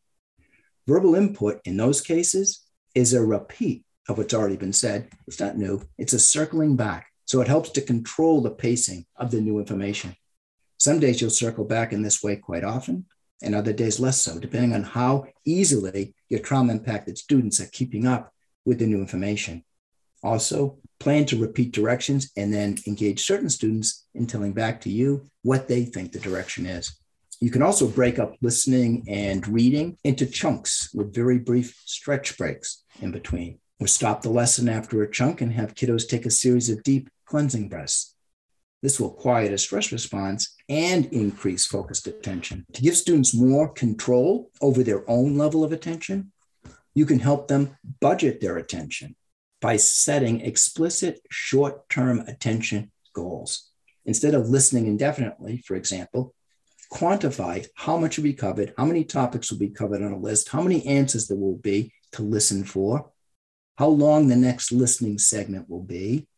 Verbal 0.86 1.14
input 1.14 1.60
in 1.64 1.76
those 1.76 2.00
cases 2.00 2.60
is 2.94 3.14
a 3.14 3.24
repeat 3.24 3.84
of 4.08 4.18
what's 4.18 4.34
already 4.34 4.56
been 4.56 4.72
said. 4.72 5.08
It's 5.26 5.40
not 5.40 5.56
new, 5.56 5.82
it's 5.98 6.12
a 6.12 6.18
circling 6.18 6.76
back. 6.76 7.06
So 7.26 7.40
it 7.40 7.48
helps 7.48 7.70
to 7.70 7.80
control 7.80 8.42
the 8.42 8.50
pacing 8.50 9.06
of 9.16 9.30
the 9.30 9.40
new 9.40 9.58
information. 9.58 10.14
Some 10.78 11.00
days 11.00 11.20
you'll 11.20 11.30
circle 11.30 11.64
back 11.64 11.92
in 11.92 12.02
this 12.02 12.22
way 12.22 12.36
quite 12.36 12.64
often, 12.64 13.06
and 13.42 13.54
other 13.54 13.72
days 13.72 13.98
less 13.98 14.20
so, 14.20 14.38
depending 14.38 14.74
on 14.74 14.82
how 14.82 15.26
easily 15.46 16.14
your 16.28 16.40
trauma 16.40 16.72
impacted 16.72 17.16
students 17.16 17.60
are 17.60 17.66
keeping 17.66 18.06
up 18.06 18.32
with 18.66 18.78
the 18.78 18.86
new 18.86 18.98
information. 18.98 19.64
Also, 20.24 20.78
plan 21.00 21.26
to 21.26 21.38
repeat 21.38 21.70
directions 21.70 22.32
and 22.34 22.52
then 22.52 22.78
engage 22.86 23.26
certain 23.26 23.50
students 23.50 24.06
in 24.14 24.26
telling 24.26 24.54
back 24.54 24.80
to 24.80 24.90
you 24.90 25.26
what 25.42 25.68
they 25.68 25.84
think 25.84 26.12
the 26.12 26.18
direction 26.18 26.64
is. 26.64 26.98
You 27.40 27.50
can 27.50 27.60
also 27.60 27.86
break 27.86 28.18
up 28.18 28.36
listening 28.40 29.04
and 29.06 29.46
reading 29.46 29.98
into 30.02 30.24
chunks 30.24 30.88
with 30.94 31.14
very 31.14 31.38
brief 31.38 31.78
stretch 31.84 32.38
breaks 32.38 32.84
in 33.02 33.10
between, 33.10 33.58
or 33.78 33.86
stop 33.86 34.22
the 34.22 34.30
lesson 34.30 34.66
after 34.66 35.02
a 35.02 35.10
chunk 35.10 35.42
and 35.42 35.52
have 35.52 35.74
kiddos 35.74 36.08
take 36.08 36.24
a 36.24 36.30
series 36.30 36.70
of 36.70 36.82
deep 36.82 37.10
cleansing 37.26 37.68
breaths. 37.68 38.14
This 38.82 38.98
will 38.98 39.10
quiet 39.10 39.52
a 39.52 39.58
stress 39.58 39.92
response 39.92 40.56
and 40.70 41.04
increase 41.06 41.66
focused 41.66 42.06
attention. 42.06 42.64
To 42.72 42.82
give 42.82 42.96
students 42.96 43.34
more 43.34 43.68
control 43.68 44.50
over 44.62 44.82
their 44.82 45.08
own 45.10 45.36
level 45.36 45.64
of 45.64 45.72
attention, 45.72 46.32
you 46.94 47.04
can 47.04 47.18
help 47.18 47.48
them 47.48 47.76
budget 48.00 48.40
their 48.40 48.56
attention 48.56 49.16
by 49.64 49.78
setting 49.78 50.42
explicit 50.42 51.22
short 51.30 51.88
term 51.88 52.20
attention 52.28 52.92
goals. 53.14 53.70
Instead 54.04 54.34
of 54.34 54.50
listening 54.50 54.86
indefinitely, 54.86 55.56
for 55.56 55.74
example, 55.74 56.34
quantify 56.92 57.66
how 57.74 57.96
much 57.96 58.18
will 58.18 58.24
be 58.24 58.34
covered, 58.34 58.74
how 58.76 58.84
many 58.84 59.04
topics 59.04 59.50
will 59.50 59.58
be 59.58 59.70
covered 59.70 60.02
on 60.02 60.12
a 60.12 60.18
list, 60.18 60.50
how 60.50 60.60
many 60.60 60.86
answers 60.86 61.28
there 61.28 61.38
will 61.38 61.56
be 61.56 61.90
to 62.12 62.20
listen 62.20 62.62
for, 62.62 63.10
how 63.78 63.88
long 63.88 64.28
the 64.28 64.36
next 64.36 64.70
listening 64.70 65.16
segment 65.16 65.66
will 65.70 65.82
be. 65.82 66.28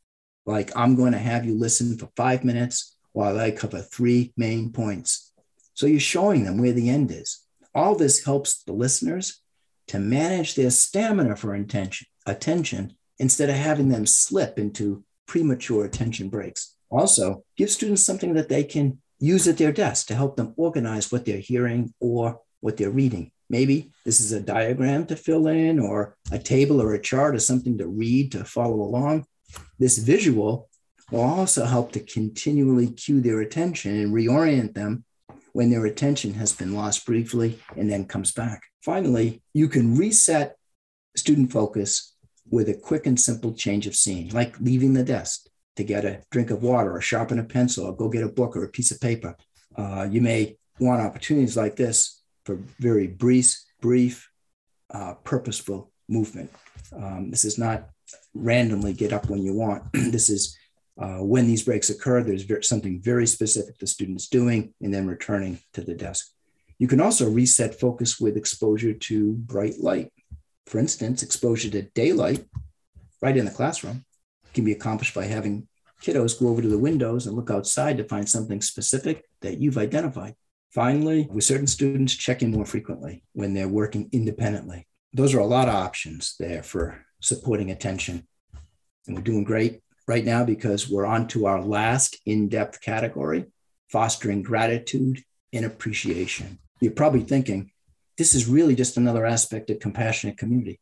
Like, 0.45 0.70
I'm 0.77 0.95
going 0.95 1.11
to 1.11 1.18
have 1.18 1.45
you 1.45 1.59
listen 1.59 1.99
for 1.99 2.09
five 2.16 2.45
minutes 2.45 2.97
while 3.11 3.41
I 3.41 3.51
cover 3.51 3.81
three 3.81 4.35
main 4.37 4.70
points. 4.70 5.33
So 5.74 5.87
you're 5.87 5.99
showing 5.99 6.45
them 6.45 6.59
where 6.59 6.72
the 6.72 6.91
end 6.91 7.11
is. 7.11 7.41
All 7.74 7.97
this 7.97 8.24
helps 8.24 8.62
the 8.62 8.72
listeners 8.72 9.43
to 9.89 9.99
manage 9.99 10.55
their 10.55 10.70
stamina 10.70 11.35
for 11.35 11.57
intention, 11.57 12.07
attention 12.24 12.96
instead 13.19 13.49
of 13.49 13.57
having 13.57 13.89
them 13.89 14.07
slip 14.07 14.59
into 14.59 15.05
premature 15.27 15.85
attention 15.85 16.29
breaks. 16.29 16.75
Also, 16.91 17.43
give 17.57 17.71
students 17.71 18.03
something 18.03 18.35
that 18.35 18.49
they 18.49 18.62
can 18.62 19.01
use 19.19 19.49
at 19.49 19.59
their 19.59 19.73
desk 19.73 20.07
to 20.07 20.14
help 20.14 20.37
them 20.37 20.55
organize 20.57 21.11
what 21.11 21.25
they're 21.25 21.39
hearing 21.39 21.93
or 22.01 22.41
what 22.61 22.77
they're 22.77 22.91
reading. 22.91 23.31
Maybe 23.49 23.91
this 24.05 24.21
is 24.21 24.33
a 24.33 24.41
diagram 24.41 25.07
to 25.07 25.17
fill 25.17 25.47
in, 25.47 25.79
or 25.79 26.17
a 26.33 26.39
table 26.39 26.83
or 26.83 26.95
a 26.95 27.01
chart, 27.01 27.35
or 27.35 27.39
something 27.39 27.79
to 27.79 27.87
read 27.87 28.33
to 28.33 28.45
follow 28.45 28.81
along. 28.81 29.27
This 29.79 29.99
visual 29.99 30.69
will 31.11 31.21
also 31.21 31.64
help 31.64 31.93
to 31.93 32.01
continually 32.01 32.89
cue 32.89 33.21
their 33.21 33.41
attention 33.41 34.01
and 34.01 34.12
reorient 34.12 34.75
them 34.75 35.05
when 35.53 35.71
their 35.71 35.87
attention 35.87 36.35
has 36.35 36.53
been 36.53 36.75
lost 36.75 37.07
briefly 37.07 37.59
and 37.77 37.91
then 37.91 38.05
comes 38.05 38.33
back. 38.33 38.62
Finally, 38.83 39.43
you 39.55 39.69
can 39.69 39.97
reset 39.97 40.57
student 41.17 41.53
focus 41.53 42.16
with 42.51 42.69
a 42.69 42.75
quick 42.75 43.07
and 43.07 43.19
simple 43.19 43.53
change 43.53 43.87
of 43.87 43.97
scene, 43.97 44.29
like 44.31 44.59
leaving 44.61 44.95
the 44.95 45.03
desk 45.03 45.47
to 45.77 45.85
get 45.85 46.05
a 46.05 46.23
drink 46.31 46.51
of 46.51 46.63
water 46.63 46.95
or 46.95 47.01
sharpen 47.01 47.39
a 47.39 47.45
pencil 47.45 47.87
or 47.87 47.97
go 47.97 48.09
get 48.09 48.23
a 48.23 48.29
book 48.29 48.57
or 48.57 48.65
a 48.65 48.69
piece 48.69 48.91
of 48.91 49.01
paper. 49.01 49.37
Uh, 49.77 50.07
you 50.11 50.21
may 50.21 50.57
want 50.79 51.01
opportunities 51.01 51.57
like 51.57 51.77
this 51.77 52.23
for 52.45 52.57
very 52.79 53.07
brief, 53.07 53.59
brief, 53.81 54.31
uh, 54.91 55.15
purposeful 55.25 55.91
movement. 56.09 56.51
Um, 56.95 57.31
this 57.31 57.45
is 57.45 57.59
not 57.59 57.89
randomly 58.35 58.93
get 58.93 59.13
up 59.13 59.29
when 59.29 59.43
you 59.43 59.55
want. 59.55 59.85
this 59.93 60.31
is 60.31 60.57
uh, 60.99 61.19
when 61.19 61.47
these 61.47 61.65
breaks 61.65 61.91
occur, 61.91 62.23
there's 62.23 62.47
something 62.67 63.03
very 63.03 63.27
specific 63.27 63.79
the 63.79 63.87
student 63.87 64.21
is 64.21 64.29
doing 64.29 64.73
and 64.81 64.95
then 64.95 65.07
returning 65.07 65.59
to 65.75 65.83
the 65.83 65.95
desk. 65.95 66.31
You 66.79 66.89
can 66.89 67.01
also 67.01 67.29
reset 67.29 67.79
focus 67.79 68.21
with 68.21 68.37
exposure 68.37 68.95
to 68.95 69.33
bright 69.35 69.79
light. 69.81 70.13
For 70.67 70.79
instance, 70.79 71.23
exposure 71.23 71.71
to 71.71 71.83
daylight 71.83 72.45
right 73.23 73.37
in 73.37 73.45
the 73.45 73.51
classroom 73.51 74.05
can 74.53 74.64
be 74.64 74.73
accomplished 74.73 75.14
by 75.14 75.25
having 75.25 75.69
kiddos 76.03 76.39
go 76.39 76.49
over 76.49 76.62
to 76.62 76.69
the 76.69 76.79
windows 76.79 77.27
and 77.27 77.37
look 77.37 77.51
outside 77.51 77.97
to 77.99 78.05
find 78.05 78.29
something 78.29 78.61
specific 78.61 79.25
that 79.41 79.59
you've 79.59 79.79
identified. 79.79 80.35
Finally, 80.73 81.29
with 81.31 81.45
certain 81.45 81.67
students, 81.67 82.14
check 82.14 82.43
in 82.43 82.51
more 82.51 82.67
frequently 82.67 83.23
when 83.33 83.55
they're 83.55 83.69
working 83.69 84.09
independently. 84.12 84.87
Those 85.12 85.35
are 85.35 85.39
a 85.39 85.47
lot 85.47 85.69
of 85.69 85.75
options 85.75 86.35
there 86.39 86.62
for 86.62 87.07
supporting 87.21 87.71
attention. 87.71 88.27
And 89.07 89.17
we're 89.17 89.23
doing 89.23 89.45
great 89.45 89.81
right 90.07 90.25
now 90.25 90.45
because 90.45 90.89
we're 90.89 91.07
on 91.07 91.29
to 91.29 91.47
our 91.47 91.62
last 91.62 92.19
in 92.27 92.49
depth 92.49 92.81
category 92.81 93.47
fostering 93.89 94.43
gratitude 94.43 95.23
and 95.53 95.64
appreciation. 95.64 96.59
You're 96.81 96.93
probably 96.93 97.23
thinking, 97.23 97.71
this 98.17 98.35
is 98.35 98.49
really 98.49 98.75
just 98.75 98.97
another 98.97 99.27
aspect 99.27 99.71
of 99.71 99.81
compassionate 99.81 100.39
community, 100.39 100.81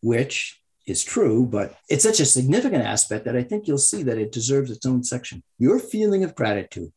which 0.00 0.60
is 0.86 1.02
true, 1.02 1.46
but 1.46 1.76
it's 1.88 2.02
such 2.02 2.20
a 2.20 2.26
significant 2.26 2.84
aspect 2.84 3.24
that 3.24 3.36
I 3.36 3.42
think 3.42 3.66
you'll 3.66 3.78
see 3.78 4.02
that 4.02 4.18
it 4.18 4.32
deserves 4.32 4.70
its 4.70 4.84
own 4.84 5.02
section. 5.02 5.42
Your 5.58 5.78
feeling 5.78 6.24
of 6.24 6.34
gratitude, 6.34 6.92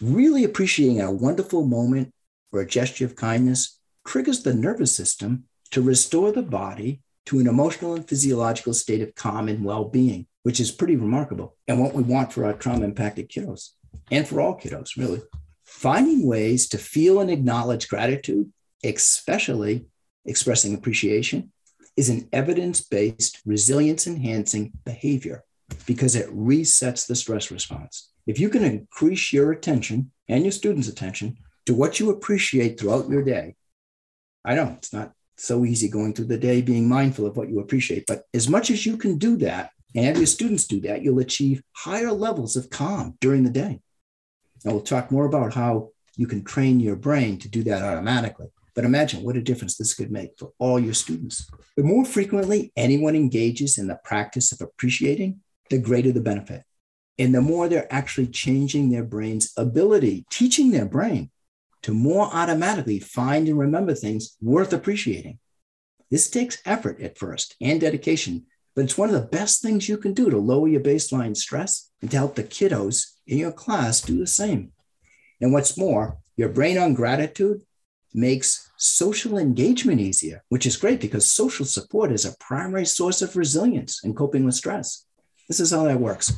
really 0.00 0.44
appreciating 0.44 1.00
a 1.00 1.10
wonderful 1.10 1.66
moment 1.66 2.12
or 2.52 2.60
a 2.60 2.66
gesture 2.66 3.04
of 3.04 3.16
kindness, 3.16 3.80
triggers 4.06 4.42
the 4.42 4.54
nervous 4.54 4.94
system 4.94 5.44
to 5.72 5.82
restore 5.82 6.30
the 6.30 6.42
body 6.42 7.02
to 7.26 7.40
an 7.40 7.48
emotional 7.48 7.94
and 7.94 8.08
physiological 8.08 8.72
state 8.72 9.02
of 9.02 9.14
calm 9.16 9.48
and 9.48 9.64
well 9.64 9.84
being, 9.84 10.26
which 10.44 10.60
is 10.60 10.70
pretty 10.70 10.94
remarkable 10.94 11.56
and 11.66 11.80
what 11.80 11.92
we 11.92 12.04
want 12.04 12.32
for 12.32 12.44
our 12.44 12.52
trauma 12.52 12.84
impacted 12.84 13.28
kiddos 13.28 13.70
and 14.12 14.28
for 14.28 14.40
all 14.40 14.56
kiddos, 14.56 14.96
really. 14.96 15.20
Finding 15.64 16.24
ways 16.24 16.68
to 16.68 16.78
feel 16.78 17.20
and 17.20 17.28
acknowledge 17.28 17.88
gratitude 17.88 18.52
especially 18.84 19.86
expressing 20.24 20.74
appreciation, 20.74 21.52
is 21.96 22.08
an 22.08 22.28
evidence 22.32 22.80
based, 22.80 23.40
resilience 23.46 24.06
enhancing 24.06 24.72
behavior 24.84 25.42
because 25.86 26.14
it 26.14 26.28
resets 26.28 27.06
the 27.06 27.14
stress 27.14 27.50
response. 27.50 28.10
If 28.26 28.38
you 28.38 28.48
can 28.48 28.64
increase 28.64 29.32
your 29.32 29.52
attention 29.52 30.10
and 30.28 30.42
your 30.42 30.52
students' 30.52 30.88
attention 30.88 31.38
to 31.66 31.74
what 31.74 31.98
you 31.98 32.10
appreciate 32.10 32.78
throughout 32.78 33.08
your 33.08 33.22
day, 33.22 33.54
I 34.44 34.54
know 34.54 34.74
it's 34.76 34.92
not 34.92 35.12
so 35.36 35.64
easy 35.64 35.88
going 35.88 36.12
through 36.12 36.26
the 36.26 36.38
day 36.38 36.60
being 36.62 36.88
mindful 36.88 37.26
of 37.26 37.36
what 37.36 37.48
you 37.48 37.60
appreciate, 37.60 38.04
but 38.06 38.24
as 38.34 38.48
much 38.48 38.70
as 38.70 38.86
you 38.86 38.96
can 38.96 39.18
do 39.18 39.36
that 39.38 39.70
and 39.94 40.04
have 40.04 40.16
your 40.16 40.26
students 40.26 40.66
do 40.66 40.80
that, 40.80 41.02
you'll 41.02 41.18
achieve 41.18 41.62
higher 41.72 42.12
levels 42.12 42.56
of 42.56 42.70
calm 42.70 43.16
during 43.20 43.42
the 43.42 43.50
day. 43.50 43.80
And 44.64 44.72
we'll 44.72 44.82
talk 44.82 45.10
more 45.10 45.26
about 45.26 45.54
how 45.54 45.90
you 46.16 46.26
can 46.26 46.44
train 46.44 46.80
your 46.80 46.96
brain 46.96 47.38
to 47.38 47.48
do 47.48 47.62
that 47.64 47.82
automatically. 47.82 48.48
But 48.76 48.84
imagine 48.84 49.22
what 49.22 49.38
a 49.38 49.42
difference 49.42 49.76
this 49.76 49.94
could 49.94 50.12
make 50.12 50.38
for 50.38 50.52
all 50.58 50.78
your 50.78 50.92
students. 50.92 51.50
The 51.76 51.82
more 51.82 52.04
frequently 52.04 52.72
anyone 52.76 53.16
engages 53.16 53.78
in 53.78 53.86
the 53.88 53.98
practice 54.04 54.52
of 54.52 54.60
appreciating, 54.60 55.40
the 55.70 55.78
greater 55.78 56.12
the 56.12 56.20
benefit. 56.20 56.62
And 57.18 57.34
the 57.34 57.40
more 57.40 57.68
they're 57.68 57.92
actually 57.92 58.26
changing 58.26 58.90
their 58.90 59.02
brain's 59.02 59.52
ability, 59.56 60.26
teaching 60.30 60.70
their 60.70 60.84
brain 60.84 61.30
to 61.82 61.94
more 61.94 62.28
automatically 62.30 63.00
find 63.00 63.48
and 63.48 63.58
remember 63.58 63.94
things 63.94 64.36
worth 64.42 64.74
appreciating. 64.74 65.38
This 66.10 66.28
takes 66.28 66.58
effort 66.66 67.00
at 67.00 67.16
first 67.16 67.56
and 67.60 67.80
dedication, 67.80 68.46
but 68.74 68.84
it's 68.84 68.98
one 68.98 69.08
of 69.08 69.14
the 69.14 69.26
best 69.26 69.62
things 69.62 69.88
you 69.88 69.96
can 69.96 70.12
do 70.12 70.28
to 70.28 70.36
lower 70.36 70.68
your 70.68 70.82
baseline 70.82 71.34
stress 71.34 71.90
and 72.02 72.10
to 72.10 72.16
help 72.18 72.34
the 72.34 72.44
kiddos 72.44 73.12
in 73.26 73.38
your 73.38 73.52
class 73.52 74.02
do 74.02 74.18
the 74.18 74.26
same. 74.26 74.72
And 75.40 75.52
what's 75.52 75.78
more, 75.78 76.18
your 76.36 76.50
brain 76.50 76.76
on 76.76 76.92
gratitude 76.92 77.62
makes 78.16 78.70
social 78.76 79.38
engagement 79.38 80.00
easier, 80.00 80.42
which 80.48 80.66
is 80.66 80.76
great 80.76 81.00
because 81.00 81.28
social 81.28 81.66
support 81.66 82.10
is 82.10 82.24
a 82.24 82.36
primary 82.40 82.86
source 82.86 83.22
of 83.22 83.36
resilience 83.36 84.02
in 84.02 84.14
coping 84.14 84.44
with 84.44 84.54
stress. 84.54 85.04
This 85.48 85.60
is 85.60 85.70
how 85.70 85.84
that 85.84 86.00
works. 86.00 86.32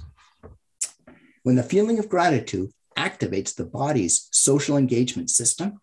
When 1.44 1.56
the 1.56 1.62
feeling 1.62 1.98
of 1.98 2.08
gratitude 2.08 2.70
activates 2.96 3.54
the 3.54 3.64
body's 3.64 4.28
social 4.32 4.76
engagement 4.76 5.30
system, 5.30 5.80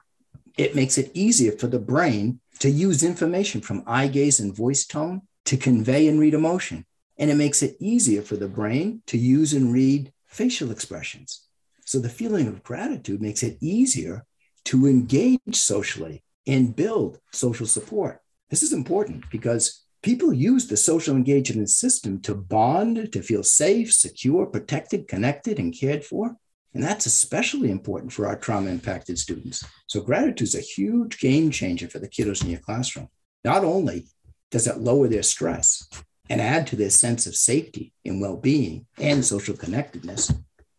it 0.58 0.76
makes 0.76 0.98
it 0.98 1.12
easier 1.14 1.54
for 1.54 1.68
the 1.68 1.80
brain 1.80 2.40
to 2.60 2.70
use 2.70 3.04
information 3.04 3.62
from 3.62 3.84
eye 3.88 4.08
gaze 4.08 4.40
and 4.40 4.56
voice 4.56 4.86
tone 4.86 5.22
to 5.46 5.58
convey 5.58 6.08
and 6.08 6.20
read 6.20 6.34
emotion. 6.34 6.86
And 7.18 7.32
it 7.32 7.36
makes 7.36 7.64
it 7.64 7.78
easier 7.80 8.22
for 8.22 8.36
the 8.36 8.48
brain 8.48 9.02
to 9.08 9.18
use 9.18 9.54
and 9.54 9.72
read 9.72 10.12
facial 10.28 10.72
expressions. 10.72 11.48
So 11.86 12.00
the 12.00 12.10
feeling 12.10 12.48
of 12.48 12.64
gratitude 12.64 13.22
makes 13.22 13.44
it 13.44 13.58
easier 13.62 14.26
to 14.66 14.88
engage 14.88 15.40
socially 15.52 16.24
and 16.48 16.76
build 16.76 17.20
social 17.32 17.66
support. 17.66 18.22
This 18.50 18.64
is 18.64 18.74
important 18.74 19.26
because 19.32 19.86
people 20.04 20.32
use 20.32 20.68
the 20.68 20.78
social 20.78 21.16
engagement 21.16 21.70
system 21.70 22.22
to 22.22 22.36
bond, 22.36 23.12
to 23.14 23.22
feel 23.22 23.44
safe, 23.44 23.92
secure, 23.92 24.46
protected, 24.46 25.08
connected, 25.08 25.60
and 25.60 25.78
cared 25.78 26.04
for. 26.04 26.36
And 26.74 26.84
that's 26.84 27.06
especially 27.06 27.72
important 27.72 28.12
for 28.12 28.28
our 28.28 28.36
trauma 28.36 28.70
impacted 28.70 29.18
students. 29.18 29.66
So, 29.88 30.02
gratitude 30.02 30.48
is 30.48 30.56
a 30.56 30.60
huge 30.60 31.20
game 31.20 31.50
changer 31.50 31.88
for 31.88 32.00
the 32.00 32.10
kiddos 32.10 32.44
in 32.44 32.50
your 32.50 32.60
classroom. 32.60 33.08
Not 33.46 33.64
only 33.64 34.08
does 34.52 34.68
it 34.68 34.80
lower 34.80 35.08
their 35.08 35.24
stress 35.24 35.88
and 36.30 36.42
add 36.42 36.68
to 36.68 36.76
their 36.76 36.90
sense 36.90 37.26
of 37.28 37.36
safety 37.36 37.94
and 38.04 38.20
well 38.20 38.36
being 38.36 38.88
and 39.00 39.24
social 39.24 39.56
connectedness, 39.56 40.34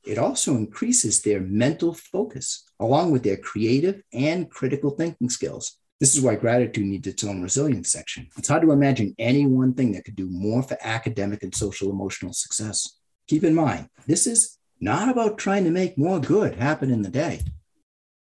it 0.06 0.18
also 0.18 0.56
increases 0.56 1.20
their 1.20 1.40
mental 1.40 1.92
focus 1.92 2.64
along 2.78 3.10
with 3.10 3.22
their 3.22 3.36
creative 3.36 4.02
and 4.12 4.50
critical 4.50 4.90
thinking 4.90 5.28
skills. 5.28 5.78
This 5.98 6.14
is 6.14 6.22
why 6.22 6.36
gratitude 6.36 6.86
needs 6.86 7.06
its 7.06 7.24
own 7.24 7.42
resilience 7.42 7.90
section. 7.90 8.28
It's 8.36 8.48
hard 8.48 8.62
to 8.62 8.72
imagine 8.72 9.14
any 9.18 9.46
one 9.46 9.74
thing 9.74 9.92
that 9.92 10.04
could 10.04 10.16
do 10.16 10.28
more 10.30 10.62
for 10.62 10.76
academic 10.82 11.42
and 11.42 11.54
social 11.54 11.90
emotional 11.90 12.34
success. 12.34 12.98
Keep 13.28 13.44
in 13.44 13.54
mind, 13.54 13.88
this 14.06 14.26
is 14.26 14.58
not 14.80 15.08
about 15.08 15.38
trying 15.38 15.64
to 15.64 15.70
make 15.70 15.96
more 15.96 16.20
good 16.20 16.56
happen 16.56 16.90
in 16.90 17.02
the 17.02 17.08
day. 17.08 17.40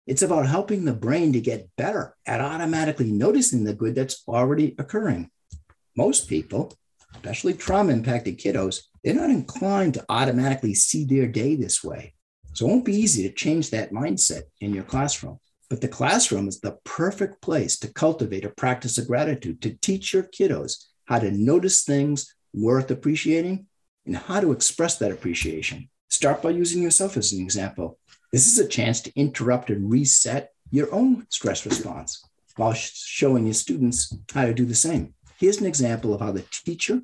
It's 0.06 0.22
about 0.22 0.46
helping 0.46 0.84
the 0.84 0.94
brain 0.94 1.32
to 1.34 1.40
get 1.40 1.68
better 1.76 2.16
at 2.24 2.40
automatically 2.40 3.12
noticing 3.12 3.64
the 3.64 3.74
good 3.74 3.94
that's 3.94 4.22
already 4.26 4.74
occurring. 4.78 5.30
Most 5.96 6.28
people, 6.28 6.72
especially 7.14 7.54
trauma 7.54 7.92
impacted 7.92 8.38
kiddos, 8.38 8.82
they're 9.06 9.14
not 9.14 9.30
inclined 9.30 9.94
to 9.94 10.04
automatically 10.08 10.74
see 10.74 11.04
their 11.04 11.28
day 11.28 11.54
this 11.54 11.84
way. 11.84 12.12
So 12.54 12.66
it 12.66 12.70
won't 12.70 12.84
be 12.84 12.96
easy 12.96 13.22
to 13.22 13.32
change 13.32 13.70
that 13.70 13.92
mindset 13.92 14.42
in 14.60 14.74
your 14.74 14.82
classroom. 14.82 15.38
But 15.70 15.80
the 15.80 15.86
classroom 15.86 16.48
is 16.48 16.58
the 16.58 16.78
perfect 16.82 17.40
place 17.40 17.78
to 17.78 17.92
cultivate 17.92 18.44
a 18.44 18.50
practice 18.50 18.98
of 18.98 19.06
gratitude, 19.06 19.62
to 19.62 19.78
teach 19.80 20.12
your 20.12 20.24
kiddos 20.24 20.86
how 21.04 21.20
to 21.20 21.30
notice 21.30 21.84
things 21.84 22.34
worth 22.52 22.90
appreciating 22.90 23.66
and 24.06 24.16
how 24.16 24.40
to 24.40 24.50
express 24.50 24.98
that 24.98 25.12
appreciation. 25.12 25.88
Start 26.10 26.42
by 26.42 26.50
using 26.50 26.82
yourself 26.82 27.16
as 27.16 27.32
an 27.32 27.40
example. 27.40 28.00
This 28.32 28.48
is 28.48 28.58
a 28.58 28.66
chance 28.66 29.00
to 29.02 29.12
interrupt 29.14 29.70
and 29.70 29.88
reset 29.88 30.50
your 30.72 30.92
own 30.92 31.28
stress 31.30 31.64
response 31.64 32.24
while 32.56 32.72
showing 32.72 33.44
your 33.44 33.54
students 33.54 34.12
how 34.34 34.46
to 34.46 34.54
do 34.54 34.64
the 34.64 34.74
same. 34.74 35.14
Here's 35.38 35.60
an 35.60 35.66
example 35.66 36.12
of 36.12 36.22
how 36.22 36.32
the 36.32 36.44
teacher 36.50 37.02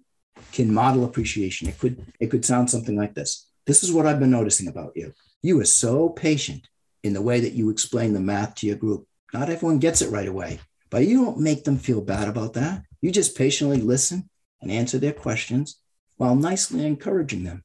can 0.52 0.72
model 0.72 1.04
appreciation. 1.04 1.68
It 1.68 1.78
could 1.78 2.04
it 2.20 2.30
could 2.30 2.44
sound 2.44 2.70
something 2.70 2.96
like 2.96 3.14
this. 3.14 3.46
This 3.66 3.82
is 3.82 3.92
what 3.92 4.06
I've 4.06 4.20
been 4.20 4.30
noticing 4.30 4.68
about 4.68 4.92
you. 4.96 5.12
You 5.42 5.60
are 5.60 5.64
so 5.64 6.08
patient 6.08 6.68
in 7.02 7.12
the 7.12 7.22
way 7.22 7.40
that 7.40 7.52
you 7.52 7.70
explain 7.70 8.12
the 8.12 8.20
math 8.20 8.54
to 8.56 8.66
your 8.66 8.76
group. 8.76 9.06
Not 9.32 9.50
everyone 9.50 9.78
gets 9.78 10.02
it 10.02 10.10
right 10.10 10.28
away, 10.28 10.60
but 10.90 11.06
you 11.06 11.24
don't 11.24 11.40
make 11.40 11.64
them 11.64 11.78
feel 11.78 12.00
bad 12.00 12.28
about 12.28 12.54
that. 12.54 12.82
You 13.00 13.10
just 13.10 13.36
patiently 13.36 13.78
listen 13.78 14.28
and 14.60 14.70
answer 14.70 14.98
their 14.98 15.12
questions 15.12 15.80
while 16.16 16.36
nicely 16.36 16.86
encouraging 16.86 17.44
them. 17.44 17.64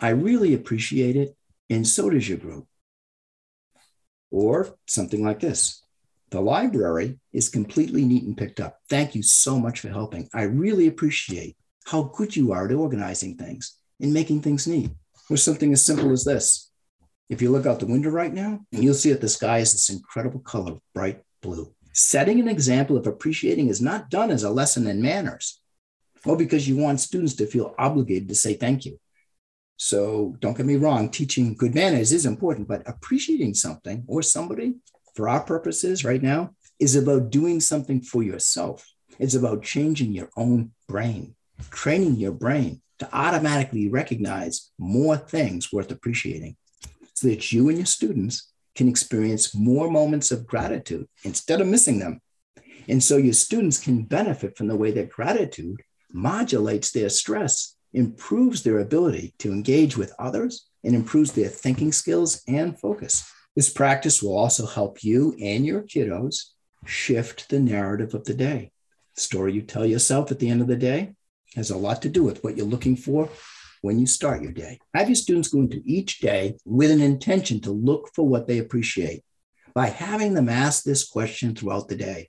I 0.00 0.10
really 0.10 0.54
appreciate 0.54 1.16
it, 1.16 1.36
and 1.68 1.86
so 1.86 2.08
does 2.08 2.28
your 2.28 2.38
group. 2.38 2.66
Or 4.30 4.78
something 4.86 5.22
like 5.22 5.40
this 5.40 5.82
The 6.30 6.40
library 6.40 7.18
is 7.32 7.48
completely 7.48 8.04
neat 8.04 8.24
and 8.24 8.36
picked 8.36 8.60
up. 8.60 8.80
Thank 8.88 9.14
you 9.14 9.22
so 9.22 9.58
much 9.58 9.80
for 9.80 9.88
helping. 9.88 10.30
I 10.32 10.44
really 10.44 10.86
appreciate 10.86 11.56
how 11.86 12.04
good 12.14 12.36
you 12.36 12.52
are 12.52 12.66
at 12.66 12.72
organizing 12.72 13.36
things 13.36 13.76
and 14.00 14.12
making 14.12 14.42
things 14.42 14.66
neat. 14.66 14.90
Or 15.30 15.36
something 15.36 15.72
as 15.72 15.84
simple 15.84 16.10
as 16.12 16.24
this. 16.24 16.70
If 17.28 17.40
you 17.40 17.50
look 17.50 17.64
out 17.64 17.80
the 17.80 17.86
window 17.86 18.10
right 18.10 18.32
now, 18.32 18.60
you'll 18.70 18.92
see 18.94 19.10
that 19.12 19.20
the 19.20 19.28
sky 19.28 19.58
is 19.58 19.72
this 19.72 19.88
incredible 19.88 20.40
color, 20.40 20.78
bright 20.94 21.22
blue. 21.40 21.72
Setting 21.94 22.40
an 22.40 22.48
example 22.48 22.96
of 22.96 23.06
appreciating 23.06 23.68
is 23.68 23.80
not 23.80 24.10
done 24.10 24.30
as 24.30 24.42
a 24.42 24.50
lesson 24.50 24.86
in 24.86 25.00
manners 25.00 25.60
or 26.24 26.36
because 26.36 26.68
you 26.68 26.76
want 26.76 27.00
students 27.00 27.34
to 27.34 27.46
feel 27.46 27.74
obligated 27.78 28.28
to 28.28 28.34
say 28.34 28.54
thank 28.54 28.84
you. 28.84 28.98
So 29.76 30.36
don't 30.40 30.56
get 30.56 30.66
me 30.66 30.76
wrong, 30.76 31.10
teaching 31.10 31.54
good 31.54 31.74
manners 31.74 32.12
is 32.12 32.26
important, 32.26 32.68
but 32.68 32.86
appreciating 32.86 33.54
something 33.54 34.04
or 34.06 34.22
somebody 34.22 34.74
for 35.14 35.28
our 35.28 35.42
purposes 35.42 36.04
right 36.04 36.22
now 36.22 36.50
is 36.78 36.96
about 36.96 37.30
doing 37.30 37.60
something 37.60 38.00
for 38.00 38.22
yourself. 38.22 38.88
It's 39.18 39.34
about 39.34 39.62
changing 39.62 40.12
your 40.12 40.30
own 40.36 40.72
brain 40.88 41.34
training 41.70 42.16
your 42.16 42.32
brain 42.32 42.80
to 42.98 43.08
automatically 43.12 43.88
recognize 43.88 44.70
more 44.78 45.16
things 45.16 45.72
worth 45.72 45.90
appreciating 45.90 46.56
so 47.14 47.28
that 47.28 47.52
you 47.52 47.68
and 47.68 47.78
your 47.78 47.86
students 47.86 48.52
can 48.74 48.88
experience 48.88 49.54
more 49.54 49.90
moments 49.90 50.30
of 50.30 50.46
gratitude 50.46 51.06
instead 51.24 51.60
of 51.60 51.66
missing 51.66 51.98
them. 51.98 52.20
And 52.88 53.02
so 53.02 53.16
your 53.16 53.32
students 53.32 53.78
can 53.78 54.02
benefit 54.02 54.56
from 54.56 54.68
the 54.68 54.76
way 54.76 54.90
that 54.92 55.10
gratitude 55.10 55.82
modulates 56.12 56.90
their 56.90 57.08
stress, 57.08 57.76
improves 57.92 58.62
their 58.62 58.78
ability 58.78 59.34
to 59.38 59.52
engage 59.52 59.96
with 59.96 60.14
others, 60.18 60.68
and 60.84 60.94
improves 60.94 61.32
their 61.32 61.48
thinking 61.48 61.92
skills 61.92 62.42
and 62.48 62.78
focus. 62.78 63.30
This 63.54 63.70
practice 63.70 64.22
will 64.22 64.36
also 64.36 64.66
help 64.66 65.04
you 65.04 65.36
and 65.40 65.66
your 65.66 65.82
kiddos 65.82 66.52
shift 66.86 67.48
the 67.50 67.60
narrative 67.60 68.14
of 68.14 68.24
the 68.24 68.34
day. 68.34 68.72
The 69.14 69.20
story 69.20 69.52
you 69.52 69.62
tell 69.62 69.84
yourself 69.84 70.30
at 70.30 70.38
the 70.38 70.48
end 70.48 70.62
of 70.62 70.68
the 70.68 70.76
day 70.76 71.14
has 71.54 71.70
a 71.70 71.76
lot 71.76 72.02
to 72.02 72.08
do 72.08 72.22
with 72.22 72.42
what 72.42 72.56
you're 72.56 72.66
looking 72.66 72.96
for 72.96 73.28
when 73.82 73.98
you 73.98 74.06
start 74.06 74.42
your 74.42 74.52
day. 74.52 74.78
Have 74.94 75.08
your 75.08 75.16
students 75.16 75.48
go 75.48 75.60
into 75.60 75.82
each 75.84 76.20
day 76.20 76.56
with 76.64 76.90
an 76.90 77.02
intention 77.02 77.60
to 77.62 77.70
look 77.70 78.10
for 78.14 78.26
what 78.26 78.46
they 78.46 78.58
appreciate 78.58 79.24
by 79.74 79.86
having 79.86 80.34
them 80.34 80.48
ask 80.48 80.84
this 80.84 81.08
question 81.08 81.54
throughout 81.54 81.88
the 81.88 81.96
day 81.96 82.28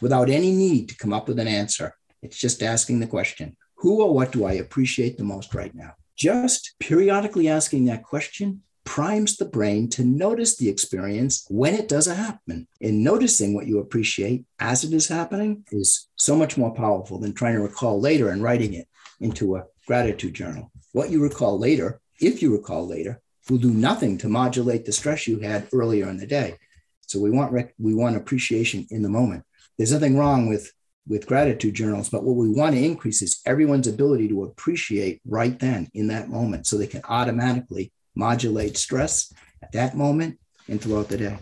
without 0.00 0.30
any 0.30 0.52
need 0.52 0.88
to 0.88 0.96
come 0.96 1.12
up 1.12 1.28
with 1.28 1.38
an 1.38 1.48
answer. 1.48 1.94
It's 2.22 2.38
just 2.38 2.62
asking 2.62 3.00
the 3.00 3.06
question 3.06 3.56
Who 3.76 4.02
or 4.02 4.12
what 4.12 4.32
do 4.32 4.44
I 4.44 4.52
appreciate 4.54 5.16
the 5.16 5.24
most 5.24 5.54
right 5.54 5.74
now? 5.74 5.94
Just 6.16 6.74
periodically 6.78 7.48
asking 7.48 7.86
that 7.86 8.02
question 8.02 8.62
primes 8.90 9.36
the 9.36 9.44
brain 9.44 9.88
to 9.88 10.02
notice 10.02 10.56
the 10.56 10.68
experience 10.68 11.46
when 11.48 11.74
it 11.74 11.86
does 11.86 12.06
happen. 12.06 12.66
And 12.80 13.04
noticing 13.04 13.54
what 13.54 13.68
you 13.68 13.78
appreciate 13.78 14.46
as 14.58 14.82
it 14.82 14.92
is 14.92 15.06
happening 15.06 15.64
is 15.70 16.08
so 16.16 16.34
much 16.34 16.56
more 16.56 16.74
powerful 16.74 17.20
than 17.20 17.32
trying 17.32 17.54
to 17.54 17.60
recall 17.60 18.00
later 18.00 18.30
and 18.30 18.42
writing 18.42 18.74
it 18.74 18.88
into 19.20 19.54
a 19.54 19.62
gratitude 19.86 20.34
journal. 20.34 20.72
What 20.90 21.10
you 21.10 21.22
recall 21.22 21.56
later, 21.56 22.00
if 22.20 22.42
you 22.42 22.50
recall 22.50 22.84
later, 22.84 23.20
will 23.48 23.58
do 23.58 23.70
nothing 23.70 24.18
to 24.18 24.28
modulate 24.28 24.84
the 24.84 24.92
stress 24.92 25.28
you 25.28 25.38
had 25.38 25.68
earlier 25.72 26.08
in 26.08 26.16
the 26.16 26.26
day. 26.26 26.56
So 27.02 27.20
we 27.20 27.30
want 27.30 27.52
rec- 27.52 27.74
we 27.78 27.94
want 27.94 28.16
appreciation 28.16 28.88
in 28.90 29.02
the 29.02 29.08
moment. 29.08 29.44
There's 29.78 29.92
nothing 29.92 30.18
wrong 30.18 30.48
with 30.48 30.72
with 31.06 31.28
gratitude 31.28 31.74
journals, 31.74 32.08
but 32.08 32.24
what 32.24 32.34
we 32.34 32.50
want 32.50 32.74
to 32.74 32.84
increase 32.84 33.22
is 33.22 33.40
everyone's 33.46 33.86
ability 33.86 34.26
to 34.30 34.42
appreciate 34.42 35.20
right 35.24 35.56
then 35.60 35.88
in 35.94 36.08
that 36.08 36.28
moment 36.28 36.66
so 36.66 36.76
they 36.76 36.88
can 36.88 37.02
automatically 37.08 37.92
modulate 38.14 38.76
stress 38.76 39.32
at 39.62 39.72
that 39.72 39.96
moment 39.96 40.38
and 40.68 40.80
throughout 40.80 41.08
the 41.08 41.18
day. 41.18 41.38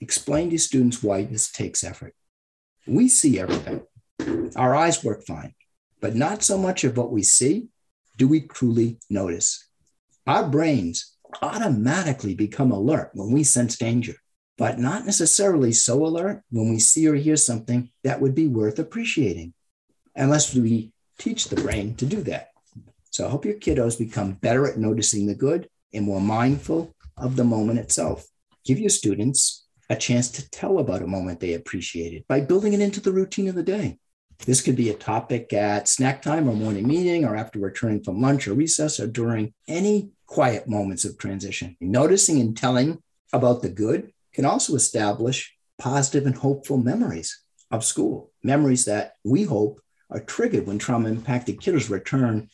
Explain 0.00 0.50
to 0.50 0.58
students 0.58 1.02
why 1.02 1.24
this 1.24 1.50
takes 1.50 1.84
effort. 1.84 2.14
We 2.86 3.08
see 3.08 3.38
everything. 3.38 3.82
Our 4.56 4.74
eyes 4.74 5.04
work 5.04 5.24
fine, 5.26 5.54
but 6.00 6.14
not 6.14 6.42
so 6.42 6.56
much 6.56 6.84
of 6.84 6.96
what 6.96 7.10
we 7.10 7.22
see 7.22 7.68
do 8.16 8.28
we 8.28 8.42
truly 8.42 8.98
notice. 9.10 9.68
Our 10.26 10.48
brains 10.48 11.16
automatically 11.42 12.34
become 12.34 12.72
alert 12.72 13.10
when 13.14 13.32
we 13.32 13.44
sense 13.44 13.76
danger 13.76 14.16
but 14.58 14.78
not 14.78 15.06
necessarily 15.06 15.72
so 15.72 16.04
alert 16.04 16.42
when 16.50 16.68
we 16.68 16.80
see 16.80 17.06
or 17.06 17.14
hear 17.14 17.36
something 17.36 17.90
that 18.02 18.20
would 18.20 18.34
be 18.34 18.48
worth 18.48 18.80
appreciating, 18.80 19.54
unless 20.16 20.54
we 20.54 20.92
teach 21.16 21.48
the 21.48 21.62
brain 21.62 21.94
to 21.94 22.04
do 22.04 22.20
that. 22.22 22.48
So 23.10 23.26
I 23.26 23.30
hope 23.30 23.44
your 23.44 23.54
kiddos 23.54 23.96
become 23.96 24.32
better 24.32 24.66
at 24.66 24.76
noticing 24.76 25.26
the 25.26 25.34
good 25.34 25.68
and 25.92 26.04
more 26.04 26.20
mindful 26.20 26.94
of 27.16 27.36
the 27.36 27.44
moment 27.44 27.78
itself. 27.78 28.26
Give 28.64 28.78
your 28.78 28.90
students 28.90 29.66
a 29.90 29.96
chance 29.96 30.30
to 30.32 30.50
tell 30.50 30.78
about 30.78 31.02
a 31.02 31.06
moment 31.06 31.40
they 31.40 31.54
appreciated 31.54 32.24
by 32.28 32.40
building 32.40 32.72
it 32.72 32.80
into 32.80 33.00
the 33.00 33.12
routine 33.12 33.48
of 33.48 33.54
the 33.54 33.62
day. 33.62 33.98
This 34.46 34.60
could 34.60 34.76
be 34.76 34.90
a 34.90 34.94
topic 34.94 35.52
at 35.52 35.88
snack 35.88 36.22
time 36.22 36.48
or 36.48 36.54
morning 36.54 36.86
meeting 36.86 37.24
or 37.24 37.34
after 37.34 37.58
returning 37.58 38.02
from 38.02 38.20
lunch 38.20 38.46
or 38.46 38.54
recess 38.54 39.00
or 39.00 39.06
during 39.06 39.52
any 39.66 40.10
quiet 40.26 40.68
moments 40.68 41.04
of 41.04 41.18
transition. 41.18 41.76
Noticing 41.80 42.40
and 42.40 42.56
telling 42.56 43.02
about 43.32 43.62
the 43.62 43.68
good 43.68 44.12
can 44.32 44.44
also 44.44 44.74
establish 44.74 45.54
positive 45.78 46.26
and 46.26 46.36
hopeful 46.36 46.76
memories 46.76 47.42
of 47.70 47.84
school, 47.84 48.30
memories 48.42 48.84
that 48.84 49.14
we 49.24 49.44
hope 49.44 49.80
are 50.10 50.20
triggered 50.20 50.66
when 50.66 50.78
trauma 50.78 51.08
impacted 51.08 51.60
kiddos 51.60 51.90
return 51.90 52.48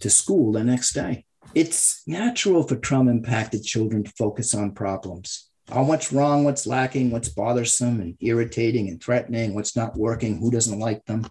to 0.00 0.10
school 0.10 0.52
the 0.52 0.64
next 0.64 0.92
day. 0.92 1.24
It's 1.54 2.02
natural 2.06 2.62
for 2.62 2.76
trauma 2.76 3.10
impacted 3.10 3.64
children 3.64 4.04
to 4.04 4.12
focus 4.12 4.54
on 4.54 4.72
problems, 4.72 5.48
on 5.72 5.86
what's 5.86 6.12
wrong, 6.12 6.44
what's 6.44 6.66
lacking, 6.66 7.10
what's 7.10 7.30
bothersome 7.30 8.00
and 8.00 8.16
irritating 8.20 8.88
and 8.88 9.02
threatening, 9.02 9.54
what's 9.54 9.74
not 9.74 9.96
working, 9.96 10.38
who 10.38 10.50
doesn't 10.50 10.78
like 10.78 11.04
them, 11.06 11.26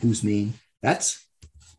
who's 0.00 0.24
mean. 0.24 0.54
That's 0.82 1.26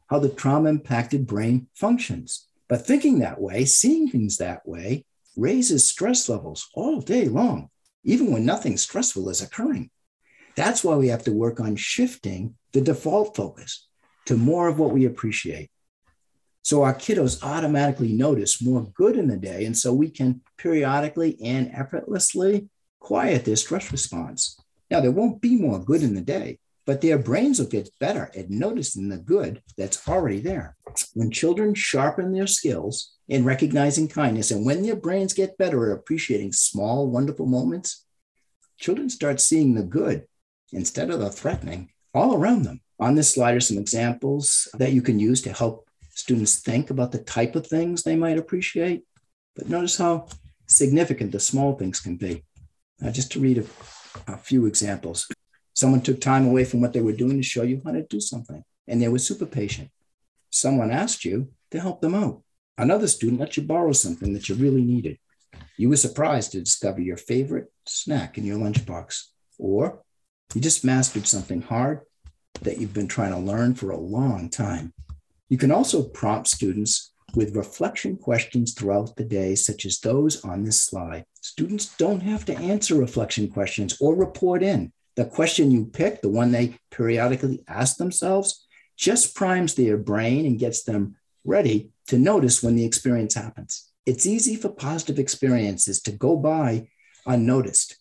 how 0.07 0.19
the 0.19 0.29
trauma 0.29 0.69
impacted 0.69 1.25
brain 1.25 1.67
functions. 1.73 2.47
But 2.67 2.85
thinking 2.85 3.19
that 3.19 3.41
way, 3.41 3.65
seeing 3.65 4.07
things 4.07 4.37
that 4.37 4.67
way, 4.67 5.05
raises 5.35 5.87
stress 5.87 6.29
levels 6.29 6.69
all 6.75 7.01
day 7.01 7.27
long, 7.27 7.69
even 8.03 8.31
when 8.31 8.45
nothing 8.45 8.77
stressful 8.77 9.29
is 9.29 9.41
occurring. 9.41 9.89
That's 10.55 10.83
why 10.83 10.95
we 10.95 11.07
have 11.07 11.23
to 11.23 11.31
work 11.31 11.59
on 11.59 11.75
shifting 11.75 12.55
the 12.71 12.81
default 12.81 13.35
focus 13.35 13.87
to 14.25 14.37
more 14.37 14.67
of 14.67 14.77
what 14.77 14.91
we 14.91 15.05
appreciate. 15.05 15.71
So 16.61 16.83
our 16.83 16.93
kiddos 16.93 17.41
automatically 17.43 18.13
notice 18.13 18.61
more 18.61 18.83
good 18.93 19.17
in 19.17 19.27
the 19.27 19.37
day. 19.37 19.65
And 19.65 19.77
so 19.77 19.93
we 19.93 20.09
can 20.09 20.41
periodically 20.57 21.37
and 21.43 21.71
effortlessly 21.73 22.69
quiet 22.99 23.45
their 23.45 23.55
stress 23.55 23.91
response. 23.91 24.59
Now, 24.91 24.99
there 24.99 25.11
won't 25.11 25.41
be 25.41 25.55
more 25.55 25.79
good 25.79 26.03
in 26.03 26.15
the 26.15 26.21
day, 26.21 26.59
but 26.85 27.01
their 27.01 27.17
brains 27.17 27.59
will 27.59 27.67
get 27.67 27.89
better 27.99 28.31
at 28.35 28.49
noticing 28.49 29.09
the 29.09 29.17
good 29.17 29.61
that's 29.77 30.07
already 30.07 30.39
there. 30.39 30.75
When 31.13 31.31
children 31.31 31.75
sharpen 31.75 32.33
their 32.33 32.47
skills 32.47 33.13
in 33.27 33.45
recognizing 33.45 34.07
kindness, 34.07 34.51
and 34.51 34.65
when 34.65 34.81
their 34.81 34.95
brains 34.95 35.33
get 35.33 35.57
better 35.57 35.91
at 35.91 35.99
appreciating 35.99 36.53
small, 36.53 37.07
wonderful 37.07 37.45
moments, 37.45 38.05
children 38.79 39.09
start 39.09 39.39
seeing 39.39 39.75
the 39.75 39.83
good 39.83 40.25
instead 40.71 41.09
of 41.09 41.19
the 41.19 41.29
threatening 41.29 41.89
all 42.13 42.35
around 42.35 42.63
them. 42.63 42.81
On 42.99 43.15
this 43.15 43.33
slide 43.33 43.55
are 43.55 43.59
some 43.59 43.77
examples 43.77 44.67
that 44.73 44.91
you 44.91 45.01
can 45.01 45.19
use 45.19 45.41
to 45.43 45.53
help 45.53 45.88
students 46.19 46.59
think 46.59 46.89
about 46.89 47.11
the 47.11 47.23
type 47.23 47.55
of 47.55 47.65
things 47.65 48.03
they 48.03 48.15
might 48.15 48.37
appreciate. 48.37 49.03
But 49.55 49.69
notice 49.69 49.97
how 49.97 50.27
significant 50.67 51.31
the 51.31 51.39
small 51.39 51.75
things 51.75 51.99
can 51.99 52.17
be. 52.17 52.43
Uh, 53.03 53.11
just 53.11 53.31
to 53.31 53.39
read 53.39 53.57
a, 53.57 54.33
a 54.33 54.37
few 54.37 54.65
examples. 54.65 55.27
Someone 55.73 56.01
took 56.01 56.19
time 56.19 56.45
away 56.45 56.65
from 56.65 56.81
what 56.81 56.91
they 56.91 57.01
were 57.01 57.13
doing 57.13 57.37
to 57.37 57.43
show 57.43 57.63
you 57.63 57.81
how 57.85 57.91
to 57.91 58.03
do 58.03 58.19
something, 58.19 58.61
and 58.89 59.01
they 59.01 59.07
were 59.07 59.19
super 59.19 59.45
patient. 59.45 59.89
Someone 60.49 60.91
asked 60.91 61.23
you 61.23 61.49
to 61.71 61.79
help 61.79 62.01
them 62.01 62.13
out. 62.13 62.41
Another 62.77 63.07
student 63.07 63.39
let 63.39 63.55
you 63.55 63.63
borrow 63.63 63.93
something 63.93 64.33
that 64.33 64.49
you 64.49 64.55
really 64.55 64.83
needed. 64.83 65.17
You 65.77 65.87
were 65.87 65.95
surprised 65.95 66.51
to 66.51 66.59
discover 66.59 66.99
your 66.99 67.15
favorite 67.15 67.71
snack 67.85 68.37
in 68.37 68.45
your 68.45 68.57
lunchbox, 68.57 69.27
or 69.57 70.03
you 70.53 70.59
just 70.59 70.83
mastered 70.83 71.25
something 71.25 71.61
hard 71.61 72.01
that 72.61 72.79
you've 72.79 72.93
been 72.93 73.07
trying 73.07 73.31
to 73.31 73.39
learn 73.39 73.75
for 73.75 73.91
a 73.91 73.97
long 73.97 74.49
time. 74.49 74.93
You 75.49 75.57
can 75.57 75.71
also 75.71 76.03
prompt 76.03 76.47
students 76.47 77.11
with 77.35 77.55
reflection 77.55 78.17
questions 78.17 78.73
throughout 78.73 79.15
the 79.15 79.23
day, 79.23 79.55
such 79.55 79.85
as 79.85 79.99
those 79.99 80.43
on 80.43 80.63
this 80.63 80.81
slide. 80.81 81.25
Students 81.41 81.95
don't 81.97 82.21
have 82.21 82.45
to 82.45 82.57
answer 82.57 82.95
reflection 82.95 83.49
questions 83.49 83.97
or 83.99 84.15
report 84.15 84.63
in 84.63 84.91
the 85.19 85.25
question 85.25 85.69
you 85.69 85.85
pick, 85.85 86.21
the 86.21 86.29
one 86.29 86.51
they 86.51 86.75
periodically 86.91 87.61
ask 87.67 87.97
themselves, 87.97 88.65
just 88.95 89.35
primes 89.35 89.75
their 89.75 89.97
brain 89.97 90.45
and 90.45 90.57
gets 90.57 90.83
them 90.83 91.17
ready 91.43 91.91
to 92.07 92.17
notice 92.17 92.63
when 92.63 92.77
the 92.77 92.85
experience 92.85 93.33
happens. 93.33 93.91
It's 94.05 94.25
easy 94.25 94.55
for 94.55 94.69
positive 94.69 95.19
experiences 95.19 96.01
to 96.03 96.13
go 96.13 96.37
by 96.37 96.87
unnoticed 97.25 97.97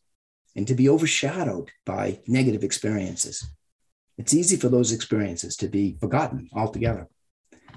and 0.54 0.64
to 0.68 0.74
be 0.74 0.88
overshadowed 0.88 1.72
by 1.84 2.20
negative 2.28 2.62
experiences. 2.62 3.44
It's 4.16 4.34
easy 4.34 4.56
for 4.56 4.68
those 4.68 4.92
experiences 4.92 5.56
to 5.56 5.66
be 5.66 5.96
forgotten 6.00 6.48
altogether. 6.52 7.08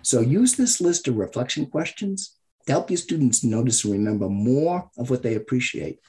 So 0.04 0.22
use 0.22 0.56
this 0.56 0.82
list 0.82 1.08
of 1.08 1.18
reflection 1.18 1.66
questions 1.68 2.38
to 2.66 2.74
help 2.74 2.90
your 2.90 2.98
students 2.98 3.44
notice 3.44 3.84
and 3.84 3.94
remember 3.94 4.30
more 4.30 4.90
of 4.98 5.10
what 5.10 5.24
they 5.24 5.36
appreciate 5.36 6.00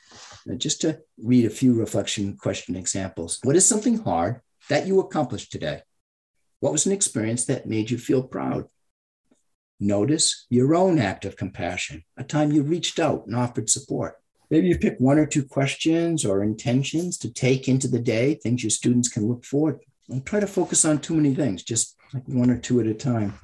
now, 0.47 0.55
just 0.57 0.80
to 0.80 1.01
read 1.18 1.45
a 1.45 1.51
few 1.51 1.74
reflection 1.74 2.36
question 2.36 2.76
examples. 2.76 3.38
What 3.43 3.57
is 3.57 3.66
something 3.66 3.99
hard 3.99 4.40
that 4.68 4.86
you 4.86 5.01
accomplished 5.01 5.53
today? 5.53 5.82
What 6.61 6.72
was 6.72 6.86
an 6.86 6.93
experience 6.93 7.45
that 7.47 7.66
made 7.66 7.90
you 7.90 7.99
feel 7.99 8.22
proud? 8.22 8.66
Notice 9.80 10.47
your 10.49 10.74
own 10.74 10.99
act 10.99 11.24
of 11.24 11.36
compassion, 11.36 12.05
a 12.16 12.24
time 12.24 12.53
you 12.53 12.62
reached 12.62 12.99
out 12.99 13.26
and 13.26 13.34
offered 13.34 13.68
support. 13.68 14.16
Maybe 14.51 14.68
you 14.68 14.78
pick 14.78 14.97
one 14.99 15.18
or 15.18 15.26
two 15.26 15.45
questions 15.45 16.24
or 16.24 16.43
intentions 16.43 17.18
to 17.18 17.32
take 17.32 17.68
into 17.68 17.88
the 17.88 17.99
day, 17.99 18.34
things 18.34 18.62
your 18.62 18.70
students 18.70 19.09
can 19.09 19.26
look 19.26 19.45
forward. 19.45 19.80
Don't 20.09 20.26
try 20.26 20.40
to 20.40 20.47
focus 20.47 20.84
on 20.84 21.01
too 21.01 21.14
many 21.14 21.34
things, 21.34 21.62
just 21.62 21.97
like 22.12 22.24
one 22.26 22.51
or 22.51 22.59
two 22.59 22.80
at 22.80 22.86
a 22.86 22.95
time. 22.95 23.38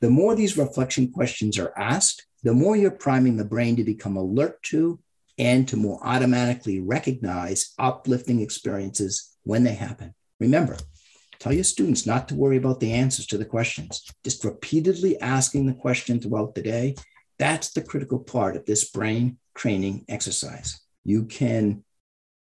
The 0.00 0.10
more 0.10 0.34
these 0.34 0.56
reflection 0.56 1.10
questions 1.10 1.58
are 1.58 1.72
asked, 1.76 2.26
the 2.42 2.54
more 2.54 2.76
you're 2.76 2.90
priming 2.90 3.36
the 3.36 3.44
brain 3.44 3.76
to 3.76 3.84
become 3.84 4.16
alert 4.16 4.62
to 4.64 5.00
and 5.38 5.66
to 5.68 5.76
more 5.76 5.98
automatically 6.02 6.80
recognize 6.80 7.74
uplifting 7.78 8.40
experiences 8.40 9.36
when 9.42 9.64
they 9.64 9.74
happen. 9.74 10.14
Remember, 10.38 10.76
tell 11.40 11.52
your 11.52 11.64
students 11.64 12.06
not 12.06 12.28
to 12.28 12.36
worry 12.36 12.56
about 12.56 12.78
the 12.78 12.92
answers 12.92 13.26
to 13.26 13.38
the 13.38 13.44
questions. 13.44 14.04
Just 14.22 14.44
repeatedly 14.44 15.20
asking 15.20 15.66
the 15.66 15.74
question 15.74 16.20
throughout 16.20 16.54
the 16.54 16.62
day. 16.62 16.94
That's 17.38 17.70
the 17.70 17.82
critical 17.82 18.20
part 18.20 18.56
of 18.56 18.66
this 18.66 18.90
brain 18.90 19.38
training 19.56 20.04
exercise. 20.08 20.80
You 21.04 21.24
can 21.24 21.84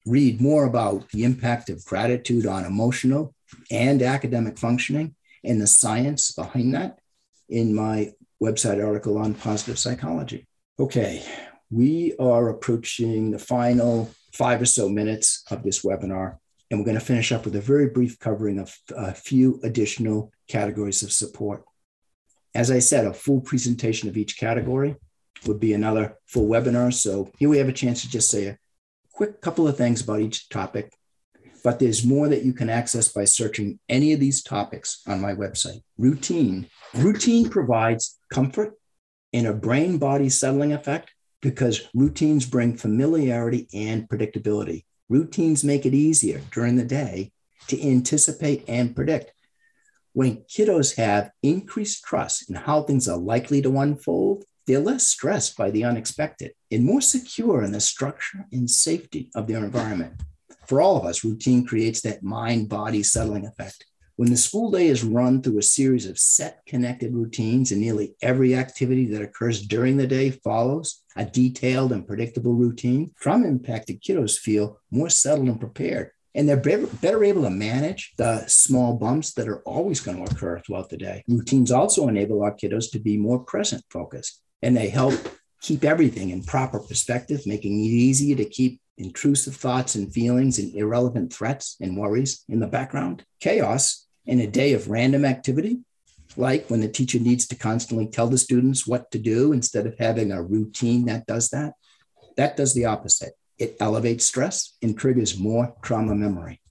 read 0.06 0.42
more 0.42 0.66
about 0.66 1.10
the 1.12 1.24
impact 1.24 1.70
of 1.70 1.84
gratitude 1.86 2.46
on 2.46 2.66
emotional 2.66 3.34
and 3.72 4.02
academic 4.02 4.58
functioning 4.58 5.16
and 5.44 5.62
the 5.62 5.68
science 5.68 6.32
behind 6.32 6.74
that 6.74 7.00
in 7.50 7.74
my 7.74 8.12
website 8.42 8.86
article 8.86 9.18
on 9.18 9.34
positive 9.34 9.80
psychology. 9.80 10.48
Okay, 10.80 11.24
we 11.70 12.16
are 12.20 12.50
approaching 12.50 13.32
the 13.32 13.40
final 13.40 14.12
five 14.34 14.62
or 14.62 14.66
so 14.66 14.88
minutes 14.88 15.44
of 15.50 15.64
this 15.64 15.84
webinar, 15.84 16.38
and 16.70 16.80
we're 16.80 16.86
going 16.86 17.00
to 17.00 17.06
finish 17.06 17.32
up 17.32 17.46
with 17.46 17.56
a 17.56 17.62
very 17.62 17.90
brief 17.90 18.20
covering 18.20 18.60
of 18.60 18.76
a 18.96 19.14
few 19.14 19.60
additional 19.64 20.32
categories 20.48 21.04
of 21.04 21.12
support. 21.12 21.64
As 22.54 22.72
I 22.72 22.80
said, 22.80 23.06
a 23.06 23.14
full 23.14 23.42
presentation 23.42 24.10
of 24.10 24.18
each 24.18 24.38
category 24.38 24.96
would 25.46 25.60
be 25.60 25.74
another 25.74 26.18
full 26.26 26.48
webinar. 26.48 26.94
So 26.94 27.32
here 27.38 27.50
we 27.50 27.58
have 27.58 27.70
a 27.70 27.74
chance 27.74 28.02
to 28.02 28.10
just 28.10 28.30
say 28.30 28.48
a 28.48 28.58
quick 29.12 29.42
couple 29.42 29.68
of 29.68 29.78
things 29.78 30.02
about 30.02 30.22
each 30.22 30.50
topic, 30.50 30.94
but 31.68 31.80
there's 31.80 32.06
more 32.06 32.30
that 32.30 32.46
you 32.46 32.54
can 32.54 32.70
access 32.70 33.10
by 33.10 33.26
searching 33.26 33.78
any 33.90 34.14
of 34.14 34.22
these 34.22 34.42
topics 34.42 35.02
on 35.06 35.20
my 35.20 35.34
website. 35.34 35.82
Routine. 35.98 36.70
Routine 36.94 37.50
provides 37.50 38.18
comfort 38.32 38.76
and 39.34 39.46
a 39.46 39.54
brain 39.54 39.98
body 39.98 40.30
settling 40.30 40.72
effect 40.72 41.12
because 41.42 41.90
routines 41.94 42.46
bring 42.46 42.78
familiarity 42.78 43.68
and 43.74 44.08
predictability. 44.08 44.86
Routines 45.10 45.66
make 45.66 45.86
it 45.86 45.94
easier 45.94 46.40
during 46.54 46.78
the 46.78 46.86
day 46.86 47.34
to 47.68 47.86
anticipate 47.86 48.64
and 48.70 48.96
predict. 48.96 49.34
When 50.14 50.46
kiddos 50.50 50.96
have 50.96 51.32
increased 51.44 52.02
trust 52.06 52.50
in 52.50 52.56
how 52.56 52.84
things 52.84 53.10
are 53.10 53.18
likely 53.18 53.62
to 53.64 53.78
unfold, 53.78 54.46
they're 54.68 54.80
less 54.80 55.06
stressed 55.06 55.58
by 55.58 55.72
the 55.72 55.84
unexpected 55.84 56.54
and 56.72 56.86
more 56.86 57.02
secure 57.02 57.62
in 57.62 57.74
the 57.74 57.82
structure 57.82 58.46
and 58.54 58.72
safety 58.72 59.30
of 59.36 59.48
their 59.48 59.66
environment. 59.66 60.14
For 60.68 60.82
all 60.82 60.98
of 60.98 61.06
us, 61.06 61.24
routine 61.24 61.66
creates 61.66 62.02
that 62.02 62.24
mind 62.24 62.68
body 62.68 63.02
settling 63.02 63.46
effect. 63.46 63.86
When 64.18 64.32
the 64.32 64.38
school 64.38 64.72
day 64.72 64.88
is 64.88 65.04
run 65.04 65.42
through 65.42 65.60
a 65.60 65.64
series 65.64 66.08
of 66.08 66.18
set 66.18 66.66
connected 66.66 67.14
routines 67.14 67.72
and 67.72 67.80
nearly 67.80 68.16
every 68.22 68.56
activity 68.56 69.06
that 69.08 69.22
occurs 69.22 69.66
during 69.66 69.96
the 69.96 70.08
day 70.08 70.32
follows 70.32 71.04
a 71.16 71.24
detailed 71.24 71.92
and 71.92 72.06
predictable 72.06 72.54
routine, 72.54 73.12
trauma 73.22 73.48
impacted 73.48 74.02
kiddos 74.02 74.38
feel 74.38 74.80
more 74.92 75.10
settled 75.10 75.48
and 75.48 75.60
prepared. 75.60 76.12
And 76.34 76.50
they're 76.50 76.58
better, 76.58 76.88
better 76.88 77.24
able 77.24 77.44
to 77.44 77.50
manage 77.50 78.14
the 78.18 78.46
small 78.48 78.96
bumps 78.96 79.34
that 79.34 79.48
are 79.48 79.62
always 79.62 80.02
going 80.02 80.18
to 80.18 80.32
occur 80.32 80.60
throughout 80.60 80.90
the 80.90 80.98
day. 80.98 81.24
Routines 81.28 81.72
also 81.72 82.08
enable 82.08 82.44
our 82.44 82.54
kiddos 82.54 82.92
to 82.92 83.00
be 83.00 83.18
more 83.18 83.40
present 83.40 83.84
focused 83.90 84.42
and 84.62 84.76
they 84.76 84.90
help 84.90 85.14
keep 85.62 85.84
everything 85.84 86.32
in 86.32 86.44
proper 86.44 86.80
perspective, 86.80 87.42
making 87.46 87.80
it 87.80 87.90
easier 87.90 88.36
to 88.36 88.46
keep 88.46 88.82
intrusive 88.98 89.56
thoughts 89.56 89.96
and 89.96 90.12
feelings 90.12 90.60
and 90.60 90.74
irrelevant 90.76 91.34
threats 91.34 91.78
and 91.80 91.98
worries 91.98 92.44
in 92.50 92.60
the 92.60 92.68
background. 92.68 93.24
Chaos 93.40 94.08
in 94.26 94.40
a 94.40 94.48
day 94.48 94.74
of 94.74 94.90
random 94.90 95.24
activity, 95.26 95.80
like 96.36 96.70
when 96.70 96.82
the 96.82 96.88
teacher 96.88 97.20
needs 97.20 97.48
to 97.48 97.56
constantly 97.56 98.08
tell 98.08 98.28
the 98.28 98.38
students 98.38 98.88
what 98.88 99.10
to 99.12 99.20
do 99.20 99.54
instead 99.54 99.86
of 99.86 99.98
having 99.98 100.32
a 100.32 100.44
routine 100.44 101.06
that 101.06 101.26
does 101.26 101.50
that, 101.50 101.74
that 102.36 102.58
does 102.58 102.74
the 102.74 102.86
opposite. 102.86 103.34
It 103.58 103.78
elevates 103.80 104.26
stress 104.26 104.76
and 104.82 104.98
triggers 104.98 105.40
more 105.40 105.76
trauma 105.82 106.16
memory. 106.16 106.62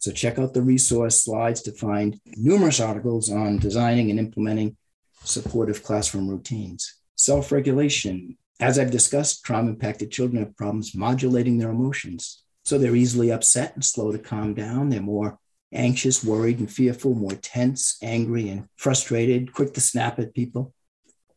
So 0.00 0.12
check 0.12 0.38
out 0.38 0.54
the 0.54 0.62
resource 0.62 1.24
slides 1.24 1.62
to 1.62 1.72
find 1.72 2.20
numerous 2.36 2.80
articles 2.80 3.30
on 3.30 3.58
designing 3.58 4.10
and 4.10 4.18
implementing 4.18 4.76
supportive 5.24 5.82
classroom 5.82 6.28
routines. 6.28 6.94
Self 7.16 7.50
regulation. 7.50 8.37
As 8.60 8.78
I've 8.78 8.90
discussed, 8.90 9.44
trauma 9.44 9.70
impacted 9.70 10.10
children 10.10 10.42
have 10.42 10.56
problems 10.56 10.94
modulating 10.94 11.58
their 11.58 11.70
emotions. 11.70 12.42
So 12.64 12.76
they're 12.76 12.96
easily 12.96 13.30
upset 13.30 13.74
and 13.74 13.84
slow 13.84 14.10
to 14.12 14.18
calm 14.18 14.54
down. 14.54 14.88
They're 14.88 15.00
more 15.00 15.38
anxious, 15.72 16.24
worried, 16.24 16.58
and 16.58 16.70
fearful, 16.70 17.14
more 17.14 17.32
tense, 17.32 17.98
angry, 18.02 18.48
and 18.48 18.68
frustrated, 18.76 19.52
quick 19.52 19.74
to 19.74 19.80
snap 19.80 20.18
at 20.18 20.34
people. 20.34 20.74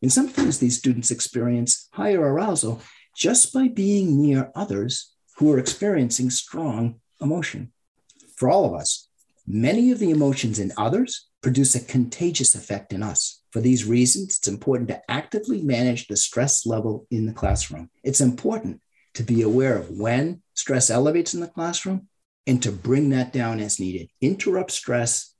And 0.00 0.12
sometimes 0.12 0.58
these 0.58 0.78
students 0.78 1.10
experience 1.10 1.88
higher 1.92 2.20
arousal 2.20 2.82
just 3.16 3.52
by 3.52 3.68
being 3.68 4.20
near 4.20 4.50
others 4.54 5.12
who 5.36 5.52
are 5.52 5.58
experiencing 5.58 6.30
strong 6.30 7.00
emotion. 7.20 7.72
For 8.36 8.50
all 8.50 8.64
of 8.64 8.74
us, 8.74 9.08
many 9.46 9.92
of 9.92 10.00
the 10.00 10.10
emotions 10.10 10.58
in 10.58 10.72
others 10.76 11.28
produce 11.42 11.74
a 11.74 11.84
contagious 11.84 12.54
effect 12.54 12.92
in 12.92 13.02
us. 13.02 13.42
For 13.50 13.60
these 13.60 13.84
reasons, 13.84 14.38
it's 14.38 14.48
important 14.48 14.88
to 14.88 15.10
actively 15.10 15.60
manage 15.60 16.06
the 16.06 16.16
stress 16.16 16.64
level 16.64 17.06
in 17.10 17.26
the 17.26 17.32
classroom. 17.32 17.90
It's 18.02 18.20
important 18.20 18.80
to 19.14 19.22
be 19.22 19.42
aware 19.42 19.76
of 19.76 19.90
when 19.90 20.42
stress 20.54 20.88
elevates 20.88 21.34
in 21.34 21.40
the 21.40 21.48
classroom 21.48 22.08
and 22.46 22.62
to 22.62 22.72
bring 22.72 23.10
that 23.10 23.32
down 23.32 23.60
as 23.60 23.78
needed. 23.80 24.08
Interrupt 24.20 24.70
stress 24.70 25.34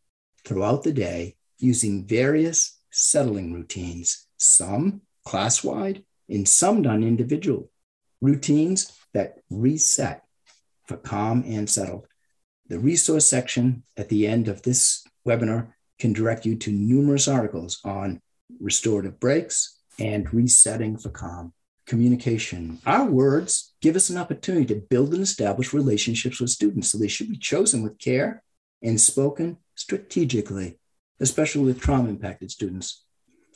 throughout 0.45 0.83
the 0.83 0.93
day 0.93 1.37
using 1.59 2.07
various 2.07 2.81
settling 2.91 3.53
routines, 3.53 4.27
some 4.37 5.03
class 5.25 5.65
wide 5.65 6.05
and 6.29 6.49
some 6.49 6.83
done 6.83 7.03
individually. 7.03 7.69
routines 8.23 8.93
that 9.13 9.39
reset 9.51 10.23
for 10.87 10.97
calm 10.97 11.45
and 11.47 11.69
settled. 11.69 12.07
The 12.69 12.79
resource 12.79 13.29
section 13.29 13.83
at 13.97 14.09
the 14.09 14.27
end 14.27 14.49
of 14.49 14.63
this 14.63 15.05
webinar 15.27 15.73
can 16.03 16.13
direct 16.13 16.45
you 16.45 16.57
to 16.57 16.73
numerous 16.73 17.29
articles 17.29 17.79
on 17.85 18.21
restorative 18.61 19.21
breaks 19.21 19.79
and 20.01 20.35
resetting 20.35 20.99
for 20.99 21.11
calm 21.11 21.53
communication. 21.87 22.81
Our 22.85 23.05
words 23.05 23.73
give 23.81 23.95
us 23.95 24.11
an 24.11 24.17
opportunity 24.17 24.67
to 24.67 24.83
build 24.91 25.15
and 25.15 25.23
establish 25.23 25.73
relationships 25.73 26.41
with 26.41 26.51
students. 26.51 26.91
So 26.91 26.99
they 26.99 27.07
should 27.07 27.29
be 27.29 27.39
chosen 27.39 27.85
with 27.85 28.01
care 28.01 28.43
and 28.83 29.01
spoken 29.01 29.59
strategically, 29.77 30.81
especially 31.21 31.67
with 31.67 31.81
trauma 31.81 32.09
impacted 32.09 32.51
students. 32.51 33.05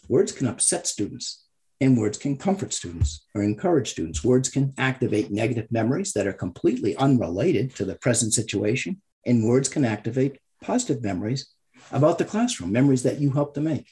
Words 0.08 0.30
can 0.30 0.46
upset 0.46 0.86
students, 0.86 1.46
and 1.80 1.98
words 1.98 2.16
can 2.16 2.36
comfort 2.36 2.72
students 2.72 3.26
or 3.34 3.42
encourage 3.42 3.90
students. 3.90 4.22
Words 4.22 4.48
can 4.50 4.72
activate 4.78 5.32
negative 5.32 5.66
memories 5.72 6.12
that 6.12 6.28
are 6.28 6.32
completely 6.32 6.94
unrelated 6.94 7.74
to 7.74 7.84
the 7.84 7.96
present 7.96 8.34
situation, 8.34 9.02
and 9.24 9.44
words 9.48 9.68
can 9.68 9.84
activate 9.84 10.38
positive 10.62 11.02
memories 11.02 11.55
about 11.92 12.18
the 12.18 12.24
classroom, 12.24 12.72
memories 12.72 13.02
that 13.02 13.20
you 13.20 13.30
helped 13.30 13.54
to 13.54 13.60
make. 13.60 13.86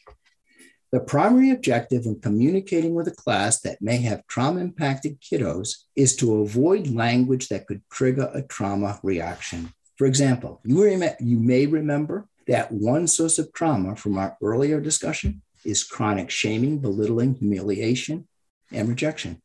The 0.92 1.00
primary 1.00 1.50
objective 1.50 2.06
in 2.06 2.20
communicating 2.20 2.94
with 2.94 3.08
a 3.08 3.12
class 3.12 3.60
that 3.62 3.82
may 3.82 3.96
have 4.02 4.26
trauma 4.28 4.60
impacted 4.60 5.20
kiddos 5.20 5.76
is 5.96 6.14
to 6.16 6.40
avoid 6.42 6.86
language 6.86 7.48
that 7.48 7.66
could 7.66 7.82
trigger 7.90 8.30
a 8.32 8.42
trauma 8.42 9.00
reaction. 9.02 9.72
For 9.96 10.06
example, 10.06 10.60
you, 10.64 10.84
rem- 10.84 11.16
you 11.18 11.38
may 11.38 11.66
remember 11.66 12.28
that 12.46 12.70
one 12.70 13.08
source 13.08 13.38
of 13.38 13.52
trauma 13.52 13.96
from 13.96 14.18
our 14.18 14.36
earlier 14.42 14.80
discussion 14.80 15.42
is 15.64 15.82
chronic 15.82 16.30
shaming, 16.30 16.78
belittling, 16.78 17.34
humiliation, 17.34 18.28
and 18.70 18.88
rejection. 18.88 19.42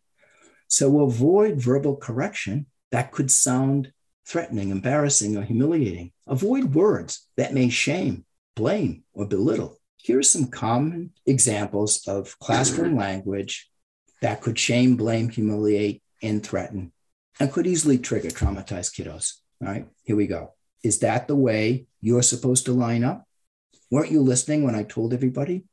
So 0.68 1.02
avoid 1.02 1.60
verbal 1.60 1.96
correction 1.96 2.68
that 2.92 3.12
could 3.12 3.32
sound 3.32 3.92
threatening, 4.26 4.70
embarrassing, 4.70 5.36
or 5.36 5.44
humiliating. 5.44 6.12
Avoid 6.28 6.76
words 6.76 7.28
that 7.38 7.54
may 7.54 7.70
shame, 7.70 8.26
blame, 8.56 9.04
or 9.14 9.26
belittle. 9.26 9.80
Here 9.98 10.20
are 10.20 10.24
some 10.24 10.48
common 10.48 11.12
examples 11.26 12.08
of 12.08 12.38
classroom 12.40 12.96
language 13.08 13.70
that 14.22 14.42
could 14.42 14.58
shame, 14.58 14.96
blame, 14.96 15.30
humiliate, 15.30 16.02
and 16.22 16.46
threaten, 16.46 16.92
and 17.40 17.52
could 17.52 17.68
easily 17.68 17.98
trigger 17.98 18.30
traumatized 18.30 18.96
kiddos. 18.96 19.36
All 19.62 19.68
right, 19.68 19.88
here 20.04 20.16
we 20.16 20.28
go. 20.28 20.54
Is 20.84 21.00
that 21.00 21.28
the 21.28 21.36
way 21.36 21.88
you're 22.02 22.24
supposed 22.24 22.66
to 22.66 22.74
line 22.74 23.04
up? 23.04 23.26
Weren't 23.92 24.12
you 24.12 24.22
listening 24.22 24.64
when 24.64 24.76
I 24.76 24.84
told 24.84 25.14
everybody? 25.14 25.66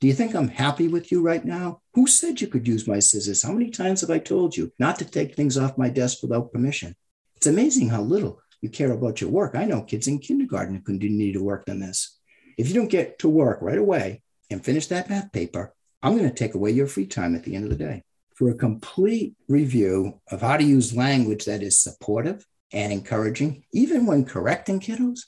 Do 0.00 0.06
you 0.06 0.14
think 0.14 0.34
I'm 0.34 0.48
happy 0.48 0.86
with 0.86 1.10
you 1.10 1.22
right 1.22 1.44
now? 1.44 1.80
Who 1.94 2.06
said 2.06 2.40
you 2.40 2.46
could 2.46 2.68
use 2.68 2.86
my 2.86 3.00
scissors? 3.00 3.42
How 3.42 3.52
many 3.52 3.70
times 3.70 4.00
have 4.00 4.10
I 4.10 4.18
told 4.18 4.56
you 4.56 4.72
not 4.78 4.98
to 5.00 5.04
take 5.04 5.34
things 5.34 5.58
off 5.58 5.78
my 5.78 5.88
desk 5.88 6.22
without 6.22 6.52
permission? 6.52 6.94
It's 7.36 7.48
amazing 7.48 7.88
how 7.88 8.02
little 8.02 8.40
you 8.60 8.68
care 8.68 8.92
about 8.92 9.20
your 9.20 9.30
work. 9.30 9.54
I 9.54 9.64
know 9.64 9.82
kids 9.82 10.06
in 10.06 10.18
kindergarten 10.18 10.76
who 10.76 10.82
continue 10.82 11.32
to 11.32 11.42
work 11.42 11.64
on 11.68 11.80
this. 11.80 12.17
If 12.58 12.66
you 12.66 12.74
don't 12.74 12.90
get 12.90 13.20
to 13.20 13.28
work 13.28 13.62
right 13.62 13.78
away 13.78 14.20
and 14.50 14.64
finish 14.64 14.88
that 14.88 15.08
math 15.08 15.30
paper, 15.30 15.72
I'm 16.02 16.18
going 16.18 16.28
to 16.28 16.34
take 16.34 16.54
away 16.54 16.72
your 16.72 16.88
free 16.88 17.06
time 17.06 17.36
at 17.36 17.44
the 17.44 17.54
end 17.54 17.64
of 17.64 17.70
the 17.70 17.84
day. 17.84 18.02
For 18.34 18.50
a 18.50 18.54
complete 18.54 19.36
review 19.48 20.20
of 20.28 20.40
how 20.40 20.56
to 20.56 20.64
use 20.64 20.94
language 20.94 21.44
that 21.44 21.62
is 21.62 21.78
supportive 21.78 22.44
and 22.72 22.92
encouraging, 22.92 23.64
even 23.72 24.06
when 24.06 24.24
correcting 24.24 24.80
kiddos, 24.80 25.20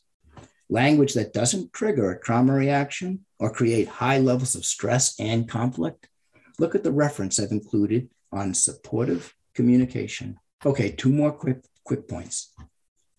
language 0.68 1.14
that 1.14 1.33
doesn't 1.33 1.72
trigger 1.72 2.11
a 2.11 2.20
trauma 2.20 2.53
reaction 2.53 3.24
or 3.39 3.53
create 3.53 3.87
high 3.87 4.18
levels 4.18 4.57
of 4.57 4.64
stress 4.64 5.18
and 5.20 5.49
conflict, 5.49 6.09
look 6.59 6.74
at 6.74 6.83
the 6.83 6.93
reference 6.93 7.39
I've 7.39 7.53
included 7.53 8.11
on 8.33 8.55
supportive 8.55 9.35
communication. 9.55 10.37
Okay, 10.66 10.91
two 10.91 11.11
more 11.11 11.33
quick 11.33 11.64
quick 11.85 12.09
points. 12.09 12.53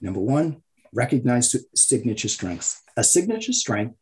Number 0.02 0.20
one, 0.20 0.64
recognize 0.94 1.56
signature 1.76 2.28
strengths. 2.28 2.82
A 2.98 3.04
signature 3.04 3.54
strength 3.54 3.96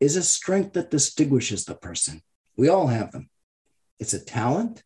is 0.00 0.16
a 0.16 0.22
strength 0.22 0.74
that 0.74 0.90
distinguishes 0.90 1.64
the 1.64 1.74
person. 1.74 2.22
We 2.56 2.68
all 2.68 2.88
have 2.88 3.12
them. 3.12 3.28
It's 3.98 4.14
a 4.14 4.24
talent, 4.24 4.82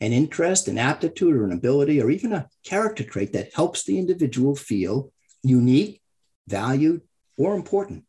an 0.00 0.12
interest, 0.12 0.68
an 0.68 0.78
aptitude, 0.78 1.34
or 1.34 1.44
an 1.44 1.52
ability, 1.52 2.00
or 2.00 2.10
even 2.10 2.32
a 2.32 2.48
character 2.64 3.04
trait 3.04 3.32
that 3.32 3.54
helps 3.54 3.84
the 3.84 3.98
individual 3.98 4.56
feel 4.56 5.12
unique, 5.42 6.00
valued, 6.48 7.02
or 7.36 7.54
important. 7.54 8.04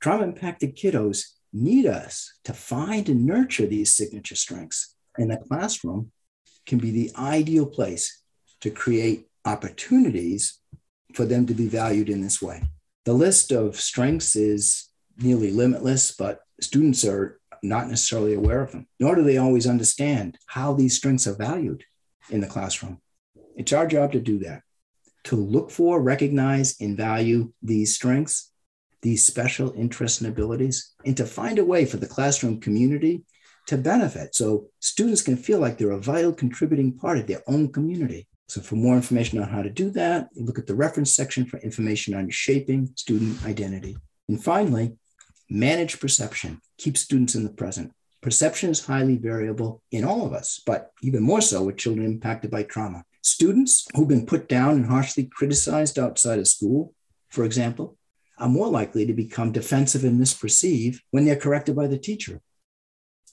Trauma 0.00 0.24
impacted 0.24 0.76
kiddos 0.76 1.36
need 1.52 1.86
us 1.86 2.38
to 2.44 2.52
find 2.52 3.08
and 3.08 3.24
nurture 3.24 3.66
these 3.66 3.94
signature 3.94 4.36
strengths. 4.36 4.94
And 5.16 5.30
the 5.30 5.38
classroom 5.38 6.12
can 6.66 6.78
be 6.78 6.90
the 6.90 7.10
ideal 7.16 7.66
place 7.66 8.22
to 8.60 8.70
create 8.70 9.26
opportunities 9.44 10.60
for 11.14 11.24
them 11.24 11.46
to 11.46 11.54
be 11.54 11.66
valued 11.66 12.10
in 12.10 12.20
this 12.20 12.42
way. 12.42 12.62
The 13.04 13.12
list 13.12 13.52
of 13.52 13.80
strengths 13.80 14.36
is 14.36 14.85
nearly 15.18 15.50
limitless, 15.50 16.12
but 16.12 16.40
students 16.60 17.04
are 17.04 17.38
not 17.62 17.88
necessarily 17.88 18.34
aware 18.34 18.60
of 18.60 18.72
them, 18.72 18.86
nor 19.00 19.14
do 19.14 19.22
they 19.22 19.38
always 19.38 19.66
understand 19.66 20.38
how 20.46 20.72
these 20.72 20.96
strengths 20.96 21.26
are 21.26 21.34
valued 21.34 21.84
in 22.30 22.40
the 22.40 22.46
classroom. 22.46 23.00
It's 23.56 23.72
our 23.72 23.86
job 23.86 24.12
to 24.12 24.20
do 24.20 24.38
that, 24.40 24.62
to 25.24 25.36
look 25.36 25.70
for, 25.70 26.00
recognize, 26.00 26.76
and 26.80 26.96
value 26.96 27.52
these 27.62 27.94
strengths, 27.94 28.52
these 29.02 29.24
special 29.24 29.72
interests 29.72 30.20
and 30.20 30.28
abilities, 30.28 30.92
and 31.04 31.16
to 31.16 31.26
find 31.26 31.58
a 31.58 31.64
way 31.64 31.84
for 31.86 31.96
the 31.96 32.06
classroom 32.06 32.60
community 32.60 33.24
to 33.66 33.76
benefit 33.76 34.34
so 34.34 34.68
students 34.80 35.22
can 35.22 35.36
feel 35.36 35.58
like 35.58 35.76
they're 35.78 35.90
a 35.90 36.00
vital 36.00 36.32
contributing 36.32 36.96
part 36.96 37.18
of 37.18 37.26
their 37.26 37.42
own 37.46 37.72
community. 37.72 38.28
So 38.48 38.60
for 38.60 38.76
more 38.76 38.94
information 38.94 39.40
on 39.40 39.48
how 39.48 39.62
to 39.62 39.70
do 39.70 39.90
that, 39.90 40.28
look 40.36 40.58
at 40.58 40.66
the 40.66 40.74
reference 40.74 41.16
section 41.16 41.46
for 41.46 41.58
information 41.58 42.14
on 42.14 42.30
shaping 42.30 42.90
student 42.94 43.44
identity. 43.44 43.96
And 44.28 44.42
finally, 44.42 44.96
Manage 45.48 46.00
perception, 46.00 46.60
keep 46.76 46.98
students 46.98 47.36
in 47.36 47.44
the 47.44 47.50
present. 47.50 47.92
Perception 48.20 48.70
is 48.70 48.84
highly 48.84 49.16
variable 49.16 49.82
in 49.92 50.02
all 50.04 50.26
of 50.26 50.32
us, 50.32 50.60
but 50.66 50.90
even 51.02 51.22
more 51.22 51.40
so 51.40 51.62
with 51.62 51.76
children 51.76 52.04
impacted 52.04 52.50
by 52.50 52.64
trauma. 52.64 53.04
Students 53.22 53.86
who've 53.94 54.08
been 54.08 54.26
put 54.26 54.48
down 54.48 54.74
and 54.74 54.86
harshly 54.86 55.24
criticized 55.24 55.98
outside 55.98 56.40
of 56.40 56.48
school, 56.48 56.94
for 57.28 57.44
example, 57.44 57.96
are 58.38 58.48
more 58.48 58.68
likely 58.68 59.06
to 59.06 59.12
become 59.12 59.52
defensive 59.52 60.04
and 60.04 60.20
misperceive 60.20 60.98
when 61.12 61.24
they're 61.24 61.36
corrected 61.36 61.76
by 61.76 61.86
the 61.86 61.98
teacher. 61.98 62.40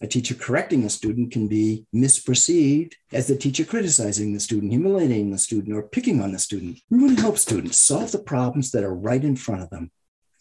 A 0.02 0.08
teacher 0.08 0.36
correcting 0.36 0.84
a 0.84 0.90
student 0.90 1.32
can 1.32 1.48
be 1.48 1.86
misperceived 1.96 2.94
as 3.12 3.28
the 3.28 3.38
teacher 3.38 3.64
criticizing 3.64 4.34
the 4.34 4.40
student, 4.40 4.72
humiliating 4.72 5.32
the 5.32 5.38
student, 5.38 5.76
or 5.76 5.84
picking 5.84 6.22
on 6.22 6.32
the 6.32 6.40
student. 6.40 6.80
We 6.90 7.00
want 7.00 7.16
to 7.16 7.22
help 7.22 7.38
students 7.38 7.80
solve 7.80 8.12
the 8.12 8.20
problems 8.20 8.72
that 8.72 8.84
are 8.84 8.94
right 8.94 9.24
in 9.24 9.36
front 9.36 9.62
of 9.62 9.70
them, 9.70 9.92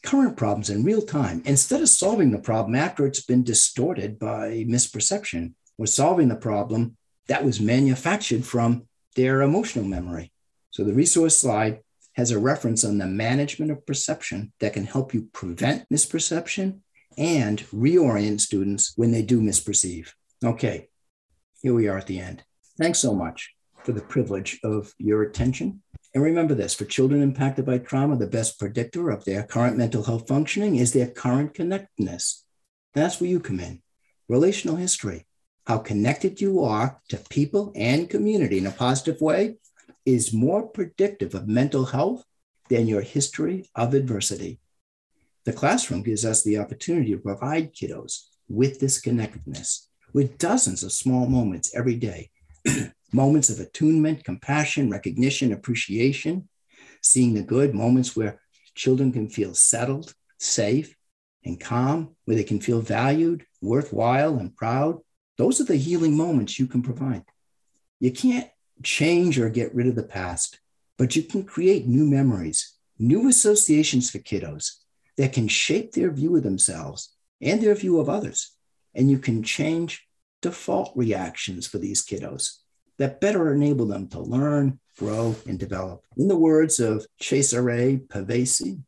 current 0.02 0.36
problems 0.36 0.70
in 0.70 0.84
real 0.84 1.02
time, 1.02 1.42
instead 1.44 1.80
of 1.80 1.88
solving 1.88 2.30
the 2.30 2.38
problem 2.38 2.74
after 2.74 3.06
it's 3.06 3.24
been 3.24 3.44
distorted 3.44 4.18
by 4.18 4.64
misperception. 4.68 5.54
We're 5.78 5.86
solving 5.86 6.28
the 6.28 6.36
problem 6.36 6.96
that 7.28 7.44
was 7.44 7.60
manufactured 7.60 8.44
from 8.44 8.86
their 9.16 9.42
emotional 9.42 9.84
memory. 9.84 10.32
So 10.70 10.84
the 10.84 10.92
resource 10.92 11.36
slide 11.36 11.80
has 12.14 12.30
a 12.30 12.38
reference 12.38 12.84
on 12.84 12.98
the 12.98 13.06
management 13.06 13.70
of 13.70 13.86
perception 13.86 14.52
that 14.60 14.74
can 14.74 14.84
help 14.84 15.14
you 15.14 15.28
prevent 15.32 15.88
misperception 15.88 16.80
and 17.16 17.60
reorient 17.70 18.40
students 18.40 18.92
when 18.96 19.12
they 19.12 19.22
do 19.22 19.40
misperceive. 19.40 20.12
Okay, 20.44 20.88
here 21.62 21.74
we 21.74 21.88
are 21.88 21.98
at 21.98 22.06
the 22.06 22.20
end. 22.20 22.42
Thanks 22.78 22.98
so 22.98 23.14
much 23.14 23.54
for 23.84 23.92
the 23.92 24.00
privilege 24.00 24.60
of 24.64 24.92
your 24.98 25.22
attention. 25.22 25.81
And 26.14 26.22
remember 26.22 26.54
this 26.54 26.74
for 26.74 26.84
children 26.84 27.22
impacted 27.22 27.64
by 27.64 27.78
trauma, 27.78 28.16
the 28.16 28.26
best 28.26 28.58
predictor 28.58 29.10
of 29.10 29.24
their 29.24 29.44
current 29.44 29.78
mental 29.78 30.02
health 30.02 30.28
functioning 30.28 30.76
is 30.76 30.92
their 30.92 31.08
current 31.08 31.54
connectedness. 31.54 32.44
That's 32.92 33.20
where 33.20 33.30
you 33.30 33.40
come 33.40 33.60
in. 33.60 33.82
Relational 34.28 34.76
history, 34.76 35.26
how 35.66 35.78
connected 35.78 36.40
you 36.40 36.62
are 36.64 37.00
to 37.08 37.16
people 37.30 37.72
and 37.74 38.10
community 38.10 38.58
in 38.58 38.66
a 38.66 38.72
positive 38.72 39.20
way, 39.20 39.56
is 40.04 40.32
more 40.32 40.66
predictive 40.66 41.34
of 41.34 41.48
mental 41.48 41.86
health 41.86 42.24
than 42.68 42.88
your 42.88 43.00
history 43.02 43.68
of 43.74 43.94
adversity. 43.94 44.60
The 45.44 45.52
classroom 45.52 46.02
gives 46.02 46.24
us 46.24 46.42
the 46.42 46.58
opportunity 46.58 47.12
to 47.12 47.18
provide 47.18 47.74
kiddos 47.74 48.24
with 48.48 48.80
this 48.80 49.00
connectedness, 49.00 49.88
with 50.12 50.38
dozens 50.38 50.82
of 50.82 50.92
small 50.92 51.26
moments 51.26 51.74
every 51.74 51.96
day 51.96 52.30
moments 53.12 53.50
of 53.50 53.60
attunement, 53.60 54.24
compassion, 54.24 54.90
recognition, 54.90 55.52
appreciation, 55.52 56.48
seeing 57.02 57.34
the 57.34 57.42
good, 57.42 57.74
moments 57.74 58.16
where 58.16 58.40
children 58.74 59.12
can 59.12 59.28
feel 59.28 59.54
settled, 59.54 60.14
safe, 60.38 60.96
and 61.44 61.60
calm, 61.60 62.16
where 62.24 62.36
they 62.36 62.44
can 62.44 62.60
feel 62.60 62.80
valued, 62.80 63.44
worthwhile, 63.60 64.38
and 64.38 64.56
proud. 64.56 64.98
Those 65.36 65.60
are 65.60 65.64
the 65.64 65.76
healing 65.76 66.16
moments 66.16 66.58
you 66.58 66.66
can 66.66 66.82
provide. 66.82 67.24
You 68.00 68.12
can't 68.12 68.48
change 68.82 69.38
or 69.38 69.48
get 69.48 69.74
rid 69.74 69.86
of 69.86 69.94
the 69.94 70.02
past, 70.02 70.60
but 70.98 71.16
you 71.16 71.22
can 71.22 71.44
create 71.44 71.86
new 71.86 72.06
memories, 72.06 72.76
new 72.98 73.28
associations 73.28 74.10
for 74.10 74.18
kiddos 74.18 74.76
that 75.16 75.32
can 75.32 75.48
shape 75.48 75.92
their 75.92 76.10
view 76.10 76.36
of 76.36 76.42
themselves 76.42 77.14
and 77.40 77.60
their 77.60 77.74
view 77.74 77.98
of 78.00 78.08
others. 78.08 78.52
And 78.94 79.10
you 79.10 79.18
can 79.18 79.42
change 79.42 80.06
default 80.40 80.92
reactions 80.96 81.66
for 81.66 81.78
these 81.78 82.04
kiddos 82.04 82.61
that 82.98 83.20
better 83.20 83.52
enable 83.52 83.86
them 83.86 84.08
to 84.08 84.20
learn, 84.20 84.78
grow, 84.98 85.34
and 85.46 85.58
develop. 85.58 86.04
In 86.16 86.28
the 86.28 86.36
words 86.36 86.80
of 86.80 87.06
Cesare 87.20 87.98
Pavese, 88.08 88.80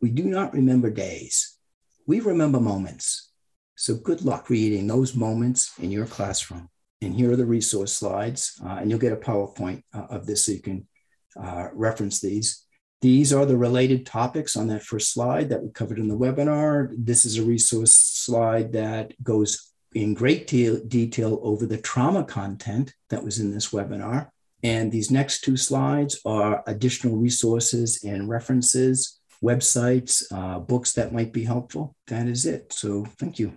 we 0.00 0.10
do 0.10 0.24
not 0.24 0.52
remember 0.52 0.90
days, 0.90 1.58
we 2.06 2.20
remember 2.20 2.60
moments. 2.60 3.32
So 3.76 3.94
good 3.94 4.22
luck 4.22 4.46
creating 4.46 4.86
those 4.86 5.14
moments 5.14 5.72
in 5.78 5.90
your 5.90 6.06
classroom. 6.06 6.68
And 7.02 7.14
here 7.14 7.32
are 7.32 7.36
the 7.36 7.44
resource 7.44 7.92
slides, 7.92 8.58
uh, 8.64 8.78
and 8.80 8.90
you'll 8.90 8.98
get 8.98 9.12
a 9.12 9.16
PowerPoint 9.16 9.82
uh, 9.92 10.06
of 10.08 10.26
this 10.26 10.46
so 10.46 10.52
you 10.52 10.60
can 10.60 10.88
uh, 11.38 11.68
reference 11.74 12.20
these. 12.20 12.64
These 13.02 13.34
are 13.34 13.44
the 13.44 13.58
related 13.58 14.06
topics 14.06 14.56
on 14.56 14.68
that 14.68 14.82
first 14.82 15.12
slide 15.12 15.50
that 15.50 15.62
we 15.62 15.70
covered 15.70 15.98
in 15.98 16.08
the 16.08 16.16
webinar. 16.16 16.90
This 16.96 17.26
is 17.26 17.36
a 17.36 17.44
resource 17.44 17.94
slide 17.94 18.72
that 18.72 19.12
goes 19.22 19.70
in 19.96 20.12
great 20.12 20.46
de- 20.46 20.84
detail 20.84 21.40
over 21.42 21.64
the 21.64 21.78
trauma 21.78 22.22
content 22.22 22.92
that 23.08 23.24
was 23.24 23.40
in 23.40 23.50
this 23.50 23.70
webinar. 23.70 24.28
And 24.62 24.92
these 24.92 25.10
next 25.10 25.40
two 25.40 25.56
slides 25.56 26.20
are 26.26 26.62
additional 26.66 27.16
resources 27.16 28.04
and 28.04 28.28
references, 28.28 29.18
websites, 29.42 30.22
uh, 30.30 30.58
books 30.58 30.92
that 30.92 31.14
might 31.14 31.32
be 31.32 31.44
helpful. 31.44 31.96
That 32.08 32.28
is 32.28 32.44
it. 32.44 32.74
So 32.74 33.06
thank 33.18 33.38
you. 33.38 33.54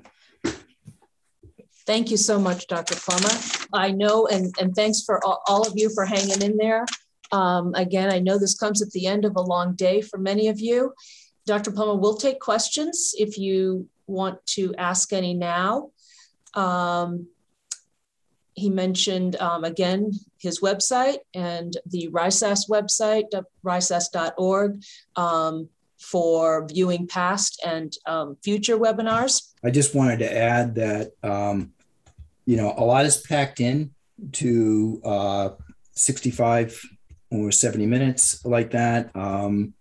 Thank 1.86 2.10
you 2.10 2.18
so 2.18 2.40
much, 2.40 2.68
Dr. 2.68 2.96
Plummer. 2.96 3.36
I 3.74 3.92
know, 3.92 4.28
and, 4.28 4.54
and 4.62 4.74
thanks 4.74 5.04
for 5.04 5.24
all, 5.26 5.42
all 5.48 5.68
of 5.68 5.74
you 5.76 5.90
for 5.94 6.06
hanging 6.06 6.42
in 6.42 6.56
there. 6.56 6.86
Um, 7.34 7.74
again, 7.76 8.14
I 8.14 8.20
know 8.20 8.38
this 8.38 8.58
comes 8.58 8.82
at 8.82 8.92
the 8.92 9.08
end 9.08 9.26
of 9.26 9.36
a 9.36 9.42
long 9.42 9.76
day 9.76 10.02
for 10.02 10.18
many 10.18 10.48
of 10.48 10.60
you. 10.60 10.94
Dr. 11.46 11.72
Plummer 11.72 11.96
will 11.96 12.16
take 12.16 12.40
questions 12.40 13.14
if 13.18 13.38
you 13.38 13.90
want 14.08 14.46
to 14.56 14.74
ask 14.76 15.12
any 15.12 15.34
now. 15.34 15.90
Um, 16.54 17.28
he 18.54 18.70
mentioned, 18.70 19.36
um, 19.38 19.64
again, 19.64 20.12
his 20.38 20.60
website 20.60 21.20
and 21.34 21.78
the 21.86 22.10
RISAS 22.10 22.70
website, 22.70 23.26
risas.org, 23.64 24.84
um, 25.16 25.70
for 25.98 26.68
viewing 26.68 27.08
past 27.08 27.62
and 27.66 27.94
um, 28.06 28.38
future 28.44 28.78
webinars. 28.78 29.52
I 29.64 29.70
just 29.70 29.94
wanted 29.96 30.20
to 30.20 30.38
add 30.38 30.76
that 30.76 31.12
um, 31.24 31.74
you 32.50 32.58
know, 32.58 32.74
a 32.76 32.84
lot 32.84 33.06
is 33.06 33.18
packed 33.18 33.60
in 33.60 33.92
to 34.32 35.00
uh, 35.06 35.50
65 35.92 36.82
or 37.30 37.52
70 37.52 37.86
minutes 37.86 38.44
like 38.44 38.72
that. 38.72 39.16
Um, 39.16 39.76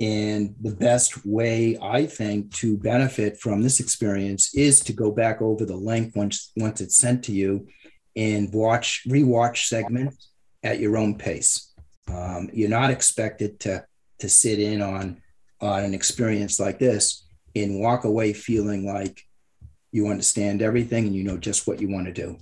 and 0.00 0.54
the 0.60 0.74
best 0.74 1.24
way 1.24 1.78
I 1.80 2.06
think 2.06 2.52
to 2.56 2.76
benefit 2.76 3.38
from 3.38 3.62
this 3.62 3.78
experience 3.78 4.54
is 4.54 4.80
to 4.80 4.92
go 4.92 5.12
back 5.12 5.40
over 5.40 5.64
the 5.64 5.76
link 5.76 6.16
once 6.16 6.50
once 6.56 6.80
it's 6.80 6.98
sent 6.98 7.24
to 7.24 7.32
you 7.32 7.68
and 8.16 8.52
watch 8.52 9.02
rewatch 9.08 9.66
segments 9.66 10.30
at 10.62 10.80
your 10.80 10.96
own 10.96 11.16
pace. 11.16 11.72
Um, 12.08 12.50
you're 12.52 12.68
not 12.68 12.90
expected 12.90 13.60
to 13.60 13.84
to 14.18 14.28
sit 14.28 14.58
in 14.58 14.82
on 14.82 15.22
on 15.60 15.84
an 15.84 15.94
experience 15.94 16.58
like 16.58 16.78
this 16.78 17.26
and 17.54 17.80
walk 17.80 18.04
away 18.04 18.32
feeling 18.32 18.84
like 18.84 19.22
you 19.92 20.08
understand 20.08 20.60
everything 20.60 21.06
and 21.06 21.14
you 21.14 21.22
know 21.22 21.38
just 21.38 21.68
what 21.68 21.80
you 21.80 21.88
want 21.88 22.06
to 22.06 22.12
do. 22.12 22.36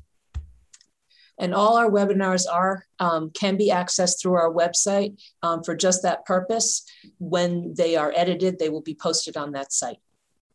And 1.39 1.55
all 1.55 1.76
our 1.76 1.91
webinars 1.91 2.45
are 2.51 2.87
um, 3.01 3.30
can 3.30 3.57
be 3.57 3.70
accessed 3.70 4.20
through 4.20 4.35
our 4.35 4.53
website 4.53 5.20
um, 5.43 5.62
for 5.62 5.74
just 5.74 6.03
that 6.03 6.24
purpose. 6.24 6.85
When 7.18 7.74
they 7.74 7.97
are 7.97 8.12
edited, 8.14 8.59
they 8.59 8.68
will 8.68 8.83
be 8.83 8.95
posted 8.95 9.37
on 9.37 9.53
that 9.53 9.72
site. 9.72 9.99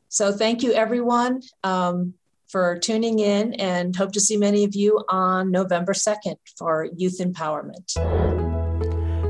So 0.10 0.32
thank 0.32 0.64
you 0.64 0.74
everyone 0.74 1.42
um, 1.64 2.14
for 2.48 2.78
tuning 2.78 3.20
in 3.20 3.54
and 3.56 3.96
hope 3.96 4.14
to 4.14 4.22
see 4.22 4.38
many 4.38 4.64
of 4.64 4.76
you 4.76 5.04
on 5.10 5.52
November 5.52 5.94
2nd 5.94 6.38
for 6.58 6.88
Youth 6.96 7.20
Empowerment. 7.20 7.94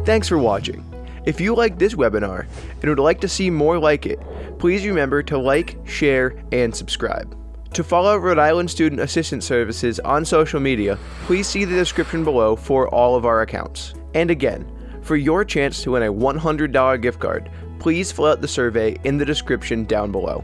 Thanks 0.05 0.27
for 0.27 0.37
watching. 0.37 0.83
If 1.25 1.41
you 1.41 1.55
like 1.55 1.77
this 1.77 1.95
webinar 1.95 2.45
and 2.81 2.89
would 2.89 2.99
like 2.99 3.19
to 3.21 3.27
see 3.27 3.49
more 3.49 3.77
like 3.77 4.05
it, 4.05 4.19
please 4.59 4.85
remember 4.85 5.21
to 5.23 5.37
like, 5.37 5.77
share, 5.85 6.41
and 6.51 6.73
subscribe. 6.73 7.35
To 7.77 7.83
follow 7.83 8.17
Rhode 8.17 8.39
Island 8.39 8.71
Student 8.71 9.01
Assistance 9.01 9.45
Services 9.45 9.99
on 9.99 10.25
social 10.25 10.59
media, 10.59 10.97
please 11.27 11.45
see 11.45 11.63
the 11.63 11.75
description 11.75 12.23
below 12.23 12.55
for 12.55 12.89
all 12.89 13.15
of 13.15 13.23
our 13.23 13.43
accounts. 13.43 13.93
And 14.15 14.31
again, 14.31 14.65
for 15.03 15.15
your 15.15 15.45
chance 15.45 15.83
to 15.83 15.91
win 15.91 16.01
a 16.01 16.11
$100 16.11 16.99
gift 17.03 17.19
card, 17.19 17.51
please 17.77 18.11
fill 18.11 18.25
out 18.25 18.41
the 18.41 18.47
survey 18.47 18.97
in 19.03 19.19
the 19.19 19.25
description 19.25 19.85
down 19.85 20.11
below. 20.11 20.43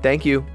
Thank 0.00 0.24
you. 0.24 0.46